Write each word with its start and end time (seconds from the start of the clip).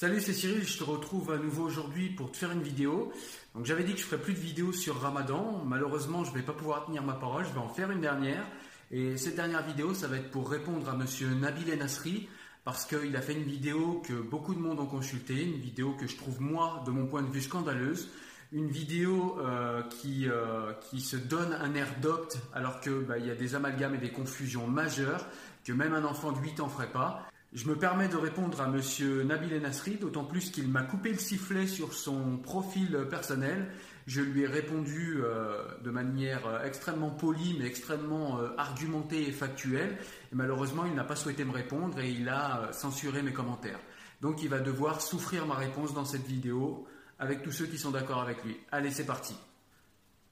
Salut, 0.00 0.20
c'est 0.20 0.32
Cyril, 0.32 0.64
je 0.64 0.78
te 0.78 0.84
retrouve 0.84 1.32
à 1.32 1.38
nouveau 1.38 1.64
aujourd'hui 1.64 2.08
pour 2.08 2.30
te 2.30 2.36
faire 2.36 2.52
une 2.52 2.62
vidéo. 2.62 3.12
Donc 3.56 3.66
j'avais 3.66 3.82
dit 3.82 3.94
que 3.94 3.98
je 3.98 4.04
ferais 4.04 4.22
plus 4.22 4.32
de 4.32 4.38
vidéos 4.38 4.70
sur 4.70 5.00
Ramadan. 5.00 5.64
Malheureusement, 5.66 6.22
je 6.22 6.30
ne 6.30 6.36
vais 6.36 6.44
pas 6.44 6.52
pouvoir 6.52 6.86
tenir 6.86 7.02
ma 7.02 7.14
parole, 7.14 7.44
je 7.44 7.52
vais 7.52 7.58
en 7.58 7.68
faire 7.68 7.90
une 7.90 8.00
dernière. 8.00 8.46
Et 8.92 9.16
cette 9.16 9.34
dernière 9.34 9.66
vidéo, 9.66 9.94
ça 9.94 10.06
va 10.06 10.18
être 10.18 10.30
pour 10.30 10.48
répondre 10.48 10.88
à 10.88 10.92
monsieur 10.92 11.34
Nabil 11.34 11.76
Nasri 11.76 12.28
parce 12.62 12.84
qu'il 12.84 13.16
a 13.16 13.20
fait 13.20 13.32
une 13.32 13.42
vidéo 13.42 14.00
que 14.06 14.12
beaucoup 14.12 14.54
de 14.54 14.60
monde 14.60 14.78
ont 14.78 14.86
consultée, 14.86 15.42
une 15.42 15.58
vidéo 15.58 15.94
que 15.94 16.06
je 16.06 16.16
trouve 16.16 16.40
moi, 16.40 16.84
de 16.86 16.92
mon 16.92 17.08
point 17.08 17.22
de 17.22 17.32
vue, 17.32 17.42
scandaleuse. 17.42 18.08
Une 18.52 18.68
vidéo 18.68 19.36
euh, 19.40 19.82
qui, 19.82 20.28
euh, 20.28 20.74
qui 20.74 21.00
se 21.00 21.16
donne 21.16 21.52
un 21.54 21.74
air 21.74 21.88
docte 22.00 22.38
alors 22.54 22.80
qu'il 22.80 23.00
bah, 23.00 23.18
y 23.18 23.32
a 23.32 23.34
des 23.34 23.56
amalgames 23.56 23.96
et 23.96 23.98
des 23.98 24.12
confusions 24.12 24.68
majeures 24.68 25.26
que 25.64 25.72
même 25.72 25.92
un 25.92 26.04
enfant 26.04 26.30
de 26.30 26.38
8 26.38 26.60
ans 26.60 26.68
ferait 26.68 26.92
pas. 26.92 27.26
Je 27.54 27.66
me 27.66 27.76
permets 27.76 28.08
de 28.08 28.16
répondre 28.16 28.60
à 28.60 28.68
monsieur 28.68 29.22
Nabil 29.22 29.58
Nasri, 29.62 29.96
d'autant 29.96 30.24
plus 30.24 30.50
qu'il 30.50 30.68
m'a 30.68 30.82
coupé 30.82 31.12
le 31.12 31.18
sifflet 31.18 31.66
sur 31.66 31.94
son 31.94 32.36
profil 32.36 33.06
personnel. 33.08 33.70
Je 34.06 34.20
lui 34.20 34.42
ai 34.42 34.46
répondu 34.46 35.20
euh, 35.22 35.64
de 35.82 35.90
manière 35.90 36.46
euh, 36.46 36.62
extrêmement 36.64 37.08
polie, 37.08 37.56
mais 37.58 37.64
extrêmement 37.64 38.38
euh, 38.38 38.50
argumentée 38.58 39.26
et 39.26 39.32
factuelle. 39.32 39.96
Malheureusement, 40.32 40.84
il 40.84 40.94
n'a 40.94 41.04
pas 41.04 41.16
souhaité 41.16 41.44
me 41.46 41.52
répondre 41.52 41.98
et 42.00 42.10
il 42.10 42.28
a 42.28 42.68
censuré 42.72 43.22
mes 43.22 43.32
commentaires. 43.32 43.80
Donc 44.20 44.42
il 44.42 44.50
va 44.50 44.60
devoir 44.60 45.00
souffrir 45.00 45.46
ma 45.46 45.54
réponse 45.54 45.94
dans 45.94 46.04
cette 46.04 46.26
vidéo 46.26 46.86
avec 47.18 47.42
tous 47.42 47.52
ceux 47.52 47.66
qui 47.66 47.78
sont 47.78 47.92
d'accord 47.92 48.20
avec 48.20 48.44
lui. 48.44 48.58
Allez, 48.70 48.90
c'est 48.90 49.06
parti. 49.06 49.34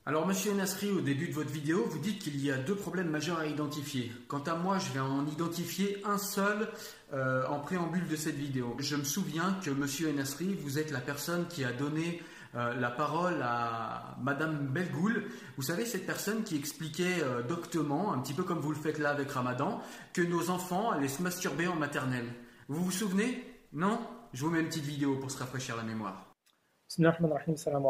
Alors, 0.09 0.25
monsieur 0.25 0.55
Nasri, 0.55 0.93
au 0.93 1.00
début 1.00 1.27
de 1.27 1.33
votre 1.33 1.50
vidéo, 1.50 1.84
vous 1.89 1.99
dites 1.99 2.21
qu'il 2.21 2.41
y 2.41 2.53
a 2.53 2.56
deux 2.59 2.77
problèmes 2.77 3.11
majeurs 3.11 3.41
à 3.41 3.47
identifier. 3.47 4.12
Quant 4.28 4.43
à 4.44 4.55
moi, 4.55 4.78
je 4.78 4.93
vais 4.93 5.00
en 5.00 5.27
identifier 5.27 6.00
un 6.05 6.17
seul 6.17 6.69
euh, 7.12 7.44
en 7.49 7.59
préambule 7.59 8.06
de 8.06 8.15
cette 8.15 8.37
vidéo. 8.37 8.77
Je 8.78 8.95
me 8.95 9.03
souviens 9.03 9.59
que 9.65 9.71
monsieur 9.71 10.12
Nasri, 10.12 10.55
vous 10.55 10.78
êtes 10.78 10.93
la 10.93 11.00
personne 11.00 11.49
qui 11.49 11.65
a 11.65 11.72
donné 11.72 12.22
euh, 12.55 12.72
la 12.75 12.93
parole 12.93 13.43
à 13.43 14.15
madame 14.22 14.69
Belgoul. 14.69 15.25
Vous 15.56 15.65
savez, 15.65 15.84
cette 15.84 16.06
personne 16.06 16.45
qui 16.45 16.56
expliquait 16.56 17.25
euh, 17.25 17.43
doctement, 17.43 18.12
un 18.12 18.21
petit 18.21 18.34
peu 18.34 18.45
comme 18.45 18.61
vous 18.61 18.71
le 18.71 18.78
faites 18.78 19.00
là 19.00 19.11
avec 19.11 19.33
Ramadan, 19.33 19.83
que 20.12 20.22
nos 20.22 20.50
enfants 20.50 20.93
allaient 20.93 21.09
se 21.09 21.21
masturber 21.21 21.66
en 21.66 21.75
maternelle. 21.75 22.33
Vous 22.69 22.84
vous 22.84 22.93
souvenez? 22.93 23.43
Non? 23.72 23.99
Je 24.33 24.45
vous 24.45 24.53
mets 24.53 24.61
une 24.61 24.69
petite 24.69 24.84
vidéo 24.84 25.16
pour 25.16 25.33
se 25.33 25.39
rafraîchir 25.41 25.75
la 25.75 25.83
mémoire. 25.83 26.33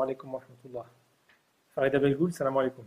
Alaikum 0.03 0.33
wa 0.33 0.41
rahmatullah. 0.41 0.87
Farida 1.77 1.99
Belgoul, 1.99 2.33
salam 2.33 2.57
alaikum. 2.57 2.87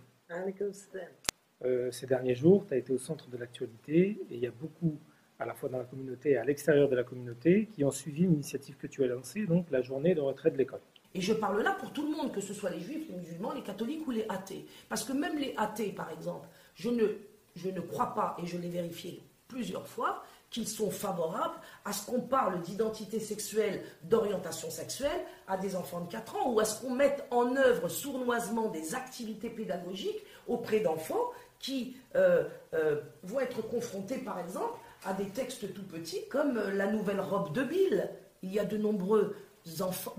Euh, 1.63 1.91
ces 1.91 2.07
derniers 2.07 2.33
jours, 2.33 2.65
tu 2.67 2.73
as 2.73 2.77
été 2.77 2.91
au 2.91 2.97
centre 2.97 3.29
de 3.29 3.37
l'actualité 3.37 4.19
et 4.31 4.35
il 4.35 4.39
y 4.39 4.47
a 4.47 4.51
beaucoup, 4.51 4.97
à 5.37 5.45
la 5.45 5.53
fois 5.53 5.69
dans 5.69 5.77
la 5.77 5.83
communauté 5.83 6.31
et 6.31 6.37
à 6.37 6.43
l'extérieur 6.43 6.89
de 6.89 6.95
la 6.95 7.03
communauté, 7.03 7.67
qui 7.71 7.83
ont 7.83 7.91
suivi 7.91 8.23
une 8.23 8.33
initiative 8.33 8.77
que 8.77 8.87
tu 8.87 9.03
as 9.03 9.07
lancée, 9.07 9.45
donc 9.45 9.69
la 9.69 9.83
journée 9.83 10.15
de 10.15 10.21
retrait 10.21 10.49
de 10.49 10.57
l'école. 10.57 10.79
Et 11.13 11.21
je 11.21 11.33
parle 11.33 11.61
là 11.61 11.77
pour 11.79 11.93
tout 11.93 12.01
le 12.01 12.17
monde, 12.17 12.31
que 12.31 12.41
ce 12.41 12.51
soit 12.51 12.71
les 12.71 12.79
juifs, 12.79 13.07
les 13.07 13.15
musulmans, 13.15 13.53
les 13.53 13.61
catholiques 13.61 14.07
ou 14.07 14.11
les 14.11 14.25
athées. 14.27 14.65
Parce 14.89 15.03
que 15.03 15.13
même 15.13 15.37
les 15.37 15.53
athées, 15.55 15.91
par 15.91 16.09
exemple, 16.09 16.47
je 16.73 16.89
ne, 16.89 17.05
je 17.55 17.69
ne 17.69 17.81
crois 17.81 18.15
pas, 18.15 18.37
et 18.41 18.47
je 18.47 18.57
l'ai 18.57 18.69
vérifié 18.69 19.21
plusieurs 19.47 19.87
fois, 19.87 20.23
qu'ils 20.49 20.67
sont 20.67 20.89
favorables 20.89 21.55
à 21.85 21.93
ce 21.93 22.05
qu'on 22.05 22.21
parle 22.21 22.61
d'identité 22.61 23.19
sexuelle, 23.19 23.83
d'orientation 24.03 24.69
sexuelle 24.69 25.25
à 25.47 25.57
des 25.57 25.75
enfants 25.75 26.01
de 26.01 26.11
4 26.11 26.35
ans, 26.35 26.51
ou 26.51 26.59
à 26.59 26.65
ce 26.65 26.81
qu'on 26.81 26.95
mette 26.95 27.25
en 27.31 27.55
œuvre 27.55 27.87
sournoisement 27.87 28.69
des 28.69 28.95
activités 28.95 29.49
pédagogiques 29.49 30.23
auprès 30.47 30.79
d'enfants 30.79 31.31
qui 31.59 31.97
euh, 32.15 32.45
euh, 32.73 33.01
vont 33.23 33.39
être 33.39 33.61
confrontés, 33.61 34.17
par 34.17 34.39
exemple, 34.39 34.79
à 35.03 35.13
des 35.13 35.27
textes 35.27 35.73
tout 35.73 35.83
petits 35.83 36.27
comme 36.29 36.57
euh, 36.57 36.73
la 36.73 36.91
nouvelle 36.91 37.19
robe 37.19 37.53
de 37.53 37.63
Bill. 37.63 38.09
Il 38.41 38.51
y 38.53 38.59
a 38.59 38.65
de 38.65 38.77
nombreux 38.77 39.35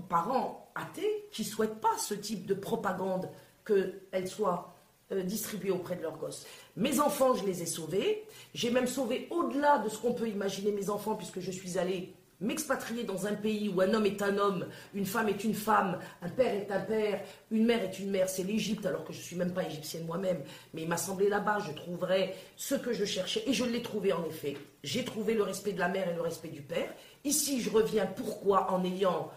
parents 0.07 0.71
athées 0.75 1.27
qui 1.31 1.41
ne 1.41 1.47
souhaitent 1.47 1.81
pas 1.81 1.97
ce 1.97 2.13
type 2.13 2.45
de 2.45 2.53
propagande 2.53 3.29
qu'elle 3.65 4.27
soit 4.27 4.70
euh, 5.11 5.23
distribuée 5.23 5.71
auprès 5.71 5.95
de 5.95 6.01
leurs 6.01 6.17
gosses. 6.17 6.45
Mes 6.75 6.99
enfants, 6.99 7.33
je 7.33 7.45
les 7.45 7.61
ai 7.61 7.65
sauvés. 7.65 8.23
J'ai 8.53 8.71
même 8.71 8.87
sauvé 8.87 9.27
au-delà 9.29 9.79
de 9.79 9.89
ce 9.89 9.97
qu'on 9.97 10.13
peut 10.13 10.29
imaginer 10.29 10.71
mes 10.71 10.89
enfants, 10.89 11.15
puisque 11.15 11.39
je 11.39 11.51
suis 11.51 11.77
allée 11.77 12.13
m'expatrier 12.41 13.03
dans 13.03 13.27
un 13.27 13.35
pays 13.35 13.69
où 13.69 13.79
un 13.81 13.93
homme 13.93 14.07
est 14.07 14.21
un 14.21 14.37
homme, 14.37 14.67
une 14.95 15.05
femme 15.05 15.29
est 15.29 15.43
une 15.43 15.53
femme, 15.53 15.99
un 16.23 16.29
père 16.29 16.53
est 16.53 16.71
un 16.71 16.79
père, 16.79 17.21
une 17.51 17.65
mère 17.65 17.83
est 17.83 17.99
une 17.99 18.09
mère, 18.09 18.27
c'est 18.27 18.43
l'Égypte, 18.43 18.85
alors 18.87 19.05
que 19.05 19.13
je 19.13 19.19
ne 19.19 19.23
suis 19.23 19.35
même 19.35 19.53
pas 19.53 19.63
égyptienne 19.63 20.05
moi-même. 20.05 20.41
Mais 20.73 20.81
il 20.81 20.87
m'a 20.87 20.97
semblé 20.97 21.29
là-bas, 21.29 21.59
je 21.59 21.71
trouverais 21.71 22.35
ce 22.57 22.75
que 22.75 22.93
je 22.93 23.05
cherchais, 23.05 23.43
et 23.45 23.53
je 23.53 23.63
l'ai 23.63 23.83
trouvé 23.83 24.11
en 24.11 24.25
effet. 24.25 24.57
J'ai 24.83 25.05
trouvé 25.05 25.35
le 25.35 25.43
respect 25.43 25.73
de 25.73 25.79
la 25.79 25.87
mère 25.87 26.09
et 26.09 26.15
le 26.15 26.21
respect 26.21 26.49
du 26.49 26.61
père. 26.61 26.91
Ici, 27.23 27.61
je 27.61 27.69
reviens 27.69 28.07
pourquoi? 28.07 28.71
En 28.71 28.83
ayant 28.83 29.29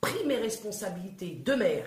pris 0.00 0.24
mes 0.24 0.36
responsabilités 0.36 1.42
de 1.44 1.54
mère, 1.54 1.86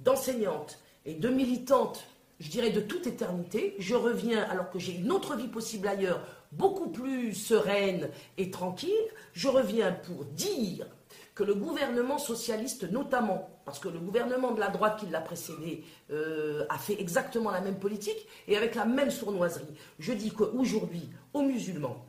d'enseignante 0.00 0.78
et 1.06 1.14
de 1.14 1.28
militante 1.28 2.04
je 2.40 2.50
dirais, 2.50 2.70
de 2.70 2.80
toute 2.80 3.06
éternité. 3.06 3.74
Je 3.78 3.94
reviens 3.94 4.42
alors 4.44 4.70
que 4.70 4.78
j'ai 4.78 4.96
une 4.96 5.10
autre 5.10 5.36
vie 5.36 5.48
possible 5.48 5.88
ailleurs, 5.88 6.20
beaucoup 6.52 6.88
plus 6.88 7.34
sereine 7.34 8.10
et 8.38 8.50
tranquille. 8.50 8.90
Je 9.32 9.48
reviens 9.48 9.92
pour 9.92 10.24
dire 10.24 10.86
que 11.34 11.44
le 11.44 11.54
gouvernement 11.54 12.18
socialiste, 12.18 12.90
notamment, 12.90 13.50
parce 13.64 13.78
que 13.78 13.88
le 13.88 13.98
gouvernement 13.98 14.52
de 14.52 14.60
la 14.60 14.68
droite 14.68 14.98
qui 14.98 15.06
l'a 15.06 15.20
précédé 15.20 15.84
euh, 16.10 16.64
a 16.70 16.78
fait 16.78 16.98
exactement 16.98 17.50
la 17.50 17.60
même 17.60 17.78
politique 17.78 18.26
et 18.48 18.56
avec 18.56 18.74
la 18.74 18.86
même 18.86 19.10
sournoiserie. 19.10 19.66
Je 19.98 20.12
dis 20.14 20.30
qu'aujourd'hui, 20.30 21.10
aux 21.34 21.42
musulmans, 21.42 22.06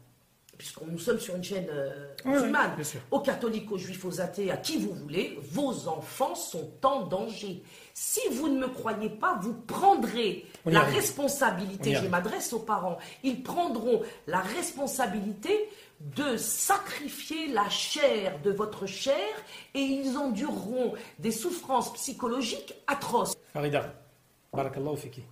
puisque 0.57 0.81
nous 0.81 0.97
sommes 0.97 1.19
sur 1.19 1.35
une 1.35 1.43
chaîne 1.43 1.67
euh, 1.69 2.07
musulmane, 2.25 2.71
aux 3.11 3.19
catholiques, 3.19 3.71
aux 3.71 3.77
juifs, 3.77 4.03
aux 4.05 4.19
athées, 4.21 4.51
à 4.51 4.57
qui 4.57 4.77
vous 4.77 4.93
voulez, 4.93 5.37
vos 5.51 5.87
enfants 5.87 6.35
sont 6.35 6.71
en 6.83 7.03
danger. 7.03 7.63
Si 7.93 8.21
vous 8.31 8.49
ne 8.49 8.59
me 8.59 8.67
croyez 8.67 9.09
pas, 9.09 9.39
vous 9.41 9.53
prendrez 9.53 10.45
la 10.65 10.81
responsabilité, 10.81 11.95
je 11.95 12.07
m'adresse 12.07 12.53
aux 12.53 12.59
parents, 12.59 12.97
ils 13.23 13.43
prendront 13.43 14.01
la 14.25 14.39
responsabilité 14.39 15.69
de 15.99 16.37
sacrifier 16.37 17.47
la 17.47 17.69
chair 17.69 18.39
de 18.43 18.51
votre 18.51 18.85
chair 18.85 19.15
et 19.73 19.79
ils 19.79 20.15
endureront 20.17 20.93
des 21.17 21.31
souffrances 21.31 21.91
psychologiques 21.93 22.75
atroces. 22.85 23.35
Farida, 23.53 23.93
barakallahu 24.53 24.97
fiki. 24.97 25.23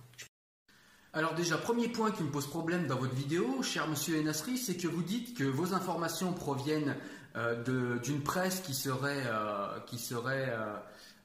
Alors 1.16 1.32
déjà, 1.32 1.56
premier 1.56 1.88
point 1.88 2.10
qui 2.10 2.22
me 2.22 2.28
pose 2.28 2.46
problème 2.46 2.86
dans 2.86 2.98
votre 2.98 3.14
vidéo, 3.14 3.62
cher 3.62 3.88
monsieur 3.88 4.20
Enasri, 4.20 4.58
c'est 4.58 4.76
que 4.76 4.86
vous 4.86 5.02
dites 5.02 5.34
que 5.34 5.44
vos 5.44 5.72
informations 5.72 6.34
proviennent 6.34 6.94
euh, 7.36 7.98
d'une 8.00 8.20
presse 8.20 8.60
qui 8.60 8.74
serait, 8.74 9.24
euh, 9.24 9.78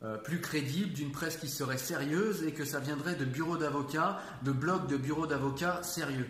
euh, 0.03 0.17
plus 0.19 0.39
crédible, 0.39 0.93
d'une 0.93 1.11
presse 1.11 1.35
qui 1.35 1.49
serait 1.49 1.77
sérieuse 1.77 2.43
et 2.43 2.53
que 2.53 2.63
ça 2.63 2.79
viendrait 2.79 3.15
de 3.15 3.25
bureaux 3.25 3.57
d'avocats, 3.57 4.21
de 4.43 4.53
blogs 4.53 4.87
de 4.87 4.95
bureaux 4.95 5.27
d'avocats 5.27 5.83
sérieux. 5.83 6.29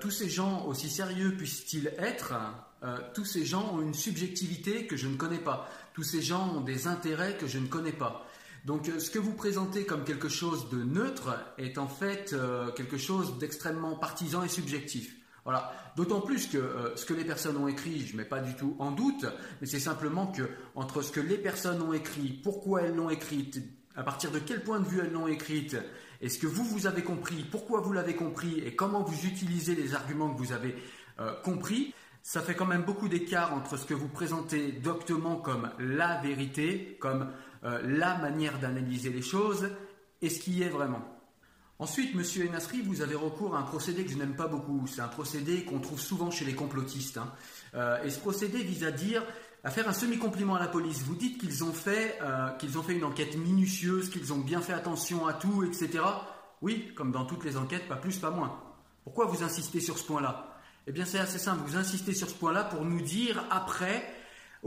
tous 0.00 0.10
ces 0.10 0.30
gens, 0.30 0.64
aussi 0.64 0.88
sérieux 0.88 1.36
puissent-ils 1.36 1.88
être, 1.98 2.32
tous 3.12 3.26
ces 3.26 3.44
gens 3.44 3.74
ont 3.74 3.82
une 3.82 3.92
subjectivité 3.92 4.86
que 4.86 4.96
je 4.96 5.08
ne 5.08 5.16
connais 5.16 5.40
pas. 5.44 5.68
Tous 5.92 6.04
ces 6.04 6.22
gens 6.22 6.54
ont 6.56 6.62
des 6.62 6.86
intérêts 6.86 7.36
que 7.36 7.46
je 7.46 7.58
ne 7.58 7.66
connais 7.66 7.92
pas. 7.92 8.25
Donc 8.66 8.90
ce 8.98 9.10
que 9.10 9.18
vous 9.18 9.32
présentez 9.32 9.86
comme 9.86 10.04
quelque 10.04 10.28
chose 10.28 10.68
de 10.68 10.82
neutre 10.82 11.38
est 11.56 11.78
en 11.78 11.88
fait 11.88 12.34
quelque 12.76 12.98
chose 12.98 13.38
d'extrêmement 13.38 13.96
partisan 13.96 14.42
et 14.42 14.48
subjectif. 14.48 15.16
Voilà. 15.46 15.72
D'autant 15.94 16.20
plus 16.20 16.48
que 16.48 16.58
euh, 16.58 16.96
ce 16.96 17.06
que 17.06 17.14
les 17.14 17.24
personnes 17.24 17.56
ont 17.56 17.68
écrit, 17.68 18.04
je 18.04 18.12
ne 18.12 18.18
mets 18.18 18.24
pas 18.24 18.40
du 18.40 18.56
tout 18.56 18.74
en 18.80 18.90
doute, 18.90 19.24
mais 19.60 19.68
c'est 19.68 19.78
simplement 19.78 20.26
que 20.26 20.42
entre 20.74 21.02
ce 21.02 21.12
que 21.12 21.20
les 21.20 21.38
personnes 21.38 21.80
ont 21.80 21.92
écrit, 21.92 22.40
pourquoi 22.42 22.82
elles 22.82 22.96
l'ont 22.96 23.10
écrite, 23.10 23.62
à 23.94 24.02
partir 24.02 24.32
de 24.32 24.40
quel 24.40 24.64
point 24.64 24.80
de 24.80 24.84
vue 24.84 24.98
elles 24.98 25.12
l'ont 25.12 25.28
écrite, 25.28 25.76
et 26.20 26.28
ce 26.28 26.40
que 26.40 26.48
vous, 26.48 26.64
vous 26.64 26.88
avez 26.88 27.04
compris, 27.04 27.46
pourquoi 27.48 27.80
vous 27.80 27.92
l'avez 27.92 28.16
compris, 28.16 28.58
et 28.58 28.74
comment 28.74 29.04
vous 29.04 29.24
utilisez 29.24 29.76
les 29.76 29.94
arguments 29.94 30.34
que 30.34 30.38
vous 30.38 30.52
avez 30.52 30.74
euh, 31.20 31.32
compris, 31.44 31.94
ça 32.24 32.42
fait 32.42 32.56
quand 32.56 32.66
même 32.66 32.82
beaucoup 32.82 33.08
d'écart 33.08 33.54
entre 33.54 33.76
ce 33.76 33.86
que 33.86 33.94
vous 33.94 34.08
présentez 34.08 34.72
doctement 34.72 35.36
comme 35.36 35.70
la 35.78 36.20
vérité, 36.22 36.96
comme 36.98 37.30
euh, 37.64 37.80
la 37.84 38.18
manière 38.18 38.58
d'analyser 38.58 39.10
les 39.10 39.22
choses, 39.22 39.70
et 40.22 40.30
ce 40.30 40.40
qui 40.40 40.62
est 40.62 40.68
vraiment. 40.68 41.02
Ensuite, 41.78 42.14
Monsieur 42.14 42.48
Enasri, 42.48 42.80
vous 42.80 43.02
avez 43.02 43.14
recours 43.14 43.54
à 43.54 43.58
un 43.58 43.62
procédé 43.62 44.04
que 44.04 44.10
je 44.10 44.16
n'aime 44.16 44.34
pas 44.34 44.48
beaucoup. 44.48 44.86
C'est 44.86 45.02
un 45.02 45.08
procédé 45.08 45.64
qu'on 45.64 45.78
trouve 45.78 46.00
souvent 46.00 46.30
chez 46.30 46.46
les 46.46 46.54
complotistes. 46.54 47.18
Hein. 47.18 47.30
Euh, 47.74 48.02
et 48.02 48.08
ce 48.08 48.18
procédé 48.18 48.62
vise 48.62 48.82
à 48.82 48.90
dire, 48.90 49.22
à 49.62 49.70
faire 49.70 49.86
un 49.86 49.92
semi-compliment 49.92 50.54
à 50.54 50.58
la 50.58 50.68
police. 50.68 51.02
Vous 51.02 51.14
dites 51.14 51.38
qu'ils 51.38 51.64
ont 51.64 51.74
euh, 51.86 52.50
qu'ils 52.52 52.78
ont 52.78 52.82
fait 52.82 52.94
une 52.94 53.04
enquête 53.04 53.36
minutieuse, 53.36 54.08
qu'ils 54.08 54.32
ont 54.32 54.38
bien 54.38 54.62
fait 54.62 54.72
attention 54.72 55.26
à 55.26 55.34
tout, 55.34 55.64
etc. 55.64 56.02
Oui, 56.62 56.92
comme 56.96 57.12
dans 57.12 57.26
toutes 57.26 57.44
les 57.44 57.58
enquêtes, 57.58 57.86
pas 57.88 57.96
plus, 57.96 58.16
pas 58.16 58.30
moins. 58.30 58.58
Pourquoi 59.04 59.26
vous 59.26 59.42
insistez 59.42 59.80
sur 59.80 59.98
ce 59.98 60.04
point-là? 60.04 60.58
Eh 60.86 60.92
bien, 60.92 61.04
c'est 61.04 61.18
assez 61.18 61.38
simple. 61.38 61.62
Vous 61.66 61.76
insistez 61.76 62.14
sur 62.14 62.30
ce 62.30 62.34
point-là 62.34 62.64
pour 62.64 62.86
nous 62.86 63.02
dire 63.02 63.44
après 63.50 64.08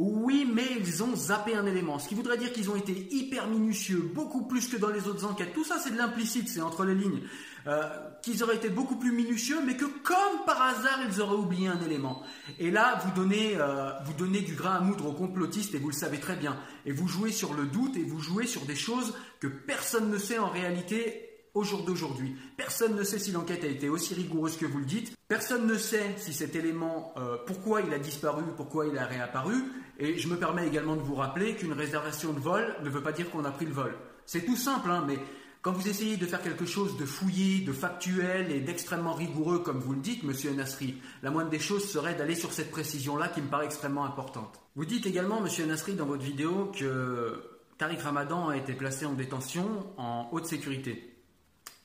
oui, 0.01 0.49
mais 0.51 0.67
ils 0.79 1.03
ont 1.03 1.15
zappé 1.15 1.55
un 1.55 1.65
élément. 1.65 1.99
Ce 1.99 2.07
qui 2.07 2.15
voudrait 2.15 2.37
dire 2.37 2.53
qu'ils 2.53 2.69
ont 2.69 2.75
été 2.75 3.07
hyper 3.11 3.47
minutieux, 3.47 4.09
beaucoup 4.13 4.43
plus 4.43 4.67
que 4.67 4.77
dans 4.77 4.89
les 4.89 5.07
autres 5.07 5.25
enquêtes. 5.25 5.53
Tout 5.53 5.65
ça, 5.65 5.77
c'est 5.77 5.91
de 5.91 5.97
l'implicite, 5.97 6.47
c'est 6.47 6.61
entre 6.61 6.85
les 6.85 6.95
lignes. 6.95 7.21
Euh, 7.67 7.89
qu'ils 8.21 8.41
auraient 8.41 8.55
été 8.55 8.69
beaucoup 8.69 8.95
plus 8.95 9.11
minutieux, 9.11 9.59
mais 9.65 9.75
que 9.75 9.85
comme 9.85 10.45
par 10.45 10.61
hasard, 10.61 10.99
ils 11.09 11.21
auraient 11.21 11.35
oublié 11.35 11.67
un 11.67 11.81
élément. 11.81 12.23
Et 12.57 12.71
là, 12.71 13.01
vous 13.03 13.11
donnez, 13.11 13.57
euh, 13.57 13.91
vous 14.05 14.13
donnez 14.13 14.39
du 14.39 14.55
grain 14.55 14.75
à 14.75 14.79
moudre 14.79 15.07
aux 15.07 15.13
complotistes, 15.13 15.75
et 15.75 15.77
vous 15.77 15.89
le 15.89 15.93
savez 15.93 16.19
très 16.19 16.37
bien. 16.37 16.57
Et 16.85 16.93
vous 16.93 17.07
jouez 17.07 17.31
sur 17.31 17.53
le 17.53 17.65
doute, 17.65 17.97
et 17.97 18.03
vous 18.03 18.19
jouez 18.19 18.47
sur 18.47 18.61
des 18.65 18.75
choses 18.75 19.13
que 19.41 19.47
personne 19.47 20.09
ne 20.09 20.17
sait 20.17 20.39
en 20.39 20.49
réalité 20.49 21.29
au 21.53 21.63
jour 21.63 21.83
d'aujourd'hui. 21.83 22.35
Personne 22.57 22.95
ne 22.95 23.03
sait 23.03 23.19
si 23.19 23.31
l'enquête 23.31 23.63
a 23.63 23.67
été 23.67 23.89
aussi 23.89 24.13
rigoureuse 24.13 24.57
que 24.57 24.65
vous 24.65 24.79
le 24.79 24.85
dites. 24.85 25.13
Personne 25.27 25.67
ne 25.67 25.77
sait 25.77 26.15
si 26.17 26.33
cet 26.33 26.55
élément, 26.55 27.13
euh, 27.17 27.37
pourquoi 27.45 27.81
il 27.81 27.93
a 27.93 27.99
disparu, 27.99 28.43
pourquoi 28.55 28.87
il 28.87 28.97
a 28.97 29.05
réapparu. 29.05 29.55
Et 29.99 30.17
je 30.17 30.27
me 30.29 30.37
permets 30.37 30.65
également 30.65 30.95
de 30.95 31.01
vous 31.01 31.15
rappeler 31.15 31.55
qu'une 31.55 31.73
réservation 31.73 32.31
de 32.31 32.39
vol 32.39 32.73
ne 32.83 32.89
veut 32.89 33.03
pas 33.03 33.11
dire 33.11 33.29
qu'on 33.29 33.43
a 33.43 33.51
pris 33.51 33.65
le 33.65 33.73
vol. 33.73 33.93
C'est 34.25 34.45
tout 34.45 34.55
simple, 34.55 34.89
hein, 34.89 35.03
mais 35.05 35.19
quand 35.61 35.73
vous 35.73 35.89
essayez 35.89 36.15
de 36.15 36.25
faire 36.25 36.41
quelque 36.41 36.65
chose 36.65 36.95
de 36.95 37.05
fouillé, 37.05 37.65
de 37.65 37.73
factuel 37.73 38.49
et 38.49 38.61
d'extrêmement 38.61 39.13
rigoureux, 39.13 39.59
comme 39.59 39.79
vous 39.79 39.91
le 39.91 39.99
dites, 39.99 40.23
monsieur 40.23 40.53
Nasri, 40.53 40.95
la 41.21 41.31
moindre 41.31 41.49
des 41.49 41.59
choses 41.59 41.89
serait 41.89 42.15
d'aller 42.15 42.35
sur 42.35 42.53
cette 42.53 42.71
précision-là 42.71 43.27
qui 43.27 43.41
me 43.41 43.49
paraît 43.49 43.65
extrêmement 43.65 44.05
importante. 44.05 44.61
Vous 44.77 44.85
dites 44.85 45.05
également, 45.05 45.41
monsieur 45.41 45.65
Nasri, 45.65 45.95
dans 45.95 46.05
votre 46.05 46.23
vidéo, 46.23 46.71
que 46.73 47.43
Tariq 47.77 48.01
Ramadan 48.01 48.47
a 48.47 48.55
été 48.55 48.71
placé 48.73 49.05
en 49.05 49.13
détention 49.13 49.85
en 49.97 50.29
haute 50.31 50.45
sécurité. 50.45 51.13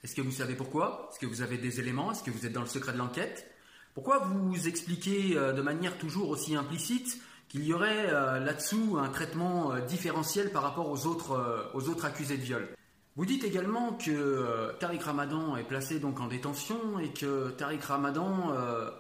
Est-ce 0.05 0.15
que 0.15 0.23
vous 0.23 0.31
savez 0.31 0.55
pourquoi? 0.55 1.09
Est-ce 1.11 1.19
que 1.19 1.27
vous 1.27 1.43
avez 1.43 1.59
des 1.59 1.81
éléments? 1.81 2.13
Est-ce 2.13 2.23
que 2.23 2.31
vous 2.31 2.47
êtes 2.47 2.53
dans 2.53 2.61
le 2.61 2.69
secret 2.69 2.93
de 2.93 2.99
l'enquête? 2.99 3.51
Pourquoi 3.95 4.19
vous 4.19 4.69
expliquez 4.69 5.37
euh, 5.37 5.53
de 5.53 5.63
manière 5.63 5.99
toujours 5.99 6.29
aussi 6.29 6.55
implicite 6.55 7.21
qu'il 7.49 7.65
y 7.65 7.73
aurait 7.73 8.09
euh, 8.11 8.41
là-dessous 8.41 8.99
un 8.99 9.09
traitement 9.09 9.73
euh, 9.73 9.81
différentiel 9.81 10.51
par 10.51 10.63
rapport 10.63 10.91
aux 10.91 11.07
autres, 11.07 11.71
aux 11.75 11.89
autres 11.89 12.05
accusés 12.05 12.37
de 12.37 12.43
viol 12.43 12.69
vous 13.17 13.27
dites 13.27 13.45
également 13.45 13.93
que 13.93 14.75
Tariq 14.81 15.05
Ramadan 15.05 15.57
est 15.57 15.63
placé 15.63 16.01
donc 16.01 16.19
en 16.19 16.27
détention 16.27 16.99
et 16.99 17.13
que 17.13 17.51
Tariq 17.51 17.81
Ramadan 17.87 18.53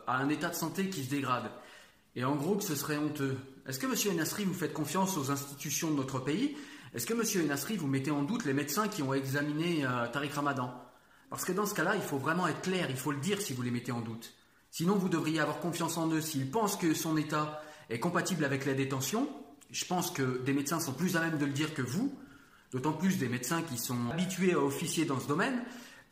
a 0.06 0.16
un 0.16 0.28
état 0.28 0.50
de 0.50 0.54
santé 0.54 0.88
qui 0.88 1.02
se 1.02 1.10
dégrade. 1.10 1.50
Et 2.14 2.24
en 2.24 2.36
gros 2.36 2.54
que 2.54 2.62
ce 2.62 2.76
serait 2.76 2.96
honteux. 2.96 3.36
Est-ce 3.66 3.80
que 3.80 3.86
M. 3.86 4.14
Enasri 4.14 4.44
vous 4.44 4.54
faites 4.54 4.72
confiance 4.72 5.18
aux 5.18 5.32
institutions 5.32 5.90
de 5.90 5.96
notre 5.96 6.20
pays? 6.20 6.56
Est-ce 6.94 7.06
que 7.06 7.12
M. 7.12 7.44
Enasri 7.44 7.76
vous 7.76 7.88
mettez 7.88 8.12
en 8.12 8.22
doute 8.22 8.44
les 8.44 8.52
médecins 8.52 8.86
qui 8.86 9.02
ont 9.02 9.14
examiné 9.14 9.84
Tariq 10.12 10.32
Ramadan? 10.32 10.72
Parce 11.28 11.44
que 11.44 11.50
dans 11.50 11.66
ce 11.66 11.74
cas-là, 11.74 11.96
il 11.96 12.02
faut 12.02 12.18
vraiment 12.18 12.46
être 12.46 12.62
clair, 12.62 12.86
il 12.90 12.96
faut 12.96 13.10
le 13.10 13.18
dire 13.18 13.40
si 13.40 13.52
vous 13.52 13.62
les 13.62 13.72
mettez 13.72 13.90
en 13.90 14.00
doute. 14.00 14.32
Sinon, 14.70 14.94
vous 14.94 15.08
devriez 15.08 15.40
avoir 15.40 15.58
confiance 15.58 15.98
en 15.98 16.08
eux. 16.10 16.20
S'ils 16.20 16.50
pensent 16.50 16.76
que 16.76 16.94
son 16.94 17.16
état 17.16 17.62
est 17.94 18.00
compatible 18.00 18.44
avec 18.44 18.66
la 18.66 18.74
détention, 18.74 19.28
je 19.70 19.84
pense 19.84 20.10
que 20.10 20.42
des 20.42 20.52
médecins 20.52 20.80
sont 20.80 20.92
plus 20.92 21.16
à 21.16 21.20
même 21.20 21.38
de 21.38 21.46
le 21.46 21.52
dire 21.52 21.74
que 21.74 21.82
vous, 21.82 22.12
d'autant 22.72 22.92
plus 22.92 23.18
des 23.18 23.28
médecins 23.28 23.62
qui 23.62 23.78
sont 23.78 24.10
habitués 24.10 24.52
à 24.52 24.58
officier 24.58 25.04
dans 25.04 25.20
ce 25.20 25.28
domaine, 25.28 25.62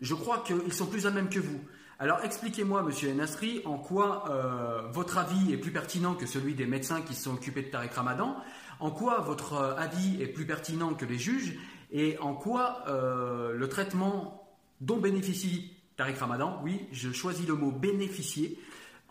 je 0.01 0.15
crois 0.15 0.45
qu'ils 0.45 0.73
sont 0.73 0.87
plus 0.87 1.07
à 1.07 1.11
même 1.11 1.29
que 1.29 1.41
vous. 1.41 1.61
Alors 1.99 2.21
expliquez-moi, 2.25 2.83
monsieur 2.83 3.11
Enasri, 3.11 3.63
en 3.65 3.79
quoi 3.79 4.25
euh, 4.31 4.83
votre 4.93 5.19
avis 5.19 5.53
est 5.53 5.57
plus 5.57 5.73
pertinent 5.73 6.15
que 6.15 6.27
celui 6.27 6.55
des 6.55 6.67
médecins 6.67 7.03
qui 7.03 7.15
se 7.15 7.25
sont 7.25 7.35
occupés 7.35 7.63
de 7.63 7.69
Tariq 7.69 7.95
Ramadan, 7.95 8.37
en 8.81 8.91
quoi 8.91 9.21
votre 9.21 9.55
euh, 9.55 9.77
avis 9.77 10.21
est 10.23 10.27
plus 10.27 10.47
pertinent 10.47 10.95
que 10.95 11.05
les 11.05 11.19
juges, 11.19 11.59
et 11.93 12.17
en 12.19 12.35
quoi 12.35 12.85
euh, 12.89 13.55
le 13.55 13.69
traitement 13.69 14.49
dont 14.81 14.99
bénéficie 14.99 15.77
Tariq 15.97 16.19
Ramadan. 16.19 16.61
Oui, 16.65 16.87
je 16.91 17.13
choisis 17.13 17.47
le 17.47 17.55
mot 17.55 17.71
bénéficier. 17.71 18.59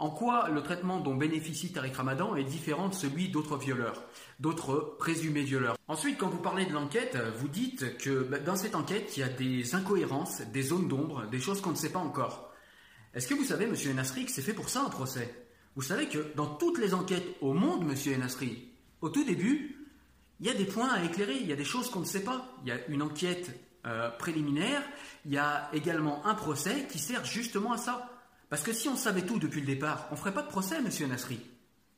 En 0.01 0.09
quoi 0.09 0.49
le 0.49 0.63
traitement 0.63 0.99
dont 0.99 1.13
bénéficie 1.13 1.71
Tariq 1.71 1.95
Ramadan 1.95 2.35
est 2.35 2.43
différent 2.43 2.89
de 2.89 2.95
celui 2.95 3.29
d'autres 3.29 3.55
violeurs, 3.55 4.01
d'autres 4.39 4.95
présumés 4.97 5.43
violeurs? 5.43 5.77
Ensuite, 5.87 6.17
quand 6.17 6.27
vous 6.27 6.41
parlez 6.41 6.65
de 6.65 6.73
l'enquête, 6.73 7.15
vous 7.37 7.47
dites 7.47 7.99
que 7.99 8.23
bah, 8.23 8.39
dans 8.39 8.55
cette 8.55 8.73
enquête, 8.73 9.15
il 9.15 9.19
y 9.19 9.23
a 9.23 9.29
des 9.29 9.75
incohérences, 9.75 10.41
des 10.41 10.63
zones 10.63 10.87
d'ombre, 10.87 11.27
des 11.27 11.39
choses 11.39 11.61
qu'on 11.61 11.69
ne 11.69 11.75
sait 11.75 11.91
pas 11.91 11.99
encore. 11.99 12.51
Est-ce 13.13 13.27
que 13.27 13.35
vous 13.35 13.43
savez, 13.43 13.67
monsieur 13.67 13.91
Enasri, 13.91 14.25
que 14.25 14.31
c'est 14.31 14.41
fait 14.41 14.55
pour 14.55 14.69
ça 14.69 14.81
un 14.81 14.89
procès? 14.89 15.45
Vous 15.75 15.83
savez 15.83 16.07
que 16.07 16.33
dans 16.35 16.47
toutes 16.47 16.79
les 16.79 16.95
enquêtes 16.95 17.35
au 17.39 17.53
monde, 17.53 17.85
monsieur 17.85 18.15
Enasri, 18.15 18.69
au 19.01 19.09
tout 19.09 19.23
début, 19.23 19.85
il 20.39 20.47
y 20.47 20.49
a 20.49 20.55
des 20.55 20.65
points 20.65 20.89
à 20.89 21.03
éclairer, 21.03 21.37
il 21.39 21.45
y 21.45 21.53
a 21.53 21.55
des 21.55 21.63
choses 21.63 21.91
qu'on 21.91 21.99
ne 21.99 22.05
sait 22.05 22.23
pas. 22.23 22.57
Il 22.63 22.69
y 22.69 22.71
a 22.71 22.83
une 22.87 23.03
enquête 23.03 23.51
euh, 23.85 24.09
préliminaire, 24.09 24.81
il 25.27 25.31
y 25.33 25.37
a 25.37 25.69
également 25.73 26.25
un 26.25 26.33
procès 26.33 26.87
qui 26.89 26.97
sert 26.97 27.23
justement 27.23 27.73
à 27.73 27.77
ça. 27.77 28.10
Parce 28.51 28.63
que 28.63 28.73
si 28.73 28.89
on 28.89 28.97
savait 28.97 29.21
tout 29.21 29.39
depuis 29.39 29.61
le 29.61 29.65
départ, 29.65 30.07
on 30.11 30.15
ne 30.15 30.19
ferait 30.19 30.33
pas 30.33 30.41
de 30.41 30.49
procès, 30.49 30.81
monsieur 30.81 31.07
Nasri. 31.07 31.39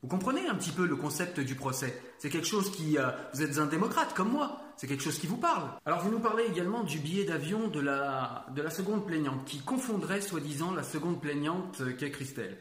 Vous 0.04 0.08
comprenez 0.08 0.48
un 0.48 0.54
petit 0.54 0.70
peu 0.70 0.86
le 0.86 0.96
concept 0.96 1.40
du 1.40 1.56
procès? 1.56 2.00
C'est 2.20 2.30
quelque 2.30 2.46
chose 2.46 2.70
qui... 2.70 3.00
Euh, 3.00 3.10
vous 3.34 3.42
êtes 3.42 3.58
un 3.58 3.66
démocrate 3.66 4.14
comme 4.14 4.32
moi, 4.32 4.62
c'est 4.78 4.86
quelque 4.86 5.02
chose 5.02 5.18
qui 5.18 5.26
vous 5.26 5.38
parle. 5.38 5.68
Alors 5.84 6.02
vous 6.02 6.12
nous 6.12 6.20
parlez 6.20 6.44
également 6.44 6.84
du 6.84 7.00
billet 7.00 7.24
d'avion 7.24 7.70
de 7.70 7.80
la, 7.80 8.46
de 8.56 8.62
la 8.62 8.70
seconde 8.70 9.08
plaignante, 9.08 9.46
qui 9.46 9.62
confondrait 9.62 10.22
soi-disant 10.22 10.76
la 10.76 10.84
seconde 10.84 11.20
plaignante 11.20 11.82
qu'est 11.98 12.12
Christelle. 12.12 12.56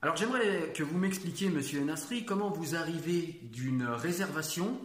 Alors 0.00 0.16
j'aimerais 0.16 0.72
que 0.74 0.82
vous 0.82 0.96
m'expliquiez, 0.96 1.50
monsieur 1.50 1.84
Nasri, 1.84 2.24
comment 2.24 2.48
vous 2.48 2.76
arrivez 2.76 3.40
d'une 3.42 3.84
réservation 3.84 4.80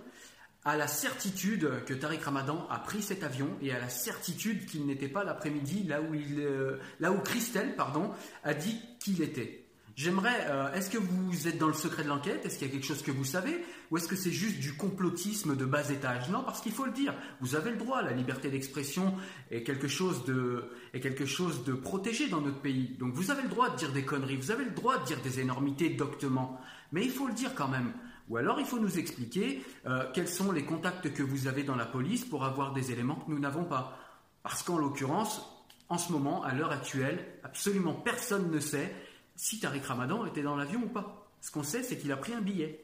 à 0.67 0.75
la 0.75 0.87
certitude 0.87 1.71
que 1.85 1.93
Tariq 1.93 2.21
Ramadan 2.25 2.67
a 2.69 2.79
pris 2.79 3.01
cet 3.01 3.23
avion 3.23 3.47
et 3.61 3.71
à 3.71 3.79
la 3.79 3.87
certitude 3.87 4.65
qu'il 4.65 4.85
n'était 4.85 5.07
pas 5.07 5.23
l'après-midi 5.23 5.85
là 5.87 6.01
où 6.01 6.13
euh, 6.13 6.77
là 6.99 7.13
où 7.13 7.19
Christelle, 7.19 7.77
pardon, 7.77 8.11
a 8.43 8.53
dit 8.53 8.77
qu'il 8.99 9.21
était. 9.21 9.63
J'aimerais, 9.95 10.45
euh, 10.49 10.73
est-ce 10.73 10.89
que 10.89 10.97
vous 10.97 11.47
êtes 11.47 11.57
dans 11.57 11.69
le 11.69 11.73
secret 11.73 12.03
de 12.03 12.09
l'enquête? 12.09 12.45
Est-ce 12.45 12.57
qu'il 12.57 12.67
y 12.67 12.69
a 12.69 12.73
quelque 12.73 12.85
chose 12.85 13.01
que 13.01 13.11
vous 13.11 13.23
savez? 13.23 13.63
Ou 13.89 13.97
est-ce 13.97 14.09
que 14.09 14.17
c'est 14.17 14.33
juste 14.33 14.59
du 14.59 14.73
complotisme 14.73 15.55
de 15.55 15.63
bas 15.63 15.89
étage? 15.89 16.29
Non, 16.29 16.43
parce 16.43 16.59
qu'il 16.59 16.73
faut 16.73 16.85
le 16.85 16.91
dire, 16.91 17.15
vous 17.39 17.55
avez 17.55 17.71
le 17.71 17.77
droit, 17.77 18.01
la 18.01 18.11
liberté 18.11 18.49
d'expression 18.49 19.15
est 19.49 19.63
quelque 19.63 19.87
chose 19.87 20.25
de, 20.25 20.65
est 20.93 20.99
quelque 20.99 21.25
chose 21.25 21.63
de 21.63 21.71
protégé 21.71 22.27
dans 22.27 22.41
notre 22.41 22.59
pays. 22.59 22.97
Donc 22.99 23.13
vous 23.13 23.31
avez 23.31 23.41
le 23.41 23.49
droit 23.49 23.69
de 23.69 23.77
dire 23.77 23.93
des 23.93 24.03
conneries, 24.03 24.35
vous 24.35 24.51
avez 24.51 24.65
le 24.65 24.71
droit 24.71 24.97
de 24.97 25.05
dire 25.05 25.21
des 25.21 25.39
énormités 25.39 25.89
doctement. 25.91 26.59
Mais 26.91 27.05
il 27.05 27.11
faut 27.11 27.27
le 27.27 27.33
dire 27.33 27.55
quand 27.55 27.69
même. 27.69 27.93
Ou 28.29 28.37
alors 28.37 28.59
il 28.59 28.65
faut 28.65 28.79
nous 28.79 28.99
expliquer 28.99 29.63
euh, 29.85 30.05
quels 30.13 30.27
sont 30.27 30.51
les 30.51 30.65
contacts 30.65 31.13
que 31.13 31.23
vous 31.23 31.47
avez 31.47 31.63
dans 31.63 31.75
la 31.75 31.85
police 31.85 32.25
pour 32.25 32.43
avoir 32.43 32.73
des 32.73 32.91
éléments 32.91 33.15
que 33.15 33.31
nous 33.31 33.39
n'avons 33.39 33.63
pas. 33.63 33.97
Parce 34.43 34.63
qu'en 34.63 34.77
l'occurrence, 34.77 35.41
en 35.89 35.97
ce 35.97 36.11
moment, 36.11 36.43
à 36.43 36.53
l'heure 36.53 36.71
actuelle, 36.71 37.39
absolument 37.43 37.93
personne 37.93 38.51
ne 38.51 38.59
sait 38.59 38.93
si 39.35 39.59
Tariq 39.59 39.85
Ramadan 39.85 40.25
était 40.25 40.41
dans 40.41 40.55
l'avion 40.55 40.83
ou 40.83 40.89
pas. 40.89 41.29
Ce 41.41 41.51
qu'on 41.51 41.63
sait, 41.63 41.83
c'est 41.83 41.97
qu'il 41.97 42.11
a 42.11 42.17
pris 42.17 42.33
un 42.33 42.41
billet. 42.41 42.83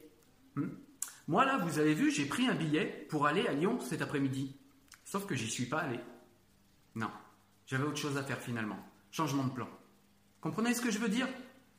Hmm. 0.54 0.68
Moi, 1.26 1.44
là, 1.44 1.58
vous 1.58 1.78
avez 1.78 1.94
vu, 1.94 2.10
j'ai 2.10 2.26
pris 2.26 2.46
un 2.46 2.54
billet 2.54 3.06
pour 3.10 3.26
aller 3.26 3.46
à 3.46 3.52
Lyon 3.52 3.80
cet 3.80 4.02
après-midi. 4.02 4.56
Sauf 5.04 5.26
que 5.26 5.34
j'y 5.34 5.50
suis 5.50 5.66
pas 5.66 5.80
allé. 5.80 6.00
Non. 6.94 7.10
J'avais 7.66 7.84
autre 7.84 7.96
chose 7.96 8.16
à 8.16 8.22
faire 8.22 8.38
finalement. 8.38 8.78
Changement 9.10 9.44
de 9.44 9.52
plan. 9.52 9.68
Comprenez 10.40 10.74
ce 10.74 10.80
que 10.80 10.90
je 10.90 10.98
veux 10.98 11.08
dire? 11.08 11.28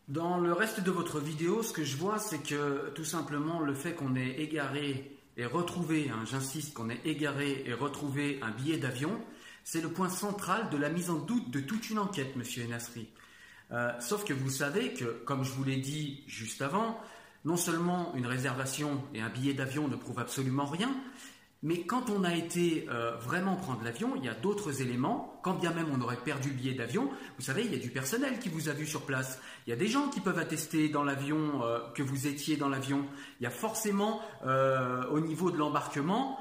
Dans 0.07 0.37
le 0.37 0.53
reste 0.53 0.81
de 0.81 0.91
votre 0.91 1.19
vidéo, 1.19 1.63
ce 1.63 1.73
que 1.73 1.83
je 1.83 1.97
vois, 1.97 2.19
c'est 2.19 2.43
que 2.43 2.91
tout 2.93 3.05
simplement 3.05 3.59
le 3.59 3.73
fait 3.73 3.95
qu'on 3.95 4.15
ait 4.15 4.39
égaré 4.39 5.17
et 5.35 5.47
retrouvé, 5.47 6.11
hein, 6.11 6.23
j'insiste, 6.29 6.75
qu'on 6.75 6.91
ait 6.91 7.01
égaré 7.05 7.63
et 7.65 7.73
retrouvé 7.73 8.39
un 8.43 8.51
billet 8.51 8.77
d'avion, 8.77 9.19
c'est 9.63 9.81
le 9.81 9.89
point 9.89 10.09
central 10.09 10.69
de 10.69 10.77
la 10.77 10.89
mise 10.89 11.09
en 11.09 11.17
doute 11.17 11.49
de 11.49 11.59
toute 11.59 11.89
une 11.89 11.97
enquête, 11.97 12.35
monsieur 12.35 12.65
Enasri. 12.65 13.07
Euh, 13.71 13.91
sauf 13.99 14.23
que 14.25 14.33
vous 14.33 14.51
savez 14.51 14.93
que, 14.93 15.05
comme 15.25 15.43
je 15.43 15.51
vous 15.51 15.63
l'ai 15.63 15.77
dit 15.77 16.23
juste 16.27 16.61
avant, 16.61 16.99
non 17.43 17.57
seulement 17.57 18.13
une 18.13 18.27
réservation 18.27 19.03
et 19.15 19.21
un 19.21 19.29
billet 19.29 19.55
d'avion 19.55 19.87
ne 19.87 19.95
prouvent 19.95 20.19
absolument 20.19 20.65
rien, 20.65 20.95
mais 21.65 21.81
quand 21.81 22.11
on 22.11 22.23
a 22.23 22.35
été 22.35 22.85
euh, 22.91 23.15
vraiment 23.17 23.55
prendre 23.55 23.83
l'avion, 23.83 24.13
il 24.15 24.23
y 24.23 24.29
a 24.29 24.35
d'autres 24.35 24.83
éléments. 24.83 25.39
Quand 25.41 25.55
bien 25.55 25.73
même 25.73 25.87
on 25.91 25.99
aurait 25.99 26.15
perdu 26.15 26.49
le 26.49 26.55
billet 26.55 26.75
d'avion, 26.75 27.09
vous 27.39 27.43
savez, 27.43 27.65
il 27.65 27.73
y 27.73 27.75
a 27.75 27.79
du 27.79 27.89
personnel 27.89 28.37
qui 28.37 28.49
vous 28.49 28.69
a 28.69 28.73
vu 28.73 28.85
sur 28.85 29.01
place. 29.01 29.41
Il 29.65 29.71
y 29.71 29.73
a 29.73 29.75
des 29.75 29.87
gens 29.87 30.09
qui 30.09 30.19
peuvent 30.19 30.37
attester 30.37 30.89
dans 30.89 31.03
l'avion 31.03 31.63
euh, 31.63 31.79
que 31.95 32.03
vous 32.03 32.27
étiez 32.27 32.55
dans 32.55 32.69
l'avion. 32.69 33.07
Il 33.39 33.45
y 33.45 33.47
a 33.47 33.51
forcément 33.51 34.21
au 35.11 35.19
niveau 35.19 35.49
de 35.49 35.57
l'embarquement 35.57 36.39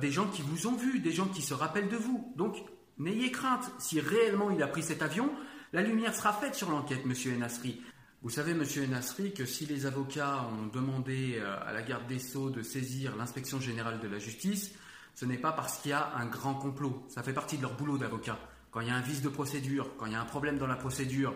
des 0.00 0.10
gens 0.10 0.26
qui 0.26 0.40
vous 0.40 0.66
ont 0.66 0.74
vu, 0.74 1.00
des 1.00 1.12
gens 1.12 1.26
qui 1.26 1.42
se 1.42 1.52
rappellent 1.52 1.90
de 1.90 1.96
vous. 1.96 2.32
Donc 2.36 2.56
n'ayez 2.98 3.30
crainte. 3.30 3.70
Si 3.78 4.00
réellement 4.00 4.50
il 4.50 4.62
a 4.62 4.68
pris 4.68 4.82
cet 4.82 5.02
avion, 5.02 5.30
la 5.74 5.82
lumière 5.82 6.14
sera 6.14 6.32
faite 6.32 6.54
sur 6.54 6.70
l'enquête, 6.70 7.04
monsieur 7.04 7.34
Enasri. 7.34 7.82
Vous 8.22 8.30
savez, 8.30 8.54
monsieur 8.54 8.84
Enasri, 8.84 9.34
que 9.34 9.44
si 9.44 9.66
les 9.66 9.84
avocats 9.84 10.46
ont 10.46 10.68
demandé 10.68 11.38
euh, 11.40 11.56
à 11.66 11.72
la 11.72 11.82
garde 11.82 12.06
des 12.06 12.20
Sceaux 12.20 12.50
de 12.50 12.62
saisir 12.62 13.16
l'inspection 13.16 13.60
générale 13.60 13.98
de 13.98 14.06
la 14.06 14.20
justice, 14.20 14.72
ce 15.16 15.24
n'est 15.24 15.38
pas 15.38 15.50
parce 15.50 15.78
qu'il 15.78 15.90
y 15.90 15.94
a 15.94 16.14
un 16.14 16.26
grand 16.26 16.54
complot. 16.54 17.04
Ça 17.08 17.24
fait 17.24 17.32
partie 17.32 17.56
de 17.56 17.62
leur 17.62 17.74
boulot 17.74 17.98
d'avocat. 17.98 18.38
Quand 18.70 18.80
il 18.80 18.86
y 18.86 18.90
a 18.92 18.94
un 18.94 19.00
vice 19.00 19.22
de 19.22 19.28
procédure, 19.28 19.96
quand 19.98 20.06
il 20.06 20.12
y 20.12 20.14
a 20.14 20.20
un 20.20 20.24
problème 20.24 20.56
dans 20.56 20.68
la 20.68 20.76
procédure, 20.76 21.34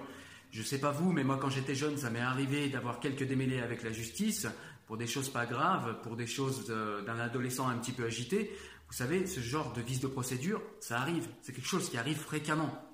je 0.53 0.61
ne 0.61 0.65
sais 0.65 0.79
pas 0.79 0.93
vous, 0.93 1.11
mais 1.11 1.25
moi 1.25 1.39
quand 1.43 1.51
j'étais 1.51 1.75
jeune, 1.75 1.97
ça 1.97 2.09
m'est 2.09 2.21
arrivé 2.21 2.69
d'avoir 2.69 3.01
quelques 3.01 3.25
démêlés 3.25 3.61
avec 3.61 3.83
la 3.83 3.91
justice 3.91 4.47
pour 4.87 4.97
des 4.97 5.09
choses 5.09 5.29
pas 5.29 5.45
graves, 5.45 6.01
pour 6.03 6.15
des 6.15 6.29
choses 6.29 6.67
euh, 6.71 7.03
d'un 7.03 7.19
adolescent 7.19 7.69
un 7.69 7.79
petit 7.79 7.93
peu 7.93 8.05
agité. 8.05 8.57
Vous 8.87 8.95
savez, 8.95 9.27
ce 9.27 9.41
genre 9.41 9.73
de 9.73 9.81
vice 9.81 9.99
de 9.99 10.07
procédure, 10.07 10.63
ça 10.79 11.01
arrive. 11.01 11.27
C'est 11.43 11.53
quelque 11.53 11.67
chose 11.67 11.91
qui 11.91 11.99
arrive 11.99 12.19
fréquemment. 12.19 12.86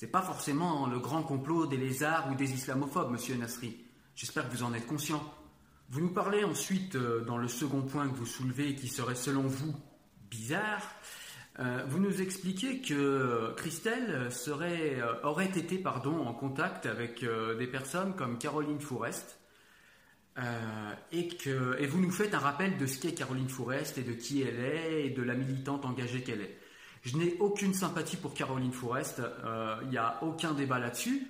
C'est 0.00 0.06
pas 0.06 0.22
forcément 0.22 0.86
le 0.86 0.98
grand 0.98 1.22
complot 1.22 1.66
des 1.66 1.76
lézards 1.76 2.30
ou 2.32 2.34
des 2.34 2.54
islamophobes, 2.54 3.12
monsieur 3.12 3.36
Nasri. 3.36 3.84
J'espère 4.14 4.48
que 4.48 4.56
vous 4.56 4.62
en 4.62 4.72
êtes 4.72 4.86
conscient. 4.86 5.22
Vous 5.90 6.00
nous 6.00 6.08
parlez 6.08 6.42
ensuite, 6.42 6.96
euh, 6.96 7.22
dans 7.26 7.36
le 7.36 7.48
second 7.48 7.82
point 7.82 8.08
que 8.08 8.16
vous 8.16 8.24
soulevez, 8.24 8.74
qui 8.74 8.88
serait 8.88 9.14
selon 9.14 9.42
vous 9.42 9.76
bizarre, 10.30 10.80
euh, 11.58 11.84
vous 11.86 11.98
nous 11.98 12.22
expliquez 12.22 12.80
que 12.80 13.52
Christelle 13.58 14.30
euh, 14.48 15.22
aurait 15.22 15.50
été 15.54 15.76
pardon, 15.76 16.26
en 16.26 16.32
contact 16.32 16.86
avec 16.86 17.22
des 17.58 17.66
personnes 17.66 18.16
comme 18.16 18.38
Caroline 18.38 18.80
Fourest, 18.80 19.38
et, 21.12 21.28
que, 21.28 21.78
et 21.78 21.86
vous 21.86 22.00
nous 22.00 22.10
faites 22.10 22.32
un 22.32 22.38
rappel 22.38 22.78
de 22.78 22.86
ce 22.86 22.98
qu'est 22.98 23.12
Caroline 23.12 23.50
Fourest 23.50 23.98
et 23.98 24.02
de 24.02 24.14
qui 24.14 24.40
elle 24.40 24.60
est 24.60 25.08
et 25.08 25.10
de 25.10 25.22
la 25.22 25.34
militante 25.34 25.84
engagée 25.84 26.22
qu'elle 26.22 26.40
est. 26.40 26.58
Je 27.02 27.16
n'ai 27.16 27.36
aucune 27.38 27.72
sympathie 27.72 28.16
pour 28.16 28.34
Caroline 28.34 28.72
Forest, 28.72 29.20
euh, 29.20 29.76
il 29.84 29.88
n'y 29.88 29.96
a 29.96 30.22
aucun 30.22 30.52
débat 30.52 30.78
là-dessus. 30.78 31.26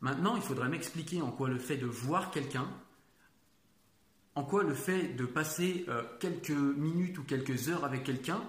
Maintenant, 0.00 0.36
il 0.36 0.42
faudrait 0.42 0.68
m'expliquer 0.68 1.22
en 1.22 1.32
quoi 1.32 1.48
le 1.48 1.58
fait 1.58 1.76
de 1.76 1.86
voir 1.86 2.30
quelqu'un, 2.30 2.68
en 4.36 4.44
quoi 4.44 4.62
le 4.62 4.74
fait 4.74 5.14
de 5.16 5.26
passer 5.26 5.84
euh, 5.88 6.04
quelques 6.20 6.50
minutes 6.50 7.18
ou 7.18 7.24
quelques 7.24 7.68
heures 7.68 7.84
avec 7.84 8.04
quelqu'un 8.04 8.40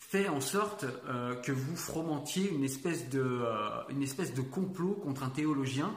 fait 0.00 0.28
en 0.28 0.40
sorte 0.40 0.84
euh, 1.06 1.36
que 1.36 1.52
vous 1.52 1.76
fromentiez 1.76 2.50
une 2.50 2.64
espèce, 2.64 3.08
de, 3.08 3.44
une 3.90 4.02
espèce 4.02 4.34
de 4.34 4.42
complot 4.42 4.94
contre 4.94 5.22
un 5.22 5.30
théologien 5.30 5.94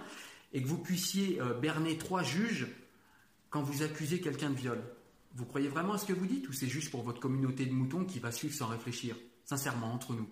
et 0.53 0.61
que 0.61 0.67
vous 0.67 0.77
puissiez 0.77 1.39
berner 1.61 1.97
trois 1.97 2.23
juges 2.23 2.67
quand 3.49 3.61
vous 3.61 3.83
accusez 3.83 4.19
quelqu'un 4.19 4.49
de 4.49 4.55
viol. 4.55 4.83
Vous 5.35 5.45
croyez 5.45 5.69
vraiment 5.69 5.93
à 5.93 5.97
ce 5.97 6.05
que 6.05 6.13
vous 6.13 6.27
dites 6.27 6.49
ou 6.49 6.53
c'est 6.53 6.67
juste 6.67 6.91
pour 6.91 7.03
votre 7.03 7.21
communauté 7.21 7.65
de 7.65 7.71
moutons 7.71 8.05
qui 8.05 8.19
va 8.19 8.31
suivre 8.31 8.53
sans 8.53 8.67
réfléchir? 8.67 9.15
Sincèrement, 9.51 9.93
entre 9.93 10.13
nous. 10.13 10.29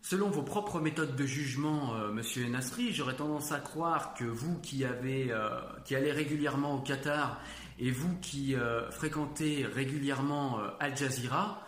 Selon 0.00 0.30
vos 0.30 0.42
propres 0.42 0.80
méthodes 0.80 1.14
de 1.14 1.26
jugement, 1.26 1.94
euh, 1.94 2.10
Monsieur 2.10 2.48
Nasri, 2.48 2.90
j'aurais 2.90 3.16
tendance 3.16 3.52
à 3.52 3.60
croire 3.60 4.14
que 4.14 4.24
vous 4.24 4.58
qui 4.60 4.82
avez, 4.86 5.30
euh, 5.30 5.60
allez 5.90 6.10
régulièrement 6.10 6.76
au 6.76 6.80
Qatar 6.80 7.38
et 7.78 7.90
vous 7.90 8.16
qui 8.22 8.54
euh, 8.54 8.90
fréquentez 8.90 9.66
régulièrement 9.66 10.58
Al 10.80 10.96
Jazeera, 10.96 11.66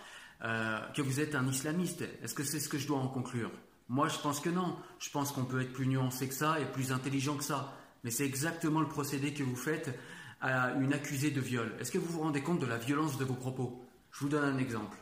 que 0.95 1.02
vous 1.02 1.21
êtes 1.21 1.37
un 1.37 1.47
islamiste. 1.47 2.02
Est-ce 2.23 2.35
que 2.35 2.43
c'est 2.43 2.59
ce 2.59 2.69
que 2.69 2.79
je 2.79 2.88
dois 2.88 2.99
en 2.99 3.07
conclure? 3.07 3.50
Moi, 3.88 4.09
je 4.09 4.19
pense 4.19 4.41
que 4.41 4.50
non. 4.50 4.76
Je 4.99 5.11
pense 5.11 5.31
qu'on 5.31 5.45
peut 5.45 5.61
être 5.61 5.73
plus 5.73 5.87
nuancé 5.87 6.26
que 6.26 6.35
ça 6.35 6.59
et 6.59 6.64
plus 6.64 6.91
intelligent 6.91 7.37
que 7.37 7.45
ça. 7.45 7.73
Mais 8.02 8.11
c'est 8.11 8.25
exactement 8.25 8.81
le 8.81 8.88
procédé 8.88 9.35
que 9.35 9.45
vous 9.45 9.55
faites 9.55 9.97
à 10.41 10.73
une 10.81 10.95
accusée 10.95 11.31
de 11.31 11.41
viol. 11.41 11.73
Est-ce 11.79 11.93
que 11.93 11.99
vous 11.99 12.12
vous 12.12 12.23
rendez 12.23 12.43
compte 12.43 12.59
de 12.59 12.67
la 12.67 12.79
violence 12.79 13.19
de 13.19 13.25
vos 13.25 13.35
propos? 13.35 13.85
Je 14.11 14.19
vous 14.21 14.29
donne 14.29 14.45
un 14.45 14.59
exemple. 14.59 15.01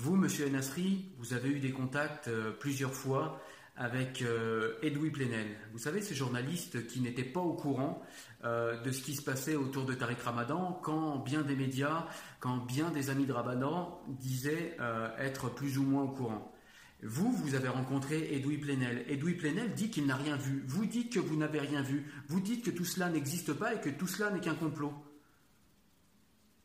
Vous, 0.00 0.14
Monsieur 0.14 0.48
Nasri, 0.48 1.06
vous 1.18 1.32
avez 1.32 1.48
eu 1.48 1.58
des 1.58 1.72
contacts 1.72 2.28
euh, 2.28 2.52
plusieurs 2.52 2.94
fois 2.94 3.42
avec 3.74 4.22
euh, 4.22 4.74
Edoui 4.80 5.10
Plenel. 5.10 5.48
Vous 5.72 5.78
savez, 5.78 6.02
ce 6.02 6.14
journaliste 6.14 6.86
qui 6.86 7.00
n'était 7.00 7.24
pas 7.24 7.40
au 7.40 7.54
courant 7.54 8.00
euh, 8.44 8.80
de 8.80 8.92
ce 8.92 9.02
qui 9.02 9.16
se 9.16 9.22
passait 9.22 9.56
autour 9.56 9.86
de 9.86 9.94
Tariq 9.94 10.22
Ramadan, 10.22 10.78
quand 10.84 11.18
bien 11.18 11.42
des 11.42 11.56
médias, 11.56 12.06
quand 12.38 12.58
bien 12.58 12.90
des 12.92 13.10
amis 13.10 13.26
de 13.26 13.32
Ramadan 13.32 14.00
disaient 14.06 14.76
être 15.18 15.52
plus 15.52 15.78
ou 15.78 15.82
moins 15.82 16.04
au 16.04 16.10
courant. 16.10 16.54
Vous, 17.02 17.32
vous 17.32 17.56
avez 17.56 17.68
rencontré 17.68 18.36
Edoui 18.36 18.58
Plenel. 18.58 19.04
Edoui 19.08 19.34
Plenel 19.34 19.74
dit 19.74 19.90
qu'il 19.90 20.06
n'a 20.06 20.14
rien 20.14 20.36
vu. 20.36 20.62
Vous 20.68 20.86
dites 20.86 21.12
que 21.12 21.18
vous 21.18 21.36
n'avez 21.36 21.58
rien 21.58 21.82
vu. 21.82 22.06
Vous 22.28 22.38
dites 22.38 22.64
que 22.64 22.70
tout 22.70 22.84
cela 22.84 23.08
n'existe 23.08 23.52
pas 23.52 23.74
et 23.74 23.80
que 23.80 23.90
tout 23.90 24.06
cela 24.06 24.30
n'est 24.30 24.40
qu'un 24.40 24.54
complot. 24.54 24.94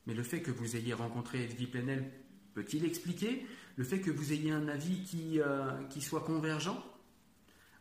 Mais 0.05 0.13
le 0.13 0.21
fait 0.21 0.41
que 0.41 0.51
vous 0.51 0.75
ayez 0.75 0.93
rencontré 0.93 1.45
Edoui 1.45 1.65
Plenel 1.65 2.11
Peut-il 2.53 2.85
expliquer 2.85 3.45
le 3.75 3.83
fait 3.83 3.99
que 3.99 4.11
vous 4.11 4.31
ayez 4.31 4.51
un 4.51 4.67
avis 4.67 5.03
qui, 5.03 5.39
euh, 5.41 5.71
soit 5.99 6.21
convergent? 6.21 6.83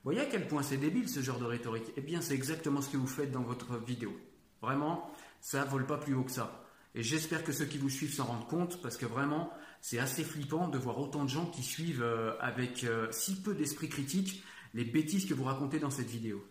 Voyez 0.04 0.20
à 0.20 0.26
quel 0.26 0.48
point 0.48 0.62
c'est 0.62 0.78
débile 0.78 1.08
ce 1.08 1.20
genre 1.20 1.38
de 1.38 1.44
rhétorique. 1.44 1.92
Eh 1.96 2.00
bien, 2.00 2.20
c'est 2.20 2.34
exactement 2.34 2.80
ce 2.80 2.88
que 2.88 2.96
vous 2.96 3.06
faites 3.06 3.30
dans 3.30 3.42
votre 3.42 3.78
vidéo. 3.78 4.12
Vraiment, 4.60 5.10
ça 5.40 5.64
vole 5.64 5.86
pas 5.86 5.98
plus 5.98 6.14
haut 6.14 6.24
que 6.24 6.32
ça. 6.32 6.64
Et 6.94 7.02
j'espère 7.02 7.44
que 7.44 7.52
ceux 7.52 7.64
qui 7.64 7.78
vous 7.78 7.88
suivent 7.88 8.14
s'en 8.14 8.24
rendent 8.24 8.48
compte, 8.48 8.82
parce 8.82 8.96
que 8.96 9.06
vraiment, 9.06 9.50
c'est 9.80 9.98
assez 9.98 10.24
flippant 10.24 10.68
de 10.68 10.78
voir 10.78 10.98
autant 10.98 11.24
de 11.24 11.30
gens 11.30 11.46
qui 11.46 11.62
suivent 11.62 12.02
euh, 12.02 12.32
avec 12.40 12.84
euh, 12.84 13.08
si 13.10 13.40
peu 13.40 13.54
d'esprit 13.54 13.88
critique 13.88 14.42
les 14.74 14.84
bêtises 14.84 15.26
que 15.26 15.34
vous 15.34 15.44
racontez 15.44 15.78
dans 15.78 15.90
cette 15.90 16.08
vidéo. 16.08 16.44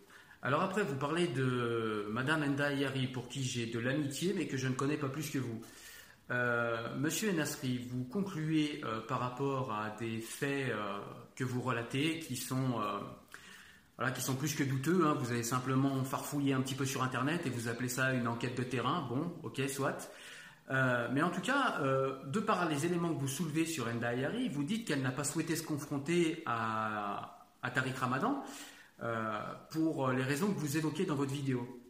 Alors 0.43 0.61
après, 0.61 0.83
vous 0.83 0.95
parlez 0.95 1.27
de 1.27 2.07
Madame 2.09 2.43
Enda 2.43 2.73
Yari, 2.73 3.07
pour 3.07 3.27
qui 3.27 3.43
j'ai 3.43 3.67
de 3.67 3.79
l'amitié, 3.79 4.33
mais 4.35 4.47
que 4.47 4.57
je 4.57 4.67
ne 4.67 4.73
connais 4.73 4.97
pas 4.97 5.09
plus 5.09 5.29
que 5.29 5.37
vous. 5.37 5.61
Euh, 6.29 6.95
Monsieur 6.97 7.31
Enasri, 7.31 7.79
vous 7.89 8.05
concluez 8.05 8.81
euh, 8.85 9.01
par 9.01 9.19
rapport 9.19 9.73
à 9.73 9.89
des 9.99 10.19
faits 10.19 10.69
euh, 10.69 10.99
que 11.35 11.43
vous 11.43 11.61
relatez 11.61 12.19
qui 12.19 12.37
sont, 12.37 12.79
plus 14.39 14.55
que 14.55 14.63
douteux. 14.63 15.05
Hein. 15.05 15.15
Vous 15.19 15.31
avez 15.31 15.43
simplement 15.43 16.03
farfouillé 16.03 16.53
un 16.53 16.61
petit 16.61 16.75
peu 16.75 16.85
sur 16.85 17.03
Internet 17.03 17.45
et 17.45 17.49
vous 17.49 17.67
appelez 17.67 17.89
ça 17.89 18.13
une 18.13 18.27
enquête 18.27 18.57
de 18.57 18.63
terrain. 18.63 19.05
Bon, 19.09 19.33
ok, 19.43 19.61
soit. 19.67 20.09
mais 20.69 21.21
en 21.21 21.31
tout 21.31 21.41
cas, 21.41 21.81
de 22.25 22.39
par 22.39 22.69
les 22.69 22.85
éléments 22.85 23.13
que 23.13 23.19
vous 23.19 23.27
soulevez 23.27 23.65
sur 23.65 23.87
Enda 23.87 24.09
Ayari, 24.09 24.47
vous 24.47 24.63
dites 24.63 24.87
qu'elle 24.87 25.01
n'a 25.01 25.11
pas 25.11 25.25
souhaité 25.25 25.55
se 25.55 25.63
confronter 25.63 26.43
à, 26.45 27.45
à 27.61 27.71
Tariq 27.71 27.97
Ramadan 27.97 28.43
pour 29.71 30.11
les 30.11 30.23
raisons 30.23 30.53
que 30.53 30.59
vous 30.59 30.77
évoquez 30.77 31.05
dans 31.05 31.15
votre 31.15 31.33
vidéo. 31.33 31.80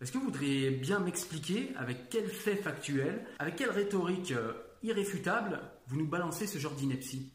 Est-ce 0.00 0.12
que 0.12 0.18
vous 0.18 0.26
voudriez 0.26 0.70
bien 0.70 1.00
m'expliquer 1.00 1.70
avec 1.76 2.10
quel 2.10 2.28
fait 2.28 2.56
factuel, 2.56 3.26
avec 3.38 3.56
quelle 3.56 3.70
rhétorique 3.70 4.32
euh, 4.32 4.52
irréfutable 4.82 5.60
vous 5.86 5.96
nous 5.96 6.06
balancez 6.06 6.46
ce 6.46 6.58
genre 6.58 6.74
d'ineptie? 6.74 7.32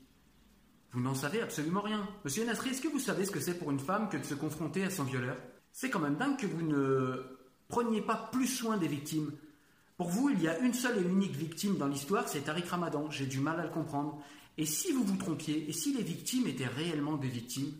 Vous 0.91 1.01
n'en 1.01 1.15
savez 1.15 1.41
absolument 1.41 1.81
rien. 1.81 2.07
Monsieur 2.23 2.45
Nasri, 2.45 2.69
est-ce 2.69 2.81
que 2.81 2.87
vous 2.87 2.99
savez 2.99 3.25
ce 3.25 3.31
que 3.31 3.39
c'est 3.39 3.57
pour 3.57 3.71
une 3.71 3.79
femme 3.79 4.09
que 4.09 4.17
de 4.17 4.23
se 4.23 4.35
confronter 4.35 4.83
à 4.83 4.89
son 4.89 5.05
violeur? 5.05 5.37
C'est 5.71 5.89
quand 5.89 5.99
même 5.99 6.17
dingue 6.17 6.37
que 6.37 6.45
vous 6.45 6.61
ne 6.61 7.23
preniez 7.69 8.01
pas 8.01 8.29
plus 8.31 8.47
soin 8.47 8.77
des 8.77 8.89
victimes. 8.89 9.31
Pour 9.97 10.09
vous, 10.09 10.29
il 10.29 10.41
y 10.41 10.47
a 10.47 10.59
une 10.59 10.73
seule 10.73 10.97
et 10.97 11.07
unique 11.07 11.35
victime 11.35 11.77
dans 11.77 11.87
l'histoire, 11.87 12.27
c'est 12.27 12.41
Tariq 12.41 12.67
Ramadan. 12.67 13.09
J'ai 13.09 13.25
du 13.25 13.39
mal 13.39 13.59
à 13.59 13.63
le 13.63 13.69
comprendre. 13.69 14.21
Et 14.57 14.65
si 14.65 14.91
vous 14.91 15.03
vous 15.03 15.17
trompiez, 15.17 15.69
et 15.69 15.73
si 15.73 15.93
les 15.93 16.03
victimes 16.03 16.47
étaient 16.47 16.67
réellement 16.67 17.17
des 17.17 17.29
victimes? 17.29 17.71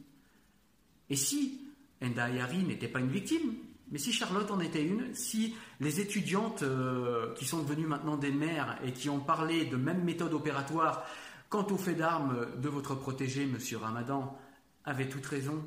Et 1.09 1.15
si 1.15 1.67
Enda 2.01 2.29
n'était 2.29 2.87
pas 2.87 2.99
une 2.99 3.11
victime? 3.11 3.55
Mais 3.91 3.97
si 3.97 4.13
Charlotte 4.13 4.49
en 4.51 4.59
était 4.59 4.83
une, 4.83 5.13
si 5.13 5.55
les 5.79 5.99
étudiantes 5.99 6.63
euh, 6.63 7.33
qui 7.35 7.45
sont 7.45 7.61
devenues 7.61 7.87
maintenant 7.87 8.15
des 8.15 8.31
mères 8.31 8.79
et 8.85 8.93
qui 8.93 9.09
ont 9.09 9.19
parlé 9.19 9.65
de 9.65 9.75
même 9.75 10.03
méthode 10.03 10.33
opératoire 10.33 11.05
quant 11.49 11.67
au 11.67 11.77
fait 11.77 11.95
d'armes 11.95 12.47
de 12.61 12.69
votre 12.69 12.95
protégé, 12.95 13.45
Monsieur 13.45 13.77
Ramadan, 13.77 14.37
avaient 14.85 15.09
toute 15.09 15.25
raison, 15.25 15.63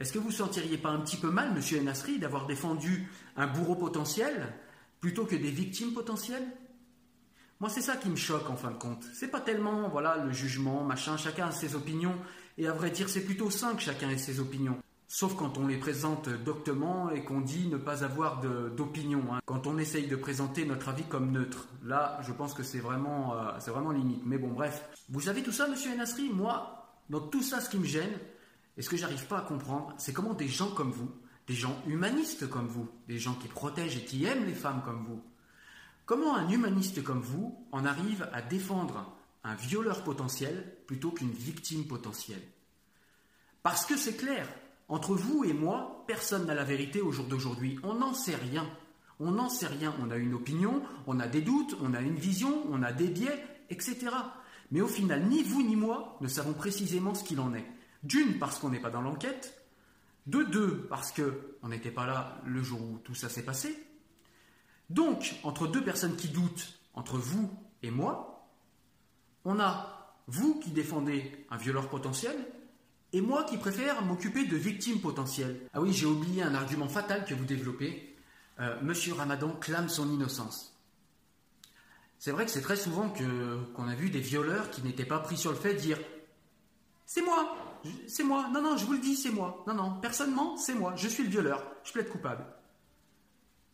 est-ce 0.00 0.12
que 0.12 0.18
vous 0.18 0.32
sentiriez 0.32 0.78
pas 0.78 0.88
un 0.88 1.00
petit 1.00 1.18
peu 1.18 1.30
mal, 1.30 1.54
Monsieur 1.54 1.78
Enasri, 1.78 2.18
d'avoir 2.18 2.46
défendu 2.46 3.08
un 3.36 3.46
bourreau 3.46 3.76
potentiel 3.76 4.52
plutôt 4.98 5.24
que 5.24 5.36
des 5.36 5.50
victimes 5.50 5.92
potentielles? 5.92 6.46
Moi, 7.60 7.68
c'est 7.68 7.82
ça 7.82 7.96
qui 7.96 8.08
me 8.08 8.16
choque 8.16 8.48
en 8.48 8.56
fin 8.56 8.70
de 8.70 8.78
compte. 8.78 9.04
C'est 9.12 9.28
pas 9.28 9.40
tellement, 9.40 9.90
voilà, 9.90 10.16
le 10.16 10.32
jugement, 10.32 10.82
machin, 10.82 11.18
chacun 11.18 11.48
a 11.48 11.50
ses 11.52 11.74
opinions. 11.74 12.16
Et 12.56 12.66
à 12.66 12.72
vrai 12.72 12.90
dire, 12.90 13.10
c'est 13.10 13.24
plutôt 13.24 13.50
sain 13.50 13.74
que 13.74 13.82
chacun 13.82 14.08
ait 14.08 14.16
ses 14.16 14.40
opinions. 14.40 14.78
Sauf 15.12 15.34
quand 15.34 15.58
on 15.58 15.66
les 15.66 15.76
présente 15.76 16.28
doctement 16.28 17.10
et 17.10 17.24
qu'on 17.24 17.40
dit 17.40 17.66
ne 17.66 17.78
pas 17.78 18.04
avoir 18.04 18.40
d'opinion. 18.40 19.24
Hein. 19.34 19.40
Quand 19.44 19.66
on 19.66 19.76
essaye 19.76 20.06
de 20.06 20.14
présenter 20.14 20.64
notre 20.64 20.88
avis 20.88 21.02
comme 21.02 21.32
neutre. 21.32 21.66
Là, 21.82 22.20
je 22.22 22.30
pense 22.30 22.54
que 22.54 22.62
c'est 22.62 22.78
vraiment, 22.78 23.34
euh, 23.34 23.58
vraiment 23.66 23.90
limite. 23.90 24.22
Mais 24.24 24.38
bon, 24.38 24.52
bref. 24.52 24.88
Vous 25.08 25.22
savez 25.22 25.42
tout 25.42 25.50
ça, 25.50 25.66
monsieur 25.66 25.92
Enasri 25.92 26.30
Moi, 26.30 26.94
dans 27.10 27.18
tout 27.18 27.42
ça, 27.42 27.60
ce 27.60 27.68
qui 27.68 27.78
me 27.78 27.86
gêne, 27.86 28.16
et 28.76 28.82
ce 28.82 28.88
que 28.88 28.96
j'arrive 28.96 29.26
pas 29.26 29.38
à 29.38 29.42
comprendre, 29.42 29.92
c'est 29.98 30.12
comment 30.12 30.32
des 30.32 30.46
gens 30.46 30.70
comme 30.70 30.92
vous, 30.92 31.10
des 31.48 31.54
gens 31.54 31.82
humanistes 31.88 32.48
comme 32.48 32.68
vous, 32.68 32.88
des 33.08 33.18
gens 33.18 33.34
qui 33.34 33.48
protègent 33.48 33.96
et 33.96 34.04
qui 34.04 34.24
aiment 34.26 34.46
les 34.46 34.54
femmes 34.54 34.82
comme 34.84 35.04
vous, 35.04 35.24
comment 36.06 36.36
un 36.36 36.48
humaniste 36.48 37.02
comme 37.02 37.20
vous 37.20 37.66
en 37.72 37.84
arrive 37.84 38.28
à 38.32 38.42
défendre 38.42 39.12
un 39.42 39.56
violeur 39.56 40.04
potentiel 40.04 40.72
plutôt 40.86 41.10
qu'une 41.10 41.32
victime 41.32 41.88
potentielle? 41.88 42.46
Parce 43.64 43.84
que 43.84 43.96
c'est 43.96 44.16
clair, 44.16 44.46
entre 44.90 45.14
vous 45.14 45.44
et 45.44 45.52
moi, 45.52 46.02
personne 46.08 46.46
n'a 46.46 46.54
la 46.54 46.64
vérité 46.64 47.00
au 47.00 47.12
jour 47.12 47.26
d'aujourd'hui. 47.26 47.78
On 47.84 47.94
n'en 47.94 48.12
sait 48.12 48.34
rien. 48.34 48.68
On 49.20 49.30
n'en 49.30 49.48
sait 49.48 49.68
rien. 49.68 49.94
On 50.02 50.10
a 50.10 50.16
une 50.16 50.34
opinion, 50.34 50.82
on 51.06 51.20
a 51.20 51.28
des 51.28 51.42
doutes, 51.42 51.76
on 51.80 51.94
a 51.94 52.00
une 52.00 52.16
vision, 52.16 52.66
on 52.70 52.82
a 52.82 52.92
des 52.92 53.06
biais, 53.06 53.40
etc. 53.70 54.08
Mais 54.72 54.80
au 54.80 54.88
final, 54.88 55.28
ni 55.28 55.44
vous 55.44 55.62
ni 55.62 55.76
moi 55.76 56.18
ne 56.20 56.26
savons 56.26 56.54
précisément 56.54 57.14
ce 57.14 57.22
qu'il 57.22 57.38
en 57.38 57.54
est. 57.54 57.64
D'une, 58.02 58.38
parce 58.40 58.58
qu'on 58.58 58.70
n'est 58.70 58.80
pas 58.80 58.90
dans 58.90 59.00
l'enquête. 59.00 59.64
De 60.26 60.42
deux, 60.42 60.86
parce 60.90 61.12
qu'on 61.12 61.68
n'était 61.68 61.92
pas 61.92 62.06
là 62.06 62.42
le 62.44 62.60
jour 62.60 62.82
où 62.82 62.98
tout 62.98 63.14
ça 63.14 63.28
s'est 63.28 63.44
passé. 63.44 63.78
Donc, 64.90 65.36
entre 65.44 65.68
deux 65.68 65.84
personnes 65.84 66.16
qui 66.16 66.28
doutent, 66.28 66.80
entre 66.94 67.16
vous 67.16 67.48
et 67.84 67.92
moi, 67.92 68.48
on 69.44 69.60
a 69.60 70.16
vous 70.26 70.58
qui 70.58 70.70
défendez 70.70 71.46
un 71.48 71.56
violeur 71.56 71.88
potentiel 71.88 72.36
et 73.12 73.20
moi 73.20 73.44
qui 73.44 73.56
préfère 73.56 74.02
m'occuper 74.02 74.44
de 74.46 74.56
victimes 74.56 75.00
potentielles. 75.00 75.60
Ah 75.72 75.80
oui, 75.80 75.92
j'ai 75.92 76.06
oublié 76.06 76.42
un 76.42 76.54
argument 76.54 76.88
fatal 76.88 77.24
que 77.24 77.34
vous 77.34 77.44
développez. 77.44 78.16
Euh, 78.60 78.76
Monsieur 78.82 79.14
Ramadan 79.14 79.50
clame 79.52 79.88
son 79.88 80.10
innocence. 80.10 80.76
C'est 82.18 82.30
vrai 82.30 82.44
que 82.44 82.50
c'est 82.50 82.60
très 82.60 82.76
souvent 82.76 83.08
qu'on 83.08 83.88
a 83.88 83.94
vu 83.94 84.10
des 84.10 84.20
violeurs 84.20 84.70
qui 84.70 84.82
n'étaient 84.82 85.06
pas 85.06 85.20
pris 85.20 85.38
sur 85.38 85.50
le 85.50 85.56
fait 85.56 85.74
dire 85.74 85.98
C'est 87.06 87.22
moi, 87.22 87.56
c'est 88.06 88.24
moi, 88.24 88.48
non, 88.52 88.60
non, 88.60 88.76
je 88.76 88.84
vous 88.84 88.92
le 88.92 88.98
dis, 88.98 89.16
c'est 89.16 89.30
moi. 89.30 89.64
Non, 89.66 89.74
non, 89.74 90.00
personnellement, 90.00 90.56
c'est 90.56 90.74
moi, 90.74 90.94
je 90.96 91.08
suis 91.08 91.22
le 91.22 91.30
violeur, 91.30 91.64
je 91.82 91.92
plaide 91.92 92.10
coupable. 92.10 92.44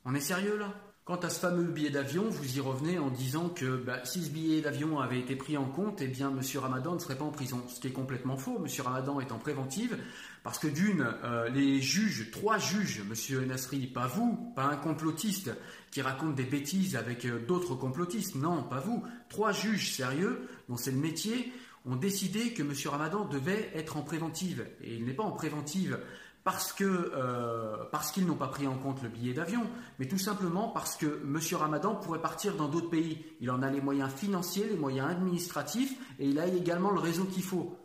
On 0.04 0.14
est 0.14 0.20
sérieux 0.20 0.56
là? 0.56 0.72
Quant 1.06 1.14
à 1.14 1.30
ce 1.30 1.38
fameux 1.38 1.62
billet 1.62 1.90
d'avion, 1.90 2.24
vous 2.28 2.56
y 2.56 2.60
revenez 2.60 2.98
en 2.98 3.10
disant 3.10 3.48
que 3.48 3.76
bah, 3.76 4.04
si 4.04 4.24
ce 4.24 4.30
billet 4.30 4.60
d'avion 4.60 4.98
avait 4.98 5.20
été 5.20 5.36
pris 5.36 5.56
en 5.56 5.66
compte, 5.66 6.00
eh 6.02 6.08
bien 6.08 6.30
M. 6.30 6.40
Ramadan 6.60 6.94
ne 6.94 6.98
serait 6.98 7.16
pas 7.16 7.24
en 7.24 7.30
prison. 7.30 7.62
Ce 7.68 7.78
qui 7.78 7.86
est 7.86 7.92
complètement 7.92 8.36
faux. 8.36 8.56
M. 8.58 8.66
Ramadan 8.84 9.20
est 9.20 9.30
en 9.30 9.38
préventive 9.38 9.96
parce 10.42 10.58
que 10.58 10.66
d'une, 10.66 11.06
euh, 11.22 11.48
les 11.50 11.80
juges, 11.80 12.32
trois 12.32 12.58
juges, 12.58 13.04
M. 13.08 13.46
Nasri, 13.46 13.86
pas 13.86 14.08
vous, 14.08 14.52
pas 14.56 14.64
un 14.64 14.76
complotiste 14.76 15.52
qui 15.92 16.02
raconte 16.02 16.34
des 16.34 16.42
bêtises 16.42 16.96
avec 16.96 17.24
euh, 17.24 17.38
d'autres 17.38 17.76
complotistes, 17.76 18.34
non, 18.34 18.64
pas 18.64 18.80
vous, 18.80 19.04
trois 19.28 19.52
juges 19.52 19.92
sérieux, 19.92 20.48
dont 20.68 20.76
c'est 20.76 20.90
le 20.90 20.98
métier, 20.98 21.52
ont 21.84 21.94
décidé 21.94 22.52
que 22.52 22.62
M. 22.62 22.72
Ramadan 22.86 23.26
devait 23.26 23.70
être 23.76 23.96
en 23.96 24.02
préventive. 24.02 24.66
Et 24.82 24.96
il 24.96 25.04
n'est 25.04 25.14
pas 25.14 25.22
en 25.22 25.30
préventive 25.30 26.00
parce 26.46 26.72
que 26.72 26.84
euh, 26.84 27.76
parce 27.90 28.12
qu'ils 28.12 28.24
n'ont 28.24 28.36
pas 28.36 28.46
pris 28.46 28.68
en 28.68 28.78
compte 28.78 29.02
le 29.02 29.08
billet 29.08 29.34
d'avion, 29.34 29.66
mais 29.98 30.06
tout 30.06 30.16
simplement 30.16 30.68
parce 30.68 30.94
que 30.94 31.20
M. 31.24 31.40
Ramadan 31.58 31.96
pourrait 31.96 32.22
partir 32.22 32.54
dans 32.54 32.68
d'autres 32.68 32.88
pays. 32.88 33.24
Il 33.40 33.50
en 33.50 33.62
a 33.62 33.68
les 33.68 33.80
moyens 33.80 34.12
financiers, 34.12 34.68
les 34.68 34.76
moyens 34.76 35.10
administratifs, 35.10 35.98
et 36.20 36.28
il 36.28 36.38
a 36.38 36.46
également 36.46 36.92
le 36.92 37.00
réseau 37.00 37.24
qu'il 37.24 37.42
faut. 37.42 37.76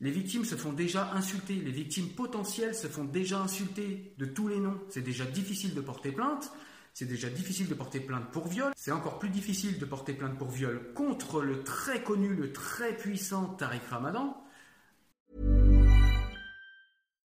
Les 0.00 0.10
victimes 0.10 0.46
se 0.46 0.54
font 0.54 0.72
déjà 0.72 1.12
insulter, 1.12 1.56
les 1.56 1.70
victimes 1.70 2.08
potentielles 2.08 2.74
se 2.74 2.86
font 2.86 3.04
déjà 3.04 3.38
insulter 3.38 4.14
de 4.16 4.24
tous 4.24 4.48
les 4.48 4.60
noms. 4.60 4.80
C'est 4.88 5.02
déjà 5.02 5.26
difficile 5.26 5.74
de 5.74 5.82
porter 5.82 6.10
plainte, 6.10 6.50
c'est 6.94 7.04
déjà 7.04 7.28
difficile 7.28 7.68
de 7.68 7.74
porter 7.74 8.00
plainte 8.00 8.30
pour 8.30 8.48
viol, 8.48 8.72
c'est 8.76 8.92
encore 8.92 9.18
plus 9.18 9.28
difficile 9.28 9.78
de 9.78 9.84
porter 9.84 10.14
plainte 10.14 10.38
pour 10.38 10.48
viol 10.48 10.94
contre 10.94 11.42
le 11.42 11.62
très 11.64 12.02
connu, 12.02 12.34
le 12.34 12.50
très 12.50 12.96
puissant 12.96 13.44
Tariq 13.44 13.82
Ramadan. 13.90 14.39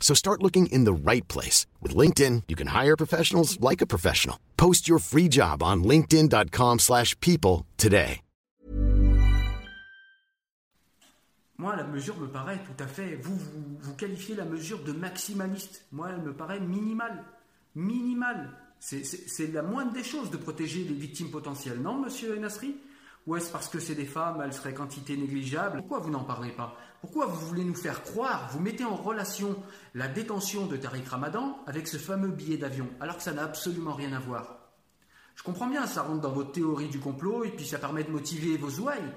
So 0.00 0.12
start 0.14 0.42
looking 0.42 0.66
in 0.72 0.82
the 0.84 0.92
right 0.92 1.26
place. 1.28 1.66
With 1.80 1.94
LinkedIn, 1.94 2.48
you 2.48 2.56
can 2.56 2.74
hire 2.74 2.96
professionals 2.96 3.60
like 3.60 3.80
a 3.80 3.86
professional. 3.86 4.36
Post 4.56 4.88
your 4.88 4.98
free 4.98 5.28
job 5.28 5.62
on 5.62 5.84
linkedin.com 5.84 6.80
slash 6.80 7.14
people 7.20 7.66
today. 7.76 8.22
Moi, 11.60 11.76
la 11.76 11.84
mesure 11.84 12.16
me 12.16 12.26
paraît 12.26 12.58
tout 12.64 12.82
à 12.82 12.86
fait... 12.86 13.16
Vous, 13.16 13.36
vous, 13.36 13.78
vous 13.80 13.94
qualifiez 13.94 14.34
la 14.34 14.46
mesure 14.46 14.82
de 14.82 14.92
maximaliste. 14.92 15.84
Moi, 15.92 16.08
elle 16.10 16.22
me 16.22 16.32
paraît 16.32 16.58
minimale. 16.58 17.22
Minimale. 17.74 18.48
C'est 18.78 19.52
la 19.52 19.62
moindre 19.62 19.92
des 19.92 20.02
choses 20.02 20.30
de 20.30 20.38
protéger 20.38 20.84
les 20.84 20.94
victimes 20.94 21.30
potentielles. 21.30 21.78
Non, 21.78 22.00
monsieur 22.00 22.34
Enasri 22.34 22.76
ou 23.26 23.36
est-ce 23.36 23.52
parce 23.52 23.68
que 23.68 23.78
c'est 23.78 23.94
des 23.94 24.06
femmes, 24.06 24.40
elles 24.42 24.54
seraient 24.54 24.72
quantité 24.72 25.16
négligeable? 25.18 25.80
Pourquoi 25.80 25.98
vous 25.98 26.08
n'en 26.08 26.24
parlez 26.24 26.52
pas? 26.52 26.74
Pourquoi 27.00 27.26
vous 27.26 27.46
voulez 27.46 27.64
nous 27.64 27.74
faire 27.74 28.02
croire, 28.02 28.50
vous 28.52 28.60
mettez 28.60 28.84
en 28.84 28.94
relation 28.94 29.56
la 29.94 30.06
détention 30.06 30.66
de 30.66 30.76
Tariq 30.76 31.08
Ramadan 31.08 31.58
avec 31.66 31.88
ce 31.88 31.96
fameux 31.96 32.30
billet 32.30 32.58
d'avion, 32.58 32.88
alors 33.00 33.16
que 33.16 33.22
ça 33.22 33.32
n'a 33.32 33.44
absolument 33.44 33.94
rien 33.94 34.12
à 34.12 34.18
voir? 34.18 34.60
Je 35.34 35.42
comprends 35.42 35.68
bien, 35.68 35.86
ça 35.86 36.02
rentre 36.02 36.20
dans 36.20 36.32
votre 36.32 36.52
théorie 36.52 36.90
du 36.90 36.98
complot 36.98 37.44
et 37.44 37.50
puis 37.50 37.64
ça 37.64 37.78
permet 37.78 38.04
de 38.04 38.10
motiver 38.10 38.58
vos 38.58 38.80
ouailles. 38.80 39.12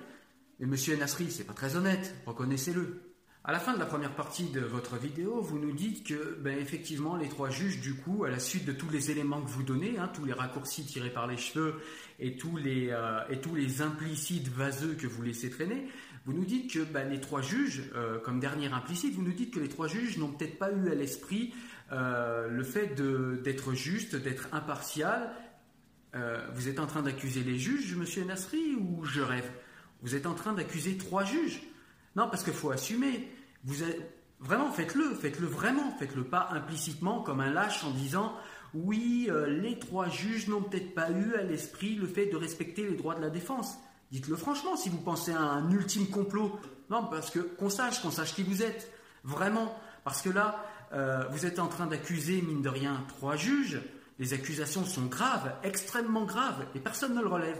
Mais 0.59 0.67
monsieur 0.67 0.95
Nasri, 0.95 1.29
c'est 1.29 1.43
pas 1.43 1.53
très 1.53 1.75
honnête, 1.75 2.15
reconnaissez-le. 2.25 3.13
À 3.45 3.51
la 3.51 3.59
fin 3.59 3.73
de 3.73 3.79
la 3.79 3.85
première 3.85 4.15
partie 4.15 4.45
de 4.45 4.61
votre 4.61 4.95
vidéo, 4.95 5.41
vous 5.41 5.59
nous 5.59 5.73
dites 5.73 6.07
que, 6.07 6.37
ben, 6.39 6.57
effectivement, 6.57 7.17
les 7.17 7.27
trois 7.27 7.49
juges, 7.49 7.81
du 7.81 7.93
coup, 7.93 8.23
à 8.23 8.29
la 8.29 8.39
suite 8.39 8.63
de 8.63 8.71
tous 8.71 8.89
les 8.89 9.11
éléments 9.11 9.41
que 9.41 9.49
vous 9.49 9.63
donnez, 9.63 9.97
hein, 9.99 10.09
tous 10.13 10.23
les 10.23 10.31
raccourcis 10.31 10.85
tirés 10.85 11.09
par 11.09 11.27
les 11.27 11.35
cheveux 11.35 11.81
et 12.19 12.37
tous 12.37 12.55
les, 12.55 12.87
euh, 12.91 13.19
et 13.29 13.41
tous 13.41 13.53
les 13.53 13.81
implicites 13.81 14.47
vaseux 14.47 14.93
que 14.93 15.07
vous 15.07 15.21
laissez 15.23 15.49
traîner, 15.49 15.89
vous 16.25 16.33
nous 16.33 16.45
dites 16.45 16.71
que 16.71 16.79
ben, 16.79 17.09
les 17.09 17.19
trois 17.19 17.41
juges, 17.41 17.91
euh, 17.95 18.19
comme 18.19 18.39
dernier 18.39 18.67
implicite, 18.67 19.13
vous 19.13 19.23
nous 19.23 19.33
dites 19.33 19.53
que 19.53 19.59
les 19.59 19.69
trois 19.69 19.87
juges 19.87 20.17
n'ont 20.17 20.31
peut-être 20.31 20.57
pas 20.57 20.71
eu 20.71 20.89
à 20.89 20.95
l'esprit 20.95 21.53
euh, 21.91 22.47
le 22.47 22.63
fait 22.63 22.95
d'être 23.43 23.73
juste, 23.73 24.15
d'être 24.15 24.47
impartial. 24.51 25.31
vous 26.53 26.67
êtes 26.67 26.79
en 26.79 26.87
train 26.87 27.01
d'accuser 27.01 27.43
les 27.43 27.57
juges, 27.57 27.95
monsieur 27.95 28.23
Nasri, 28.23 28.75
ou 28.75 29.03
je 29.03 29.21
rêve? 29.21 29.49
Vous 30.01 30.15
êtes 30.15 30.25
en 30.25 30.33
train 30.33 30.53
d'accuser 30.53 30.97
trois 30.97 31.23
juges 31.23 31.61
non, 32.15 32.29
parce 32.29 32.43
qu'il 32.43 32.53
faut 32.53 32.71
assumer. 32.71 33.27
Vous 33.63 33.75
vraiment, 34.39 34.71
faites-le, 34.71 35.15
faites-le 35.15 35.47
vraiment, 35.47 35.91
faites-le 35.97 36.23
pas 36.23 36.49
implicitement 36.51 37.21
comme 37.21 37.39
un 37.39 37.51
lâche 37.51 37.83
en 37.83 37.91
disant 37.91 38.33
oui, 38.73 39.27
euh, 39.29 39.47
les 39.47 39.77
trois 39.77 40.09
juges 40.09 40.47
n'ont 40.47 40.61
peut-être 40.61 40.93
pas 40.93 41.11
eu 41.11 41.35
à 41.35 41.43
l'esprit 41.43 41.95
le 41.95 42.07
fait 42.07 42.25
de 42.25 42.35
respecter 42.35 42.87
les 42.87 42.95
droits 42.95 43.15
de 43.15 43.21
la 43.21 43.29
défense. 43.29 43.77
Dites-le 44.13 44.35
franchement 44.35 44.77
si 44.77 44.89
vous 44.89 44.99
pensez 44.99 45.33
à 45.33 45.41
un 45.41 45.71
ultime 45.71 46.07
complot. 46.07 46.59
Non, 46.91 47.07
parce 47.07 47.31
que 47.31 47.39
qu'on 47.39 47.71
sache, 47.71 48.01
qu'on 48.01 48.11
sache 48.11 48.35
qui 48.35 48.43
vous 48.43 48.61
êtes. 48.61 48.91
Vraiment. 49.23 49.75
Parce 50.03 50.21
que 50.21 50.29
là, 50.29 50.63
euh, 50.93 51.25
vous 51.31 51.47
êtes 51.47 51.57
en 51.57 51.67
train 51.67 51.87
d'accuser, 51.87 52.41
mine 52.43 52.61
de 52.61 52.69
rien, 52.69 53.03
trois 53.07 53.35
juges. 53.35 53.81
Les 54.19 54.33
accusations 54.33 54.85
sont 54.85 55.07
graves, 55.07 55.51
extrêmement 55.63 56.25
graves, 56.25 56.63
et 56.75 56.79
personne 56.79 57.15
ne 57.15 57.21
le 57.21 57.27
relève. 57.27 57.59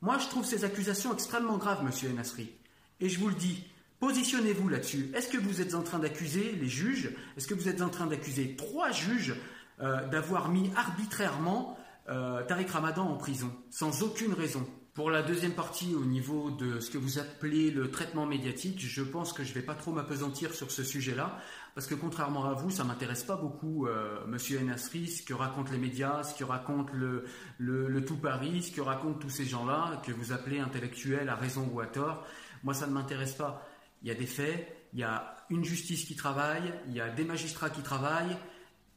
Moi, 0.00 0.18
je 0.18 0.28
trouve 0.28 0.44
ces 0.44 0.64
accusations 0.64 1.12
extrêmement 1.12 1.58
graves, 1.58 1.84
monsieur 1.84 2.08
Enasri. 2.08 2.52
Et 3.00 3.08
je 3.08 3.18
vous 3.18 3.28
le 3.28 3.34
dis, 3.34 3.64
Positionnez-vous 3.98 4.70
là-dessus. 4.70 5.10
Est-ce 5.14 5.28
que 5.28 5.36
vous 5.36 5.60
êtes 5.60 5.74
en 5.74 5.82
train 5.82 5.98
d'accuser 5.98 6.52
les 6.52 6.68
juges? 6.68 7.10
Est-ce 7.36 7.46
que 7.46 7.52
vous 7.52 7.68
êtes 7.68 7.82
en 7.82 7.90
train 7.90 8.06
d'accuser 8.06 8.56
trois 8.56 8.92
juges 8.92 9.34
euh, 9.80 10.06
d'avoir 10.08 10.48
mis 10.48 10.70
arbitrairement 10.74 11.76
euh, 12.08 12.42
Tariq 12.44 12.70
Ramadan 12.70 13.06
en 13.06 13.16
prison, 13.16 13.52
sans 13.68 14.02
aucune 14.02 14.32
raison? 14.32 14.66
Pour 15.00 15.10
la 15.10 15.22
deuxième 15.22 15.54
partie, 15.54 15.94
au 15.94 16.04
niveau 16.04 16.50
de 16.50 16.78
ce 16.78 16.90
que 16.90 16.98
vous 16.98 17.18
appelez 17.18 17.70
le 17.70 17.90
traitement 17.90 18.26
médiatique, 18.26 18.78
je 18.78 19.00
pense 19.00 19.32
que 19.32 19.42
je 19.44 19.48
ne 19.48 19.54
vais 19.54 19.62
pas 19.62 19.74
trop 19.74 19.92
m'apesantir 19.92 20.52
sur 20.52 20.70
ce 20.70 20.84
sujet-là, 20.84 21.38
parce 21.74 21.86
que 21.86 21.94
contrairement 21.94 22.44
à 22.44 22.52
vous, 22.52 22.70
ça 22.70 22.84
m'intéresse 22.84 23.24
pas 23.24 23.36
beaucoup, 23.36 23.86
euh, 23.86 24.18
Monsieur 24.26 24.60
Enasri, 24.60 25.08
ce 25.08 25.22
que 25.22 25.32
racontent 25.32 25.72
les 25.72 25.78
médias, 25.78 26.22
ce 26.22 26.38
que 26.38 26.44
raconte 26.44 26.92
le, 26.92 27.24
le, 27.56 28.04
tout 28.04 28.18
Paris, 28.18 28.62
ce 28.62 28.72
que 28.72 28.82
racontent 28.82 29.18
tous 29.18 29.30
ces 29.30 29.46
gens-là, 29.46 30.02
que 30.04 30.12
vous 30.12 30.32
appelez 30.32 30.58
intellectuels 30.58 31.30
à 31.30 31.34
raison 31.34 31.66
ou 31.72 31.80
à 31.80 31.86
tort. 31.86 32.26
Moi, 32.62 32.74
ça 32.74 32.86
ne 32.86 32.92
m'intéresse 32.92 33.32
pas. 33.32 33.66
Il 34.02 34.08
y 34.08 34.10
a 34.10 34.14
des 34.14 34.26
faits, 34.26 34.68
il 34.92 34.98
y 34.98 35.02
a 35.02 35.34
une 35.48 35.64
justice 35.64 36.04
qui 36.04 36.14
travaille, 36.14 36.74
il 36.88 36.92
y 36.92 37.00
a 37.00 37.08
des 37.08 37.24
magistrats 37.24 37.70
qui 37.70 37.80
travaillent, 37.80 38.36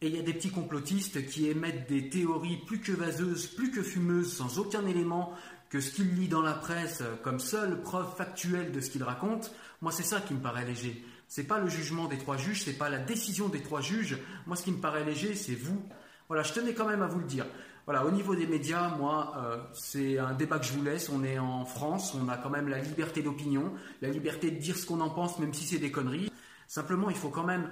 et 0.01 0.07
il 0.07 0.17
y 0.17 0.19
a 0.19 0.21
des 0.21 0.33
petits 0.33 0.51
complotistes 0.51 1.25
qui 1.27 1.47
émettent 1.47 1.87
des 1.87 2.09
théories 2.09 2.57
plus 2.57 2.81
que 2.81 2.91
vaseuses, 2.91 3.47
plus 3.47 3.71
que 3.71 3.81
fumeuses, 3.81 4.33
sans 4.33 4.59
aucun 4.59 4.85
élément, 4.85 5.33
que 5.73 5.81
ce 5.81 5.89
qu'il 5.89 6.13
lit 6.13 6.27
dans 6.27 6.43
la 6.43 6.53
presse 6.53 7.01
comme 7.23 7.39
seule 7.39 7.81
preuve 7.81 8.15
factuelle 8.15 8.71
de 8.71 8.79
ce 8.79 8.91
qu'il 8.91 9.01
raconte, 9.01 9.51
moi 9.81 9.91
c'est 9.91 10.03
ça 10.03 10.21
qui 10.21 10.35
me 10.35 10.39
paraît 10.39 10.65
léger. 10.65 11.03
C'est 11.27 11.45
pas 11.45 11.57
le 11.57 11.67
jugement 11.67 12.05
des 12.05 12.19
trois 12.19 12.37
juges, 12.37 12.61
c'est 12.61 12.77
pas 12.77 12.89
la 12.89 12.99
décision 12.99 13.49
des 13.49 13.63
trois 13.63 13.81
juges. 13.81 14.19
Moi 14.45 14.55
ce 14.55 14.61
qui 14.61 14.71
me 14.71 14.77
paraît 14.77 15.03
léger, 15.03 15.33
c'est 15.33 15.55
vous. 15.55 15.81
Voilà, 16.27 16.43
je 16.43 16.53
tenais 16.53 16.75
quand 16.75 16.85
même 16.85 17.01
à 17.01 17.07
vous 17.07 17.17
le 17.17 17.25
dire. 17.25 17.47
Voilà, 17.85 18.05
au 18.05 18.11
niveau 18.11 18.35
des 18.35 18.45
médias, 18.45 18.89
moi, 18.89 19.33
euh, 19.37 19.57
c'est 19.73 20.19
un 20.19 20.33
débat 20.33 20.59
que 20.59 20.65
je 20.65 20.73
vous 20.73 20.83
laisse. 20.83 21.09
On 21.09 21.23
est 21.23 21.39
en 21.39 21.65
France, 21.65 22.13
on 22.13 22.29
a 22.29 22.37
quand 22.37 22.51
même 22.51 22.67
la 22.67 22.77
liberté 22.77 23.23
d'opinion, 23.23 23.73
la 24.03 24.09
liberté 24.09 24.51
de 24.51 24.59
dire 24.59 24.77
ce 24.77 24.85
qu'on 24.85 25.01
en 25.01 25.09
pense, 25.09 25.39
même 25.39 25.55
si 25.55 25.65
c'est 25.65 25.79
des 25.79 25.91
conneries. 25.91 26.31
Simplement, 26.67 27.09
il 27.09 27.15
faut 27.15 27.29
quand 27.29 27.45
même 27.45 27.67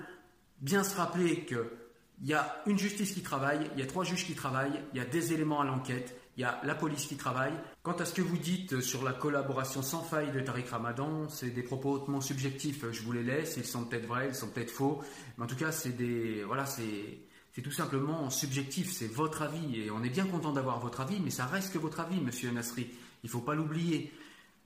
bien 0.60 0.84
se 0.84 0.98
rappeler 0.98 1.46
qu'il 1.46 1.60
y 2.24 2.34
a 2.34 2.64
une 2.66 2.80
justice 2.80 3.14
qui 3.14 3.22
travaille, 3.22 3.70
il 3.76 3.80
y 3.80 3.84
a 3.84 3.88
trois 3.88 4.06
juges 4.06 4.26
qui 4.26 4.34
travaillent, 4.34 4.82
il 4.92 4.98
y 4.98 5.02
a 5.02 5.06
des 5.06 5.34
éléments 5.34 5.62
à 5.62 5.66
l'enquête, 5.66 6.20
il 6.38 6.42
y 6.42 6.44
a 6.44 6.62
la 6.64 6.76
police 6.76 7.08
qui 7.08 7.18
travaille. 7.18 7.54
Quant 7.84 7.94
à 7.94 8.06
ce 8.06 8.14
que 8.14 8.22
vous 8.22 8.38
dites 8.38 8.80
sur 8.80 9.04
la 9.04 9.12
collaboration 9.12 9.82
sans 9.82 10.02
faille 10.02 10.32
de 10.32 10.40
Tariq 10.40 10.70
Ramadan, 10.70 11.28
c'est 11.28 11.50
des 11.50 11.64
propos 11.64 11.92
hautement 11.92 12.22
subjectifs. 12.22 12.86
Je 12.92 13.02
vous 13.02 13.12
les 13.12 13.24
laisse. 13.24 13.58
Ils 13.58 13.66
sont 13.66 13.84
peut-être 13.84 14.06
vrais, 14.06 14.30
ils 14.30 14.36
sont 14.36 14.48
peut-être 14.48 14.72
faux. 14.72 15.04
Mais 15.38 15.44
en 15.44 15.48
tout 15.48 15.58
cas, 15.58 15.72
c'est 15.72 15.96
des, 15.96 16.44
voilà, 16.44 16.66
c'est, 16.66 17.20
c'est 17.54 17.62
tout 17.62 17.72
simplement 17.72 18.30
subjectif. 18.30 18.92
C'est 18.94 19.12
votre 19.12 19.42
avis. 19.42 19.82
Et 19.82 19.92
on 19.92 20.04
est 20.04 20.10
bien 20.10 20.26
content 20.26 20.54
d'avoir 20.54 20.80
votre 20.80 21.02
avis, 21.02 21.20
mais 21.20 21.32
ça 21.32 21.46
reste 21.46 21.74
que 21.74 21.80
votre 21.80 22.00
avis, 22.00 22.22
monsieur 22.22 22.50
Nasri. 22.52 22.90
Il 23.24 23.30
faut 23.30 23.42
pas 23.42 23.56
l'oublier. 23.56 24.14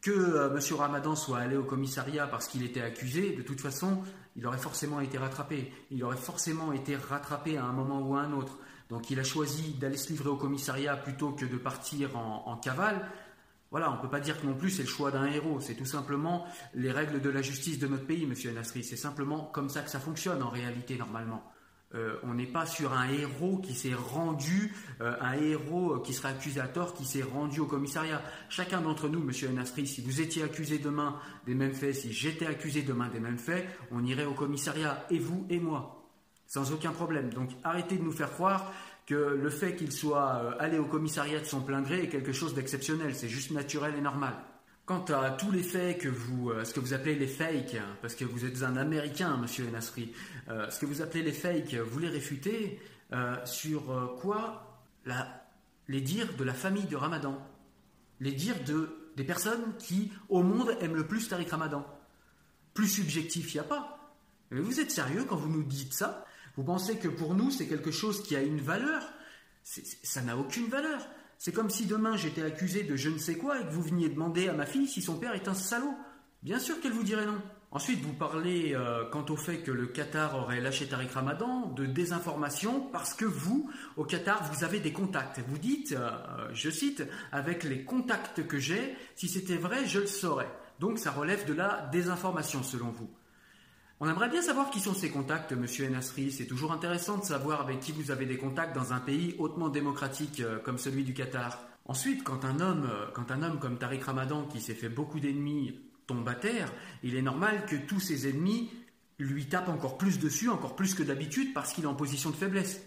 Que 0.02 0.12
euh, 0.12 0.54
monsieur 0.54 0.76
Ramadan 0.76 1.16
soit 1.16 1.40
allé 1.40 1.58
au 1.58 1.64
commissariat 1.64 2.28
parce 2.28 2.48
qu'il 2.48 2.64
était 2.64 2.82
accusé, 2.82 3.32
de 3.32 3.42
toute 3.42 3.60
façon, 3.60 4.04
il 4.36 4.46
aurait 4.46 4.60
forcément 4.60 5.02
été 5.02 5.18
rattrapé. 5.18 5.74
Il 5.90 6.04
aurait 6.04 6.16
forcément 6.16 6.74
été 6.74 6.96
rattrapé 6.96 7.58
à 7.58 7.64
un 7.66 7.72
moment 7.72 8.02
ou 8.02 8.16
à 8.16 8.22
un 8.22 8.34
autre. 8.34 8.60
Donc 8.90 9.10
il 9.10 9.20
a 9.20 9.24
choisi 9.24 9.74
d'aller 9.74 9.98
se 9.98 10.10
livrer 10.10 10.30
au 10.30 10.36
commissariat 10.36 10.96
plutôt 10.96 11.32
que 11.32 11.46
de 11.46 11.58
partir 11.58 12.16
en, 12.16 12.56
cavale. 12.58 13.10
Voilà, 13.72 13.92
on 13.92 13.98
ne 13.98 14.02
peut 14.02 14.10
pas 14.10 14.20
dire 14.20 14.40
que 14.40 14.46
non 14.46 14.54
plus 14.54 14.70
c'est 14.70 14.84
le 14.84 14.88
choix 14.88 15.12
d'un 15.12 15.26
héros. 15.26 15.60
C'est 15.60 15.76
tout 15.76 15.86
simplement 15.86 16.46
les 16.74 16.92
règles 16.92 17.20
de 17.22 17.30
la 17.30 17.42
justice 17.42 17.80
de 17.80 17.88
notre 17.88 18.06
pays, 18.06 18.26
monsieur 18.26 18.52
Nasri. 18.52 18.84
C'est 18.84 18.96
simplement 18.96 19.50
comme 19.54 19.70
ça 19.70 19.82
que 19.82 19.90
ça 19.90 20.00
fonctionne 20.00 20.44
en 20.44 20.50
réalité 20.50 20.98
normalement. 20.98 21.44
Euh, 21.94 22.18
on 22.24 22.34
n'est 22.34 22.48
pas 22.48 22.66
sur 22.66 22.94
un 22.94 23.10
héros 23.10 23.58
qui 23.58 23.74
s'est 23.74 23.94
rendu, 23.94 24.74
euh, 25.02 25.16
un 25.22 25.34
héros 25.34 26.00
qui 26.00 26.14
serait 26.14 26.30
accusé 26.30 26.60
à 26.60 26.68
tort, 26.68 26.94
qui 26.94 27.06
s'est 27.06 27.24
rendu 27.24 27.60
au 27.60 27.66
commissariat. 27.66 28.22
Chacun 28.50 28.82
d'entre 28.82 29.08
nous, 29.08 29.22
monsieur 29.22 29.50
Nasri, 29.50 29.88
si 29.88 30.02
vous 30.02 30.20
étiez 30.20 30.44
accusé 30.44 30.78
demain 30.78 31.20
des 31.46 31.54
mêmes 31.54 31.74
faits, 31.74 31.96
si 31.96 32.12
j'étais 32.12 32.48
accusé 32.48 32.82
demain 32.82 33.08
des 33.10 33.20
mêmes 33.20 33.38
faits, 33.38 33.68
on 33.92 34.04
irait 34.04 34.26
au 34.26 34.34
commissariat, 34.34 35.06
et 35.10 35.20
vous 35.20 35.46
et 35.50 35.60
moi 35.60 35.95
sans 36.56 36.72
aucun 36.72 36.92
problème. 36.92 37.34
Donc 37.34 37.50
arrêtez 37.66 37.98
de 37.98 38.04
nous 38.04 38.14
faire 38.14 38.32
croire 38.32 38.72
que 39.06 39.14
le 39.14 39.50
fait 39.50 39.76
qu'il 39.76 39.92
soit 39.92 40.42
euh, 40.42 40.54
allé 40.58 40.80
au 40.80 40.86
commissariat 40.86 41.42
de 41.42 41.46
son 41.46 41.60
plein 41.60 41.82
gré 41.82 42.04
est 42.04 42.08
quelque 42.08 42.32
chose 42.32 42.54
d'exceptionnel, 42.54 43.14
c'est 43.14 43.28
juste 43.28 43.52
naturel 43.52 43.94
et 43.98 44.02
normal. 44.02 44.34
Quant 44.86 45.04
à 45.06 45.32
tous 45.32 45.52
les 45.52 45.64
faits 45.64 45.98
que 45.98 46.08
vous, 46.08 46.52
euh, 46.52 46.64
ce 46.64 46.74
que 46.74 46.80
vous 46.80 46.94
appelez 46.94 47.16
les 47.16 47.28
fakes, 47.28 47.76
hein, 47.76 47.98
parce 48.02 48.16
que 48.16 48.24
vous 48.24 48.46
êtes 48.46 48.64
un 48.64 48.78
Américain, 48.78 49.36
Monsieur 49.36 49.68
Enasri, 49.68 50.14
euh, 50.48 50.70
ce 50.70 50.80
que 50.80 50.86
vous 50.86 51.02
appelez 51.02 51.24
les 51.24 51.34
fakes, 51.34 51.74
vous 51.74 52.00
les 52.00 52.10
réfutez 52.10 52.80
sur 53.46 54.18
quoi? 54.20 54.82
Les 55.88 56.02
dires 56.02 56.36
de 56.38 56.44
la 56.44 56.54
famille 56.54 56.86
de 56.86 56.96
Ramadan, 56.96 57.38
les 58.20 58.32
dires 58.32 58.62
de 58.66 58.90
des 59.16 59.24
personnes 59.24 59.76
qui 59.78 60.12
au 60.28 60.42
monde 60.44 60.76
aiment 60.82 60.96
le 60.96 61.08
plus 61.08 61.30
Tariq 61.30 61.50
Ramadan. 61.50 61.86
Plus 62.74 62.88
subjectif, 62.88 63.54
il 63.54 63.58
n'y 63.58 63.62
a 63.62 63.64
pas. 63.64 64.14
Mais 64.52 64.60
vous 64.60 64.80
êtes 64.80 64.92
sérieux 64.92 65.24
quand 65.30 65.38
vous 65.38 65.50
nous 65.50 65.64
dites 65.64 65.94
ça? 65.94 66.26
Vous 66.58 66.64
pensez 66.64 66.98
que 66.98 67.08
pour 67.08 67.36
nous, 67.36 67.52
c'est 67.52 67.68
quelque 67.68 67.92
chose 67.92 68.24
qui 68.24 68.36
a 68.36 68.42
une 68.42 68.62
valeur? 68.62 69.04
Ça 69.64 70.22
n'a 70.22 70.38
aucune 70.38 70.68
valeur. 70.68 71.08
C'est 71.38 71.52
comme 71.52 71.70
si 71.70 71.86
demain 71.86 72.16
j'étais 72.16 72.44
accusé 72.44 72.84
de 72.84 72.96
je 72.96 73.10
ne 73.10 73.18
sais 73.18 73.36
quoi 73.36 73.60
et 73.60 73.66
que 73.66 73.72
vous 73.72 73.82
veniez 73.82 74.10
demander 74.10 74.48
à 74.48 74.54
ma 74.54 74.66
fille 74.66 74.88
si 74.88 75.02
son 75.02 75.18
père 75.18 75.34
est 75.34 75.48
un 75.48 75.54
salaud. 75.54 75.94
Bien 76.44 76.60
sûr 76.60 76.80
qu'elle 76.80 76.94
vous 76.94 77.04
dirait 77.04 77.26
non. 77.26 77.42
Ensuite, 77.72 78.00
vous 78.02 78.14
parlez, 78.14 78.74
euh, 78.74 79.04
quant 79.10 79.26
au 79.28 79.36
fait 79.36 79.58
que 79.58 79.72
le 79.72 79.88
Qatar 79.88 80.38
aurait 80.38 80.62
lâché 80.62 80.88
Tariq 80.88 81.12
Ramadan, 81.14 81.74
de 81.76 81.86
désinformation 81.86 82.80
parce 82.80 83.14
que 83.14 83.26
vous, 83.26 83.70
au 83.98 84.06
Qatar, 84.06 84.50
vous 84.50 84.64
avez 84.64 84.80
des 84.80 84.94
contacts. 84.94 85.42
Vous 85.46 85.58
dites, 85.58 85.92
euh, 85.92 86.10
je 86.54 86.70
cite, 86.70 87.04
avec 87.34 87.66
les 87.66 87.84
contacts 87.84 88.48
que 88.48 88.60
j'ai, 88.60 88.96
si 89.16 89.28
c'était 89.28 89.58
vrai, 89.58 89.86
je 89.86 90.00
le 90.00 90.08
saurais. 90.08 90.50
Donc 90.80 91.00
ça 91.00 91.12
relève 91.12 91.46
de 91.46 91.54
la 91.54 91.90
désinformation 91.92 92.64
selon 92.64 92.92
vous. 92.92 93.10
On 94.02 94.10
aimerait 94.10 94.28
bien 94.28 94.42
savoir 94.42 94.72
qui 94.72 94.82
sont 94.82 94.94
ces 94.94 95.10
contacts, 95.10 95.54
monsieur 95.54 95.88
Enasri. 95.88 96.30
C'est 96.30 96.48
toujours 96.48 96.74
intéressant 96.74 97.18
de 97.18 97.24
savoir 97.24 97.62
avec 97.62 97.80
qui 97.80 97.94
vous 97.94 98.12
avez 98.12 98.26
des 98.26 98.38
contacts 98.38 98.76
dans 98.76 98.92
un 98.92 99.00
pays 99.00 99.36
hautement 99.40 99.70
démocratique 99.70 100.42
euh, 100.42 100.60
comme 100.60 100.78
celui 100.78 101.06
du 101.06 101.14
Qatar. 101.14 101.64
Ensuite, 101.86 102.22
quand 102.26 102.44
un 102.44 102.60
homme, 102.60 102.90
euh, 102.92 103.06
quand 103.14 103.32
un 103.32 103.42
homme 103.42 103.58
comme 103.58 103.78
Tariq 103.78 104.04
Ramadan, 104.04 104.44
qui 104.48 104.60
s'est 104.60 104.74
fait 104.74 104.90
beaucoup 104.90 105.22
d'ennemis, 105.22 105.80
tombe 106.08 106.28
à 106.28 106.36
terre, 106.36 106.74
il 107.04 107.16
est 107.16 107.22
normal 107.22 107.66
que 107.68 107.78
tous 107.78 108.02
ses 108.02 108.28
ennemis 108.28 108.70
lui 109.18 109.46
tapent 109.46 109.70
encore 109.70 109.98
plus 109.98 110.20
dessus, 110.20 110.50
encore 110.50 110.76
plus 110.76 110.94
que 110.94 111.02
d'habitude, 111.02 111.54
parce 111.54 111.72
qu'il 111.72 111.86
est 111.86 111.88
en 111.88 111.96
position 111.96 112.32
de 112.32 112.36
faiblesse. 112.36 112.82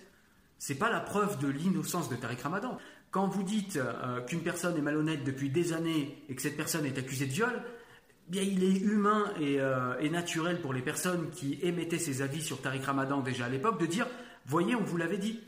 C'est 0.59 0.75
pas 0.75 0.91
la 0.91 1.01
preuve 1.01 1.39
de 1.39 1.49
l'innocence 1.49 2.11
de 2.11 2.17
Tariq 2.17 2.43
Ramadan. 2.43 2.77
Quand 3.11 3.29
vous 3.29 3.45
dites 3.45 3.77
euh, 3.77 4.21
qu'une 4.27 4.43
personne 4.43 4.77
est 4.77 4.83
malhonnête 4.83 5.25
depuis 5.25 5.49
des 5.49 5.73
années 5.73 6.23
et 6.29 6.35
que 6.35 6.43
cette 6.43 6.59
personne 6.59 6.85
est 6.85 6.99
accusée 6.99 7.25
de 7.25 7.33
viol, 7.33 7.63
bien, 8.29 8.43
il 8.43 8.65
est 8.65 8.79
humain 8.81 9.33
euh, 9.41 9.99
et, 10.01 10.11
naturel 10.11 10.61
pour 10.61 10.73
les 10.73 10.83
personnes 10.83 11.31
qui 11.31 11.59
émettaient 11.63 11.99
ces 11.99 12.23
avis 12.23 12.43
sur 12.43 12.61
Tariq 12.61 12.85
Ramadan 12.85 13.21
déjà 13.21 13.47
à 13.47 13.49
l'époque 13.49 13.81
de 13.81 13.87
dire 13.87 14.07
Voyez, 14.47 14.75
on 14.75 14.83
vous 14.83 14.97
l'avait 14.97 15.19
dit. 15.19 15.41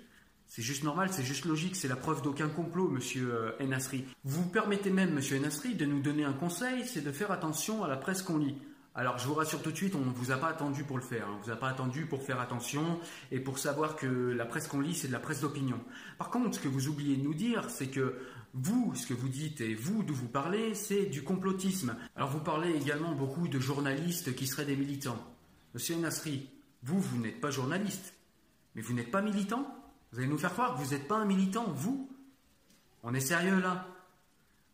C'est 0.46 0.62
juste 0.62 0.82
normal, 0.82 1.10
c'est 1.12 1.22
juste 1.22 1.44
logique, 1.44 1.76
c'est 1.76 1.88
la 1.88 1.96
preuve 1.96 2.22
d'aucun 2.22 2.48
complot, 2.48 2.88
monsieur 2.88 3.32
euh, 3.32 3.64
Enasri. 3.64 4.04
Vous 4.24 4.44
permettez 4.48 4.90
même, 4.90 5.14
monsieur 5.14 5.38
Enasri, 5.38 5.74
de 5.74 5.86
nous 5.86 6.00
donner 6.00 6.24
un 6.24 6.32
conseil 6.32 6.84
c'est 6.86 7.02
de 7.04 7.12
faire 7.12 7.30
attention 7.30 7.84
à 7.84 7.88
la 7.88 7.96
presse 7.96 8.22
qu'on 8.22 8.38
lit. 8.38 8.56
Alors 8.94 9.18
je 9.18 9.26
vous 9.26 9.34
rassure 9.34 9.62
tout 9.62 9.70
de 9.70 9.76
suite, 9.76 9.94
on 9.94 10.04
ne 10.04 10.12
vous 10.12 10.32
a 10.32 10.36
pas 10.36 10.48
attendu 10.48 10.82
pour 10.82 10.96
le 10.96 11.02
faire, 11.02 11.28
hein. 11.28 11.34
on 11.34 11.38
ne 11.38 11.42
vous 11.44 11.50
a 11.50 11.56
pas 11.56 11.68
attendu 11.68 12.06
pour 12.06 12.22
faire 12.24 12.40
attention 12.40 12.98
et 13.30 13.38
pour 13.38 13.58
savoir 13.58 13.94
que 13.94 14.06
la 14.06 14.44
presse 14.44 14.66
qu'on 14.66 14.80
lit, 14.80 14.94
c'est 14.94 15.06
de 15.06 15.12
la 15.12 15.20
presse 15.20 15.42
d'opinion. 15.42 15.80
Par 16.18 16.30
contre, 16.30 16.56
ce 16.56 16.60
que 16.60 16.68
vous 16.68 16.88
oubliez 16.88 17.16
de 17.16 17.22
nous 17.22 17.34
dire, 17.34 17.70
c'est 17.70 17.86
que 17.86 18.18
vous, 18.52 18.92
ce 18.96 19.06
que 19.06 19.14
vous 19.14 19.28
dites 19.28 19.60
et 19.60 19.74
vous, 19.74 20.02
d'où 20.02 20.14
vous 20.14 20.28
parlez, 20.28 20.74
c'est 20.74 21.06
du 21.06 21.22
complotisme. 21.22 21.96
Alors 22.16 22.30
vous 22.30 22.40
parlez 22.40 22.72
également 22.72 23.12
beaucoup 23.12 23.46
de 23.46 23.60
journalistes 23.60 24.34
qui 24.34 24.48
seraient 24.48 24.64
des 24.64 24.76
militants. 24.76 25.24
Monsieur 25.72 25.94
Nasri, 25.96 26.50
vous, 26.82 27.00
vous 27.00 27.18
n'êtes 27.20 27.40
pas 27.40 27.52
journaliste, 27.52 28.14
mais 28.74 28.82
vous 28.82 28.92
n'êtes 28.92 29.12
pas 29.12 29.22
militant 29.22 29.72
Vous 30.10 30.18
allez 30.18 30.26
nous 30.26 30.38
faire 30.38 30.52
croire 30.52 30.74
que 30.74 30.82
vous 30.82 30.90
n'êtes 30.90 31.06
pas 31.06 31.16
un 31.16 31.26
militant, 31.26 31.70
vous 31.70 32.10
On 33.04 33.14
est 33.14 33.20
sérieux 33.20 33.60
là 33.60 33.86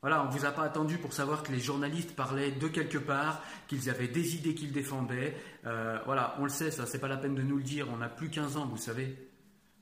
voilà, 0.03 0.23
on 0.23 0.27
ne 0.27 0.31
vous 0.31 0.45
a 0.45 0.51
pas 0.51 0.63
attendu 0.63 0.99
pour 0.99 1.13
savoir 1.13 1.43
que 1.43 1.51
les 1.51 1.61
journalistes 1.61 2.15
parlaient 2.15 2.53
de 2.53 2.69
quelque 2.69 2.99
part, 2.99 3.43
qu'ils 3.67 3.91
avaient 3.91 4.09
des 4.09 4.37
idées 4.37 4.55
qu'ils 4.55 4.73
défendaient. 4.73 5.37
Euh, 5.65 5.99
voilà, 6.05 6.37
on 6.39 6.45
le 6.45 6.51
sait, 6.51 6.71
ça, 6.71 6.87
c'est 6.87 6.99
pas 6.99 7.09
la 7.09 7.17
peine 7.17 7.35
de 7.35 7.43
nous 7.43 7.57
le 7.57 7.63
dire, 7.63 7.89
on 7.93 7.97
n'a 7.97 8.09
plus 8.09 8.31
15 8.31 8.57
ans, 8.57 8.67
vous 8.67 8.77
savez. 8.77 9.17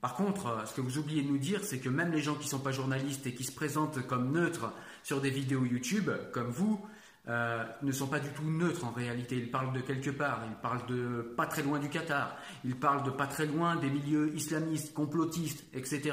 Par 0.00 0.14
contre, 0.14 0.46
euh, 0.46 0.64
ce 0.66 0.74
que 0.74 0.80
vous 0.80 0.98
oubliez 0.98 1.22
de 1.22 1.28
nous 1.28 1.38
dire, 1.38 1.64
c'est 1.64 1.78
que 1.78 1.88
même 1.88 2.12
les 2.12 2.22
gens 2.22 2.34
qui 2.34 2.44
ne 2.44 2.50
sont 2.50 2.60
pas 2.60 2.72
journalistes 2.72 3.26
et 3.26 3.34
qui 3.34 3.44
se 3.44 3.52
présentent 3.52 4.06
comme 4.06 4.32
neutres 4.32 4.72
sur 5.02 5.20
des 5.20 5.30
vidéos 5.30 5.64
YouTube, 5.64 6.10
comme 6.32 6.50
vous, 6.50 6.80
euh, 7.26 7.64
ne 7.80 7.90
sont 7.90 8.06
pas 8.06 8.20
du 8.20 8.28
tout 8.28 8.44
neutres 8.44 8.84
en 8.84 8.92
réalité. 8.92 9.36
Ils 9.36 9.50
parlent 9.50 9.72
de 9.72 9.80
quelque 9.80 10.10
part, 10.10 10.42
ils 10.46 10.56
parlent 10.56 10.84
de 10.86 11.22
pas 11.36 11.46
très 11.46 11.62
loin 11.62 11.78
du 11.78 11.88
Qatar, 11.88 12.36
ils 12.64 12.76
parlent 12.76 13.02
de 13.02 13.10
pas 13.10 13.26
très 13.26 13.46
loin 13.46 13.76
des 13.76 13.88
milieux 13.88 14.34
islamistes, 14.36 14.92
complotistes, 14.92 15.64
etc. 15.72 16.12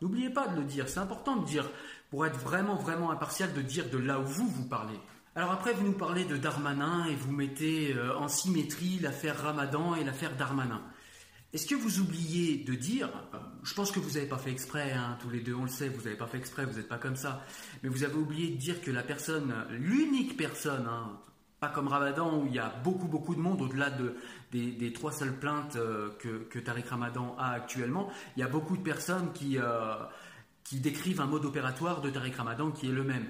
N'oubliez 0.00 0.30
pas 0.30 0.46
de 0.46 0.60
le 0.60 0.64
dire, 0.64 0.88
c'est 0.88 1.00
important 1.00 1.34
de 1.34 1.44
dire, 1.44 1.68
pour 2.12 2.26
être 2.26 2.38
vraiment, 2.38 2.76
vraiment 2.76 3.10
impartial, 3.10 3.54
de 3.54 3.62
dire 3.62 3.88
de 3.88 3.96
là 3.96 4.20
où 4.20 4.24
vous, 4.24 4.46
vous 4.46 4.68
parlez. 4.68 5.00
Alors 5.34 5.50
après, 5.50 5.72
vous 5.72 5.82
nous 5.82 5.94
parlez 5.94 6.26
de 6.26 6.36
Darmanin 6.36 7.06
et 7.06 7.14
vous 7.14 7.32
mettez 7.32 7.94
euh, 7.94 8.14
en 8.18 8.28
symétrie 8.28 8.98
l'affaire 8.98 9.42
Ramadan 9.42 9.94
et 9.94 10.04
l'affaire 10.04 10.36
Darmanin. 10.36 10.82
Est-ce 11.54 11.66
que 11.66 11.74
vous 11.74 12.00
oubliez 12.00 12.64
de 12.64 12.74
dire, 12.74 13.08
euh, 13.32 13.38
je 13.62 13.72
pense 13.72 13.90
que 13.90 13.98
vous 13.98 14.10
n'avez 14.10 14.26
pas 14.26 14.36
fait 14.36 14.50
exprès, 14.50 14.92
hein, 14.92 15.16
tous 15.22 15.30
les 15.30 15.40
deux 15.40 15.54
on 15.54 15.62
le 15.62 15.70
sait, 15.70 15.88
vous 15.88 16.02
n'avez 16.02 16.18
pas 16.18 16.26
fait 16.26 16.36
exprès, 16.36 16.66
vous 16.66 16.76
n'êtes 16.76 16.88
pas 16.88 16.98
comme 16.98 17.16
ça, 17.16 17.40
mais 17.82 17.88
vous 17.88 18.04
avez 18.04 18.16
oublié 18.16 18.50
de 18.50 18.56
dire 18.58 18.82
que 18.82 18.90
la 18.90 19.02
personne, 19.02 19.54
l'unique 19.70 20.36
personne, 20.36 20.86
hein, 20.86 21.18
pas 21.60 21.70
comme 21.70 21.88
Ramadan 21.88 22.42
où 22.42 22.46
il 22.46 22.52
y 22.52 22.58
a 22.58 22.68
beaucoup 22.84 23.08
beaucoup 23.08 23.34
de 23.34 23.40
monde 23.40 23.62
au-delà 23.62 23.88
de, 23.88 24.16
des, 24.50 24.92
trois 24.92 25.12
seules 25.12 25.38
plaintes 25.38 25.76
euh, 25.76 26.10
que, 26.18 26.44
que, 26.50 26.58
Tariq 26.58 26.90
Ramadan 26.90 27.36
a 27.38 27.52
actuellement. 27.52 28.10
Il 28.36 28.40
y 28.40 28.42
a 28.42 28.48
beaucoup 28.48 28.76
de 28.76 28.82
personnes 28.82 29.32
qui, 29.32 29.56
qui 30.72 30.80
décrivent 30.80 31.20
un 31.20 31.26
mode 31.26 31.44
opératoire 31.44 32.00
de 32.00 32.08
Tariq 32.08 32.34
Ramadan 32.34 32.70
qui 32.70 32.88
est 32.88 32.92
le 32.92 33.04
même. 33.04 33.26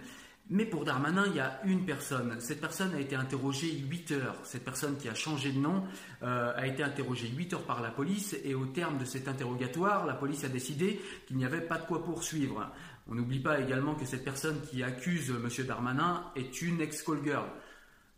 Mais 0.49 0.65
pour 0.65 0.85
Darmanin, 0.85 1.25
il 1.27 1.35
y 1.35 1.41
a 1.41 1.61
une 1.65 1.85
personne. 1.85 2.37
Cette 2.39 2.61
personne 2.61 2.95
a 2.95 3.01
été 3.01 3.17
interrogée 3.17 3.73
8 3.73 4.13
heures. 4.13 4.37
Cette 4.45 4.65
personne 4.65 4.97
qui 4.97 5.09
a 5.09 5.15
changé 5.15 5.51
de 5.51 5.59
nom 5.59 5.83
euh, 6.23 6.53
a 6.55 6.69
été 6.69 6.85
interrogée 6.85 7.27
8 7.27 7.55
heures 7.55 7.65
par 7.65 7.83
la 7.83 7.91
police 7.91 8.37
et 8.45 8.55
au 8.55 8.67
terme 8.67 8.97
de 8.97 9.05
cet 9.05 9.27
interrogatoire, 9.27 10.07
la 10.07 10.15
police 10.15 10.45
a 10.45 10.49
décidé 10.49 11.01
qu'il 11.27 11.37
n'y 11.37 11.45
avait 11.45 11.63
pas 11.63 11.79
de 11.79 11.85
quoi 11.85 12.05
poursuivre. 12.05 12.71
On 13.11 13.17
n'oublie 13.17 13.41
pas 13.41 13.59
également 13.59 13.97
que 13.97 14.05
cette 14.05 14.23
personne 14.23 14.61
qui 14.71 14.85
accuse 14.85 15.31
M. 15.31 15.67
Darmanin 15.67 16.23
est 16.37 16.63
une 16.63 16.81
ex-call 16.81 17.25
girl. 17.25 17.47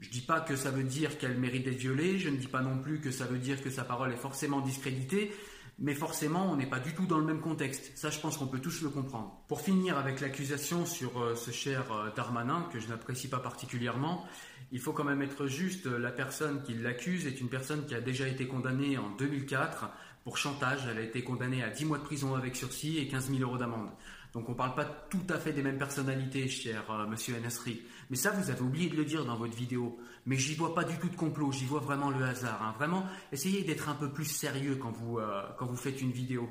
Je 0.01 0.09
ne 0.09 0.13
dis 0.13 0.21
pas 0.21 0.41
que 0.41 0.55
ça 0.55 0.71
veut 0.71 0.85
dire 0.85 1.17
qu'elle 1.17 1.39
mérite 1.39 1.65
d'être 1.65 1.79
violée, 1.79 2.19
je 2.19 2.29
ne 2.29 2.37
dis 2.37 2.49
pas 2.49 2.61
non 2.61 2.77
plus 2.77 3.01
que 3.01 3.11
ça 3.11 3.25
veut 3.25 3.39
dire 3.39 3.63
que 3.63 3.71
sa 3.71 3.85
parole 3.85 4.13
est 4.13 4.17
forcément 4.17 4.61
discréditée, 4.61 5.33
mais 5.79 5.95
forcément, 5.95 6.51
on 6.51 6.57
n'est 6.57 6.69
pas 6.69 6.79
du 6.79 6.95
tout 6.95 7.07
dans 7.07 7.19
le 7.19 7.25
même 7.25 7.41
contexte. 7.41 7.93
Ça, 7.97 8.11
je 8.11 8.21
pense 8.21 8.37
qu'on 8.37 8.47
peut 8.47 8.61
tous 8.61 8.83
le 8.83 8.91
comprendre. 8.91 9.43
Pour 9.49 9.61
finir 9.61 9.99
avec 9.99 10.21
l'accusation 10.21 10.87
sur 10.87 11.21
euh, 11.21 11.35
ce 11.35 11.51
cher 11.51 11.91
euh, 11.93 12.11
Darmanin, 12.15 12.69
que 12.73 12.79
je 12.79 12.89
n'apprécie 12.89 13.29
pas 13.29 13.41
particulièrement, 13.41 14.25
il 14.73 14.81
faut 14.81 14.93
quand 14.93 15.05
même 15.05 15.23
être 15.23 15.47
juste, 15.47 15.87
la 15.87 16.11
personne 16.11 16.63
qui 16.63 16.75
l'accuse 16.75 17.27
est 17.27 17.41
une 17.41 17.49
personne 17.49 17.87
qui 17.87 17.95
a 17.95 18.01
déjà 18.01 18.27
été 18.29 18.47
condamnée 18.47 18.99
en 18.99 19.11
2004 19.11 19.91
pour 20.25 20.39
chantage. 20.39 20.81
Elle 20.91 20.99
a 20.99 21.03
été 21.03 21.23
condamnée 21.23 21.63
à 21.63 21.71
10 21.71 21.85
mois 21.85 21.99
de 21.99 22.05
prison 22.05 22.35
avec 22.35 22.57
sursis 22.57 22.99
et 22.99 23.07
15 23.07 23.31
000 23.31 23.43
euros 23.43 23.59
d'amende. 23.59 23.91
Donc 24.35 24.49
on 24.49 24.53
ne 24.53 24.57
parle 24.57 24.75
pas 24.75 24.85
tout 24.85 25.23
à 25.29 25.39
fait 25.39 25.53
des 25.53 25.63
mêmes 25.63 25.79
personnalités, 25.79 26.49
cher 26.49 26.91
euh, 26.91 27.07
monsieur 27.07 27.37
Enesri. 27.37 27.83
Mais 28.11 28.17
ça, 28.17 28.33
vous 28.33 28.51
avez 28.51 28.63
oublié 28.63 28.91
de 28.91 28.97
le 28.97 29.05
dire 29.05 29.25
dans 29.25 29.37
votre 29.37 29.57
vidéo. 29.57 29.97
Mais 30.27 30.37
j'y 30.37 30.55
vois 30.55 30.75
pas 30.75 30.85
du 30.85 30.97
tout 30.99 31.09
de 31.09 31.17
complot, 31.17 31.53
j'y 31.53 31.65
vois 31.65 31.81
vraiment 31.81 32.11
le 32.11 32.25
hasard. 32.25 32.63
Hein. 32.63 32.75
Vraiment, 32.79 33.07
essayez 33.33 33.63
d'être 33.63 33.89
un 33.89 33.95
peu 33.95 34.11
plus 34.11 34.25
sérieux 34.25 34.77
quand 34.77 34.91
vous, 34.91 35.19
euh, 35.19 35.43
faites 35.77 36.01
une 36.01 36.13
vidéo. 36.13 36.49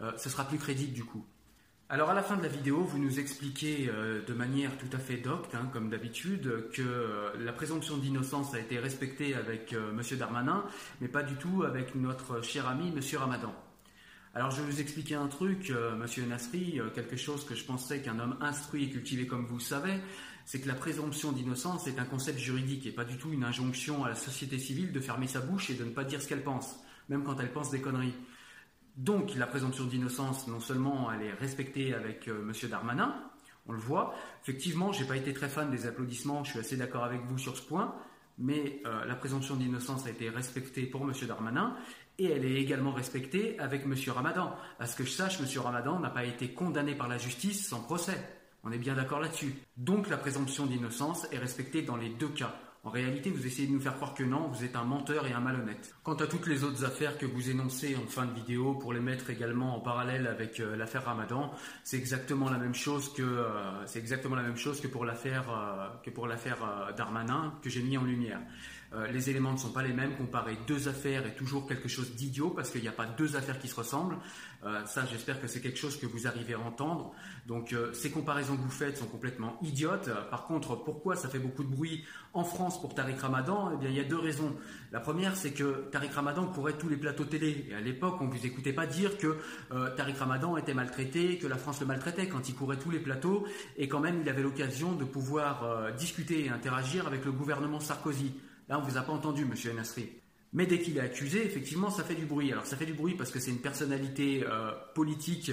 Euh, 0.00 0.12
ce 0.16 0.28
sera 0.28 0.44
plus 0.44 0.58
crédible 0.58 0.92
du 0.92 1.04
coup. 1.04 1.24
Alors 1.88 2.10
à 2.10 2.14
la 2.14 2.22
fin 2.22 2.36
de 2.36 2.42
la 2.42 2.48
vidéo, 2.48 2.82
vous 2.82 2.98
nous 2.98 3.20
expliquez 3.20 3.86
de 3.86 4.34
manière 4.34 4.76
tout 4.76 4.88
à 4.92 4.98
fait 4.98 5.18
docte, 5.18 5.54
hein, 5.54 5.70
comme 5.72 5.88
d'habitude, 5.88 6.68
que 6.72 7.32
la 7.38 7.52
présomption 7.52 7.96
d'innocence 7.96 8.54
a 8.54 8.58
été 8.58 8.80
respectée 8.80 9.36
avec 9.36 9.72
Monsieur 9.94 10.16
Darmanin, 10.16 10.64
mais 11.00 11.06
pas 11.06 11.22
du 11.22 11.36
tout 11.36 11.62
avec 11.62 11.94
notre 11.94 12.42
cher 12.42 12.66
ami 12.66 12.90
Monsieur 12.90 13.18
Ramadan. 13.18 13.54
Alors 14.36 14.50
je 14.50 14.60
vais 14.60 14.70
vous 14.70 14.80
expliquer 14.82 15.14
un 15.14 15.28
truc, 15.28 15.70
euh, 15.70 15.96
monsieur 15.96 16.26
Nasri, 16.26 16.78
euh, 16.78 16.90
quelque 16.90 17.16
chose 17.16 17.46
que 17.46 17.54
je 17.54 17.64
pensais 17.64 18.02
qu'un 18.02 18.18
homme 18.18 18.36
instruit 18.42 18.84
et 18.84 18.90
cultivé 18.90 19.26
comme 19.26 19.46
vous 19.46 19.60
savez, 19.60 19.94
c'est 20.46 20.60
que 20.60 20.68
la 20.68 20.74
présomption 20.74 21.32
d'innocence 21.32 21.88
est 21.88 21.98
un 21.98 22.04
concept 22.04 22.38
juridique 22.38 22.86
et 22.86 22.92
pas 22.92 23.04
du 23.04 23.18
tout 23.18 23.32
une 23.32 23.44
injonction 23.44 24.04
à 24.04 24.08
la 24.08 24.14
société 24.14 24.58
civile 24.58 24.92
de 24.92 25.00
fermer 25.00 25.26
sa 25.26 25.40
bouche 25.40 25.70
et 25.70 25.74
de 25.74 25.84
ne 25.84 25.90
pas 25.90 26.04
dire 26.04 26.22
ce 26.22 26.28
qu'elle 26.28 26.44
pense, 26.44 26.76
même 27.08 27.24
quand 27.24 27.38
elle 27.40 27.52
pense 27.52 27.70
des 27.70 27.80
conneries. 27.80 28.14
Donc 28.96 29.34
la 29.34 29.48
présomption 29.48 29.84
d'innocence, 29.84 30.46
non 30.46 30.60
seulement 30.60 31.10
elle 31.12 31.22
est 31.26 31.34
respectée 31.34 31.92
avec 31.92 32.28
euh, 32.28 32.42
monsieur 32.42 32.68
Darmanin, 32.68 33.14
on 33.66 33.72
le 33.72 33.78
voit, 33.78 34.14
effectivement, 34.42 34.92
j'ai 34.92 35.04
pas 35.04 35.16
été 35.16 35.34
très 35.34 35.48
fan 35.48 35.68
des 35.68 35.86
applaudissements, 35.86 36.44
je 36.44 36.52
suis 36.52 36.60
assez 36.60 36.76
d'accord 36.76 37.02
avec 37.02 37.22
vous 37.24 37.36
sur 37.36 37.56
ce 37.56 37.62
point, 37.62 37.96
mais 38.38 38.82
la 38.84 39.16
présomption 39.16 39.56
d'innocence 39.56 40.06
a 40.06 40.10
été 40.10 40.28
respectée 40.28 40.82
pour 40.82 41.02
M. 41.02 41.12
Darmanin 41.26 41.74
et 42.18 42.26
elle 42.26 42.44
est 42.44 42.60
également 42.60 42.92
respectée 42.92 43.58
avec 43.58 43.84
M. 43.84 43.94
Ramadan. 44.08 44.54
À 44.78 44.86
ce 44.86 44.94
que 44.94 45.04
je 45.04 45.10
sache, 45.10 45.40
M. 45.40 45.46
Ramadan 45.60 45.98
n'a 46.00 46.10
pas 46.10 46.24
été 46.24 46.52
condamné 46.52 46.94
par 46.94 47.08
la 47.08 47.18
justice 47.18 47.66
sans 47.66 47.80
procès. 47.80 48.35
On 48.68 48.72
est 48.72 48.78
bien 48.78 48.94
d'accord 48.94 49.20
là-dessus. 49.20 49.54
Donc 49.76 50.08
la 50.08 50.16
présomption 50.16 50.66
d'innocence 50.66 51.28
est 51.30 51.38
respectée 51.38 51.82
dans 51.82 51.94
les 51.94 52.08
deux 52.08 52.28
cas. 52.28 52.52
En 52.82 52.90
réalité, 52.90 53.30
vous 53.30 53.46
essayez 53.46 53.68
de 53.68 53.72
nous 53.72 53.80
faire 53.80 53.94
croire 53.94 54.12
que 54.12 54.24
non, 54.24 54.48
vous 54.48 54.64
êtes 54.64 54.74
un 54.74 54.82
menteur 54.82 55.24
et 55.28 55.32
un 55.32 55.38
malhonnête. 55.38 55.94
Quant 56.02 56.14
à 56.14 56.26
toutes 56.26 56.48
les 56.48 56.64
autres 56.64 56.84
affaires 56.84 57.16
que 57.16 57.26
vous 57.26 57.48
énoncez 57.48 57.96
en 57.96 58.06
fin 58.08 58.26
de 58.26 58.32
vidéo, 58.32 58.74
pour 58.74 58.92
les 58.92 58.98
mettre 58.98 59.30
également 59.30 59.76
en 59.76 59.80
parallèle 59.80 60.26
avec 60.26 60.58
euh, 60.58 60.74
l'affaire 60.76 61.04
Ramadan, 61.04 61.52
c'est 61.84 61.96
exactement 61.96 62.50
la 62.50 62.58
même 62.58 62.74
chose 62.74 63.12
que 63.12 63.22
euh, 63.22 64.88
pour 64.92 65.04
l'affaire 65.04 65.44
euh, 65.48 65.88
que 66.02 66.10
pour 66.10 66.26
l'affaire 66.26 66.92
Darmanin 66.96 67.54
que 67.62 67.70
j'ai 67.70 67.82
mis 67.82 67.96
en 67.96 68.04
lumière. 68.04 68.40
Euh, 68.92 69.06
les 69.08 69.30
éléments 69.30 69.52
ne 69.52 69.58
sont 69.58 69.72
pas 69.72 69.82
les 69.82 69.92
mêmes. 69.92 70.16
Comparer 70.16 70.56
deux 70.66 70.88
affaires 70.88 71.26
est 71.26 71.34
toujours 71.34 71.66
quelque 71.66 71.88
chose 71.88 72.14
d'idiot 72.14 72.50
parce 72.50 72.70
qu'il 72.70 72.82
n'y 72.82 72.88
a 72.88 72.92
pas 72.92 73.06
deux 73.06 73.36
affaires 73.36 73.58
qui 73.58 73.68
se 73.68 73.74
ressemblent. 73.74 74.16
Euh, 74.64 74.84
ça, 74.86 75.04
j'espère 75.06 75.40
que 75.40 75.46
c'est 75.46 75.60
quelque 75.60 75.78
chose 75.78 75.98
que 75.98 76.06
vous 76.06 76.26
arrivez 76.26 76.54
à 76.54 76.60
entendre. 76.60 77.12
Donc, 77.46 77.72
euh, 77.72 77.92
ces 77.92 78.10
comparaisons 78.10 78.56
que 78.56 78.62
vous 78.62 78.70
faites 78.70 78.96
sont 78.96 79.06
complètement 79.06 79.58
idiotes. 79.62 80.08
Par 80.30 80.46
contre, 80.46 80.76
pourquoi 80.76 81.16
ça 81.16 81.28
fait 81.28 81.38
beaucoup 81.38 81.64
de 81.64 81.68
bruit 81.68 82.04
en 82.32 82.44
France 82.44 82.80
pour 82.80 82.94
Tariq 82.94 83.20
Ramadan? 83.20 83.72
Eh 83.74 83.76
bien, 83.76 83.90
il 83.90 83.96
y 83.96 84.00
a 84.00 84.04
deux 84.04 84.18
raisons. 84.18 84.56
La 84.92 85.00
première, 85.00 85.36
c'est 85.36 85.52
que 85.52 85.88
Tariq 85.90 86.12
Ramadan 86.14 86.46
courait 86.46 86.74
tous 86.74 86.88
les 86.88 86.96
plateaux 86.96 87.24
télé. 87.24 87.66
Et 87.70 87.74
à 87.74 87.80
l'époque, 87.80 88.16
on 88.20 88.26
ne 88.26 88.32
vous 88.32 88.46
écoutait 88.46 88.72
pas 88.72 88.86
dire 88.86 89.18
que 89.18 89.36
Tariq 89.96 90.18
Ramadan 90.18 90.56
était 90.56 90.74
maltraité, 90.74 91.38
que 91.38 91.46
la 91.46 91.56
France 91.56 91.80
le 91.80 91.86
maltraitait 91.86 92.28
quand 92.28 92.48
il 92.48 92.54
courait 92.54 92.78
tous 92.78 92.90
les 92.90 93.00
plateaux. 93.00 93.46
Et 93.76 93.88
quand 93.88 94.00
même, 94.00 94.20
il 94.22 94.28
avait 94.28 94.42
l'occasion 94.42 94.92
de 94.92 95.04
pouvoir 95.04 95.92
discuter 95.94 96.46
et 96.46 96.48
interagir 96.48 97.06
avec 97.06 97.24
le 97.24 97.32
gouvernement 97.32 97.80
Sarkozy. 97.80 98.32
Là, 98.68 98.78
on 98.78 98.84
ne 98.84 98.90
vous 98.90 98.96
a 98.96 99.02
pas 99.02 99.12
entendu, 99.12 99.44
monsieur 99.44 99.72
Nasri. 99.72 100.08
Mais 100.52 100.66
dès 100.66 100.80
qu'il 100.80 100.96
est 100.96 101.00
accusé, 101.00 101.44
effectivement, 101.44 101.90
ça 101.90 102.02
fait 102.04 102.14
du 102.14 102.24
bruit. 102.24 102.52
Alors 102.52 102.66
ça 102.66 102.76
fait 102.76 102.86
du 102.86 102.94
bruit 102.94 103.14
parce 103.14 103.30
que 103.30 103.38
c'est 103.38 103.50
une 103.50 103.60
personnalité 103.60 104.44
euh, 104.46 104.72
politique 104.94 105.50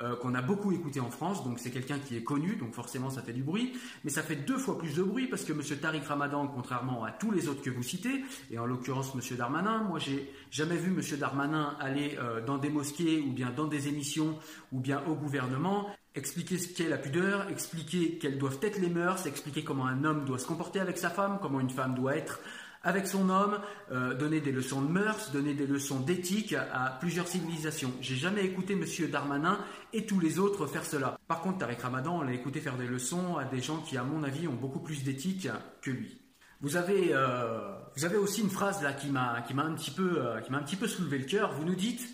euh, 0.00 0.16
qu'on 0.16 0.34
a 0.34 0.42
beaucoup 0.42 0.72
écouté 0.72 0.98
en 0.98 1.10
France, 1.10 1.44
donc 1.44 1.60
c'est 1.60 1.70
quelqu'un 1.70 1.98
qui 1.98 2.16
est 2.16 2.24
connu, 2.24 2.56
donc 2.56 2.74
forcément 2.74 3.10
ça 3.10 3.22
fait 3.22 3.32
du 3.32 3.42
bruit. 3.42 3.74
Mais 4.02 4.10
ça 4.10 4.22
fait 4.22 4.36
deux 4.36 4.58
fois 4.58 4.76
plus 4.76 4.96
de 4.96 5.02
bruit 5.02 5.28
parce 5.28 5.44
que 5.44 5.52
monsieur 5.52 5.76
Tariq 5.76 6.04
Ramadan, 6.04 6.48
contrairement 6.48 7.04
à 7.04 7.12
tous 7.12 7.30
les 7.30 7.48
autres 7.48 7.62
que 7.62 7.70
vous 7.70 7.82
citez, 7.82 8.24
et 8.50 8.58
en 8.58 8.66
l'occurrence 8.66 9.14
monsieur 9.14 9.36
Darmanin, 9.36 9.84
moi 9.84 9.98
j'ai 9.98 10.32
jamais 10.50 10.76
vu 10.76 10.90
monsieur 10.90 11.16
Darmanin 11.16 11.76
aller 11.80 12.16
euh, 12.18 12.44
dans 12.44 12.58
des 12.58 12.70
mosquées 12.70 13.20
ou 13.20 13.32
bien 13.32 13.50
dans 13.50 13.66
des 13.66 13.88
émissions 13.88 14.38
ou 14.72 14.80
bien 14.80 15.02
au 15.06 15.14
gouvernement 15.14 15.88
expliquer 16.16 16.58
ce 16.58 16.68
qu'est 16.68 16.88
la 16.88 16.98
pudeur, 16.98 17.48
expliquer 17.50 18.18
quelles 18.18 18.38
doivent 18.38 18.60
être 18.62 18.78
les 18.78 18.88
mœurs, 18.88 19.26
expliquer 19.26 19.64
comment 19.64 19.86
un 19.86 20.04
homme 20.04 20.24
doit 20.24 20.38
se 20.38 20.46
comporter 20.46 20.78
avec 20.78 20.96
sa 20.96 21.10
femme, 21.10 21.38
comment 21.42 21.60
une 21.60 21.70
femme 21.70 21.94
doit 21.94 22.16
être 22.16 22.40
avec 22.84 23.06
son 23.06 23.30
homme, 23.30 23.58
euh, 23.90 24.14
donner 24.14 24.40
des 24.40 24.52
leçons 24.52 24.82
de 24.82 24.88
mœurs, 24.88 25.32
donner 25.32 25.54
des 25.54 25.66
leçons 25.66 26.00
d'éthique 26.00 26.52
à 26.54 26.96
plusieurs 27.00 27.26
civilisations. 27.26 27.92
J'ai 28.00 28.16
jamais 28.16 28.44
écouté 28.44 28.76
Monsieur 28.76 29.08
Darmanin 29.08 29.58
et 29.92 30.06
tous 30.06 30.20
les 30.20 30.38
autres 30.38 30.66
faire 30.66 30.84
cela. 30.84 31.18
Par 31.26 31.40
contre, 31.40 31.58
Tariq 31.58 31.80
Ramadan, 31.82 32.18
on 32.18 32.22
l'a 32.22 32.32
écouté 32.32 32.60
faire 32.60 32.76
des 32.76 32.86
leçons 32.86 33.36
à 33.36 33.44
des 33.44 33.60
gens 33.60 33.78
qui, 33.78 33.96
à 33.96 34.04
mon 34.04 34.22
avis, 34.22 34.46
ont 34.46 34.54
beaucoup 34.54 34.80
plus 34.80 35.02
d'éthique 35.02 35.48
que 35.80 35.90
lui. 35.90 36.20
Vous 36.60 36.76
avez, 36.76 37.10
euh, 37.12 37.74
vous 37.96 38.04
avez 38.04 38.16
aussi 38.16 38.40
une 38.40 38.50
phrase 38.50 38.82
là 38.82 38.92
qui 38.92 39.08
m'a, 39.08 39.32
un 39.32 39.36
euh, 39.42 40.40
qui 40.40 40.50
m'a 40.50 40.58
un 40.58 40.62
petit 40.62 40.76
peu 40.76 40.86
soulevé 40.86 41.18
le 41.18 41.24
cœur. 41.24 41.52
Vous 41.52 41.64
nous 41.64 41.74
dites 41.74 42.08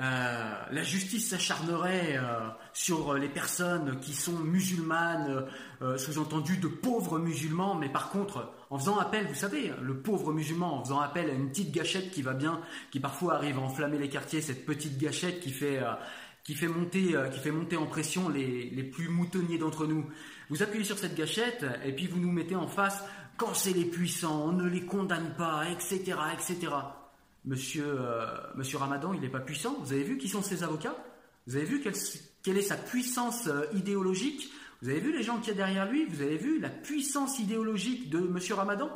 euh, 0.00 0.54
la 0.70 0.82
justice 0.82 1.30
s'acharnerait 1.30 2.16
euh, 2.18 2.48
sur 2.72 3.14
les 3.14 3.28
personnes 3.28 3.98
qui 4.00 4.14
sont 4.14 4.38
musulmanes, 4.38 5.46
euh, 5.82 5.98
sous-entendu 5.98 6.58
de 6.58 6.68
pauvres 6.68 7.18
musulmans, 7.18 7.74
mais 7.74 7.88
par 7.88 8.10
contre, 8.10 8.52
en 8.70 8.78
faisant 8.78 8.98
appel, 8.98 9.26
vous 9.26 9.34
savez, 9.34 9.72
le 9.82 9.98
pauvre 10.00 10.32
musulman, 10.32 10.78
en 10.78 10.84
faisant 10.84 11.00
appel 11.00 11.28
à 11.28 11.32
une 11.32 11.48
petite 11.48 11.72
gâchette 11.72 12.12
qui 12.12 12.22
va 12.22 12.34
bien, 12.34 12.60
qui 12.92 13.00
parfois 13.00 13.34
arrive 13.34 13.58
à 13.58 13.62
enflammer 13.62 13.98
les 13.98 14.08
quartiers, 14.08 14.40
cette 14.40 14.64
petite 14.64 14.98
gâchette 14.98 15.40
qui 15.40 15.50
fait 15.50 15.80
qui 16.44 16.54
fait 16.54 16.68
monter, 16.68 17.14
qui 17.30 17.40
fait 17.40 17.50
monter 17.50 17.76
en 17.76 17.84
pression 17.84 18.30
les, 18.30 18.70
les 18.70 18.82
plus 18.82 19.08
moutonniers 19.08 19.58
d'entre 19.58 19.86
nous. 19.86 20.06
Vous 20.48 20.62
appuyez 20.62 20.84
sur 20.84 20.96
cette 20.96 21.14
gâchette 21.14 21.66
et 21.84 21.92
puis 21.92 22.06
vous 22.06 22.18
nous 22.18 22.32
mettez 22.32 22.56
en 22.56 22.68
face 22.68 23.02
quand 23.36 23.54
c'est 23.54 23.72
les 23.72 23.84
puissants, 23.84 24.46
on 24.46 24.52
ne 24.52 24.68
les 24.68 24.84
condamne 24.84 25.34
pas, 25.36 25.68
etc., 25.70 26.16
etc. 26.32 26.72
Monsieur, 27.44 27.86
euh, 27.86 28.26
Monsieur 28.54 28.78
Ramadan, 28.78 29.12
il 29.14 29.20
n'est 29.20 29.28
pas 29.28 29.40
puissant. 29.40 29.76
Vous 29.80 29.92
avez 29.92 30.02
vu 30.02 30.18
qui 30.18 30.28
sont 30.28 30.42
ses 30.42 30.62
avocats? 30.62 30.96
Vous 31.46 31.56
avez 31.56 31.64
vu 31.64 31.82
quelle, 32.42 32.58
est 32.58 32.62
sa 32.62 32.76
puissance 32.76 33.46
euh, 33.46 33.64
idéologique? 33.74 34.50
Vous 34.82 34.90
avez 34.90 35.00
vu 35.00 35.16
les 35.16 35.22
gens 35.22 35.38
qu'il 35.38 35.48
y 35.48 35.50
a 35.52 35.54
derrière 35.54 35.90
lui? 35.90 36.04
Vous 36.06 36.20
avez 36.20 36.36
vu 36.36 36.60
la 36.60 36.68
puissance 36.68 37.38
idéologique 37.38 38.10
de 38.10 38.18
Monsieur 38.18 38.54
Ramadan? 38.54 38.90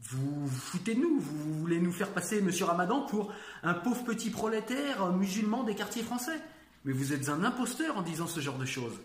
Vous, 0.00 0.46
vous 0.46 0.60
foutez 0.60 0.94
de 0.94 1.00
nous, 1.00 1.18
vous 1.18 1.60
voulez 1.60 1.80
nous 1.80 1.92
faire 1.92 2.12
passer 2.12 2.42
Monsieur 2.42 2.66
Ramadan 2.66 3.02
pour 3.02 3.32
un 3.62 3.74
pauvre 3.74 4.04
petit 4.04 4.30
prolétaire 4.30 5.12
musulman 5.12 5.62
des 5.62 5.74
quartiers 5.74 6.02
français? 6.02 6.40
Mais 6.84 6.92
vous 6.92 7.12
êtes 7.12 7.28
un 7.28 7.44
imposteur 7.44 7.96
en 7.96 8.02
disant 8.02 8.26
ce 8.26 8.40
genre 8.40 8.58
de 8.58 8.66
choses. 8.66 9.00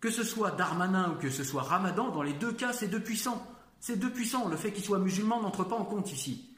Que 0.00 0.10
ce 0.10 0.24
soit 0.24 0.50
Darmanin 0.52 1.12
ou 1.12 1.14
que 1.16 1.30
ce 1.30 1.44
soit 1.44 1.62
Ramadan, 1.62 2.10
dans 2.10 2.22
les 2.22 2.34
deux 2.34 2.52
cas, 2.52 2.72
c'est 2.72 2.88
deux 2.88 3.00
puissants. 3.00 3.46
C'est 3.80 3.96
deux 3.96 4.10
puissants. 4.10 4.48
Le 4.48 4.56
fait 4.56 4.72
qu'il 4.72 4.84
soit 4.84 4.98
musulman 4.98 5.40
n'entre 5.40 5.64
pas 5.64 5.76
en 5.76 5.84
compte 5.84 6.12
ici. 6.12 6.55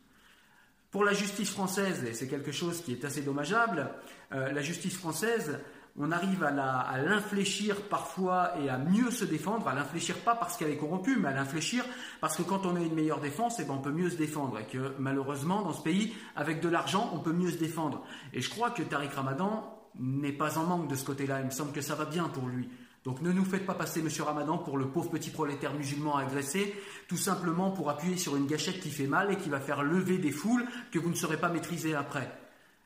Pour 0.91 1.05
la 1.05 1.13
justice 1.13 1.51
française, 1.51 2.05
et 2.05 2.15
c'est 2.15 2.29
quelque 2.29 2.53
chose 2.53 2.83
qui 2.83 2.93
est 2.93 3.05
assez 3.05 3.21
dommageable, 3.21 3.91
euh, 4.33 4.53
la 4.53 4.63
justice 4.63 4.97
française, 4.97 5.59
on 6.01 6.13
arrive 6.13 6.45
à 6.45 6.99
l'infléchir 7.03 7.83
parfois 7.89 8.53
et 8.61 8.69
à 8.69 8.79
mieux 8.79 9.11
se 9.11 9.25
défendre, 9.25 9.67
à 9.67 9.75
l'infléchir 9.75 10.17
pas 10.19 10.37
parce 10.37 10.57
qu'elle 10.57 10.71
est 10.71 10.77
corrompue, 10.77 11.17
mais 11.17 11.29
à 11.29 11.33
l'infléchir 11.33 11.85
parce 12.21 12.37
que 12.37 12.43
quand 12.43 12.67
on 12.67 12.77
a 12.77 12.81
une 12.81 12.95
meilleure 12.95 13.21
défense, 13.21 13.59
et 13.59 13.63
eh 13.63 13.65
ben 13.67 13.75
on 13.75 13.83
peut 13.83 13.91
mieux 13.91 14.09
se 14.09 14.17
défendre. 14.17 14.61
Et 14.61 14.65
que 14.65 14.95
malheureusement, 14.99 15.63
dans 15.63 15.73
ce 15.73 15.83
pays, 15.83 16.15
avec 16.37 16.61
de 16.61 16.69
l'argent, 16.69 17.11
on 17.15 17.19
peut 17.19 17.33
mieux 17.33 17.51
se 17.51 17.59
défendre. 17.59 18.05
Et 18.33 18.41
je 18.41 18.49
crois 18.49 18.71
que 18.71 18.83
Tariq 18.83 19.13
Ramadan 19.13 19.77
n'est 19.99 20.33
pas 20.33 20.57
en 20.59 20.65
manque 20.65 20.89
de 20.89 20.95
ce 20.95 21.05
côté-là. 21.05 21.41
Il 21.41 21.47
me 21.47 21.51
semble 21.51 21.73
que 21.73 21.81
ça 21.81 21.97
va 21.97 22.05
bien 22.05 22.29
pour 22.29 22.47
lui. 22.47 22.69
Donc 23.09 23.23
ne 23.23 23.33
nous 23.33 23.47
faites 23.47 23.65
pas 23.65 23.73
passer 23.73 24.03
Monsieur 24.03 24.25
Ramadan 24.25 24.59
pour 24.59 24.77
le 24.77 24.89
pauvre 24.89 25.09
petit 25.09 25.31
prolétaire 25.31 25.73
musulman 25.73 26.19
agressé, 26.19 26.75
tout 27.09 27.17
simplement 27.17 27.71
pour 27.71 27.89
appuyer 27.89 28.19
sur 28.19 28.37
une 28.37 28.47
gâchette 28.47 28.81
qui 28.81 28.91
fait 28.91 29.07
mal 29.07 29.33
et 29.33 29.37
qui 29.37 29.49
va 29.49 29.61
faire 29.61 29.83
lever 29.83 30.19
des 30.19 30.31
foules 30.31 30.67
que 30.93 30.99
vous 30.99 31.09
ne 31.09 31.15
saurez 31.15 31.39
pas 31.39 31.49
maîtriser 31.49 31.95
après. 31.95 32.31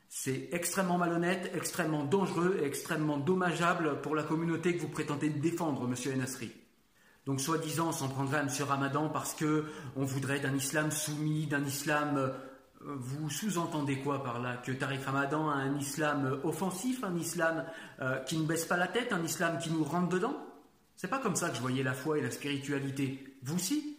C'est 0.07 0.47
extrêmement 0.53 0.97
malhonnête, 0.97 1.51
extrêmement 1.53 2.05
dangereux 2.05 2.57
et 2.61 2.65
extrêmement 2.65 3.17
dommageable 3.17 3.99
pour 3.99 4.15
la 4.15 4.23
communauté 4.23 4.77
que 4.77 4.81
vous 4.81 4.87
prétendez 4.87 5.29
défendre, 5.29 5.89
Monsieur 5.89 6.13
Enasri. 6.13 6.53
Donc, 7.25 7.41
soi-disant, 7.41 7.89
on 7.89 7.91
s'en 7.91 8.07
prendrait 8.07 8.39
à 8.39 8.43
Monsieur 8.43 8.63
Ramadan 8.63 9.09
parce 9.09 9.33
que 9.33 9.65
on 9.97 10.05
voudrait 10.05 10.39
d'un 10.39 10.55
islam 10.55 10.89
soumis, 10.89 11.47
d'un 11.47 11.65
islam. 11.65 12.31
Euh, 12.85 12.95
vous 12.97 13.29
sous-entendez 13.29 13.99
quoi 13.99 14.23
par 14.23 14.41
là 14.41 14.57
Que 14.57 14.71
Tariq 14.71 15.03
Ramadan 15.05 15.49
a 15.49 15.55
un 15.55 15.77
islam 15.77 16.39
offensif, 16.43 17.03
un 17.03 17.15
islam 17.15 17.65
euh, 18.01 18.19
qui 18.19 18.37
ne 18.37 18.45
baisse 18.45 18.65
pas 18.65 18.77
la 18.77 18.87
tête, 18.87 19.13
un 19.13 19.23
islam 19.23 19.57
qui 19.59 19.71
nous 19.71 19.83
rentre 19.83 20.09
dedans? 20.09 20.35
C'est 20.95 21.07
pas 21.07 21.19
comme 21.19 21.35
ça 21.35 21.49
que 21.49 21.55
je 21.55 21.61
voyais 21.61 21.83
la 21.83 21.93
foi 21.93 22.17
et 22.17 22.21
la 22.21 22.31
spiritualité. 22.31 23.37
Vous 23.43 23.55
aussi 23.55 23.89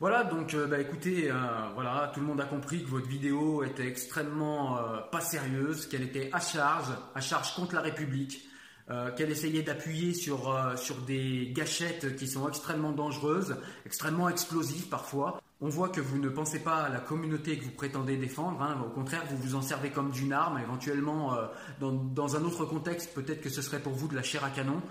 voilà, 0.00 0.24
donc 0.24 0.54
euh, 0.54 0.66
bah, 0.66 0.80
écoutez, 0.80 1.30
voilà, 1.74 2.10
tout 2.12 2.18
le 2.18 2.26
monde 2.26 2.40
a 2.40 2.44
compris 2.44 2.82
que 2.82 2.88
votre 2.88 3.06
vidéo 3.06 3.62
était 3.62 3.86
extrêmement 3.86 4.76
pas 5.12 5.20
sérieuse, 5.20 5.86
qu'elle 5.86 6.02
était 6.02 6.28
à 6.32 6.40
charge, 6.40 6.88
à 7.14 7.20
charge 7.20 7.54
contre 7.54 7.76
la 7.76 7.82
République, 7.82 8.44
euh, 8.90 9.12
qu'elle 9.12 9.30
essayait 9.30 9.62
d'appuyer 9.62 10.12
sur, 10.12 10.50
euh, 10.50 10.76
sur 10.76 10.96
des 11.02 11.52
gâchettes 11.54 12.16
qui 12.16 12.26
sont 12.26 12.48
extrêmement 12.48 12.90
dangereuses, 12.90 13.56
extrêmement 13.86 14.28
explosives 14.28 14.88
parfois. 14.88 15.40
On 15.60 15.68
voit 15.68 15.88
que 15.88 16.00
vous 16.00 16.18
ne 16.18 16.28
pensez 16.28 16.58
pas 16.58 16.78
à 16.82 16.88
la 16.88 16.98
communauté 16.98 17.56
que 17.56 17.64
vous 17.64 17.70
prétendez 17.70 18.16
défendre, 18.16 18.60
hein. 18.60 18.76
au 18.84 18.90
contraire, 18.90 19.22
vous 19.30 19.36
vous 19.36 19.54
en 19.54 19.62
servez 19.62 19.90
comme 19.90 20.10
d'une 20.10 20.32
arme, 20.32 20.58
éventuellement 20.58 21.34
euh, 21.34 21.46
dans, 21.78 21.92
dans, 21.92 22.34
un 22.34 22.42
autre 22.42 22.64
contexte, 22.64 23.14
peut-être 23.14 23.40
que 23.40 23.50
ce 23.50 23.62
serait 23.62 23.78
pour 23.78 23.92
vous 23.92 24.08
de 24.08 24.16
la 24.16 24.24
chair 24.24 24.42
à 24.42 24.50
canon. 24.50 24.82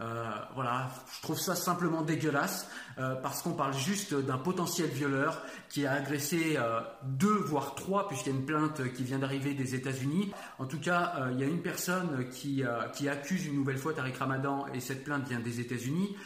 Euh, 0.00 0.30
voilà, 0.54 0.90
je 1.16 1.22
trouve 1.22 1.38
ça 1.38 1.54
simplement 1.54 2.00
dégueulasse 2.02 2.68
euh, 2.98 3.14
parce 3.16 3.42
qu'on 3.42 3.52
parle 3.52 3.74
juste 3.74 4.14
d'un 4.14 4.38
potentiel 4.38 4.88
violeur 4.88 5.42
qui 5.68 5.86
a 5.86 5.92
agressé 5.92 6.56
euh, 6.56 6.80
deux 7.02 7.34
voire 7.34 7.74
trois 7.74 8.08
puisqu'il 8.08 8.32
y 8.32 8.32
a 8.32 8.38
une 8.38 8.46
plainte 8.46 8.92
qui 8.94 9.04
vient 9.04 9.18
d'arriver 9.18 9.52
des 9.52 9.74
États-Unis. 9.74 10.32
En 10.58 10.64
tout 10.64 10.80
cas, 10.80 11.28
il 11.32 11.38
y 11.38 11.42
a 11.42 11.46
une 11.46 11.60
personne 11.60 12.28
qui, 12.30 12.64
qui 12.94 13.08
accuse 13.08 13.46
une 13.46 13.56
nouvelle 13.56 13.78
fois 13.78 13.92
Tariq 13.92 14.16
Ramadan 14.18 14.66
et 14.72 14.80
cette 14.80 15.04
plainte 15.04 15.28
vient 15.28 15.40
des 15.40 15.60
États-Unis. 15.60 16.16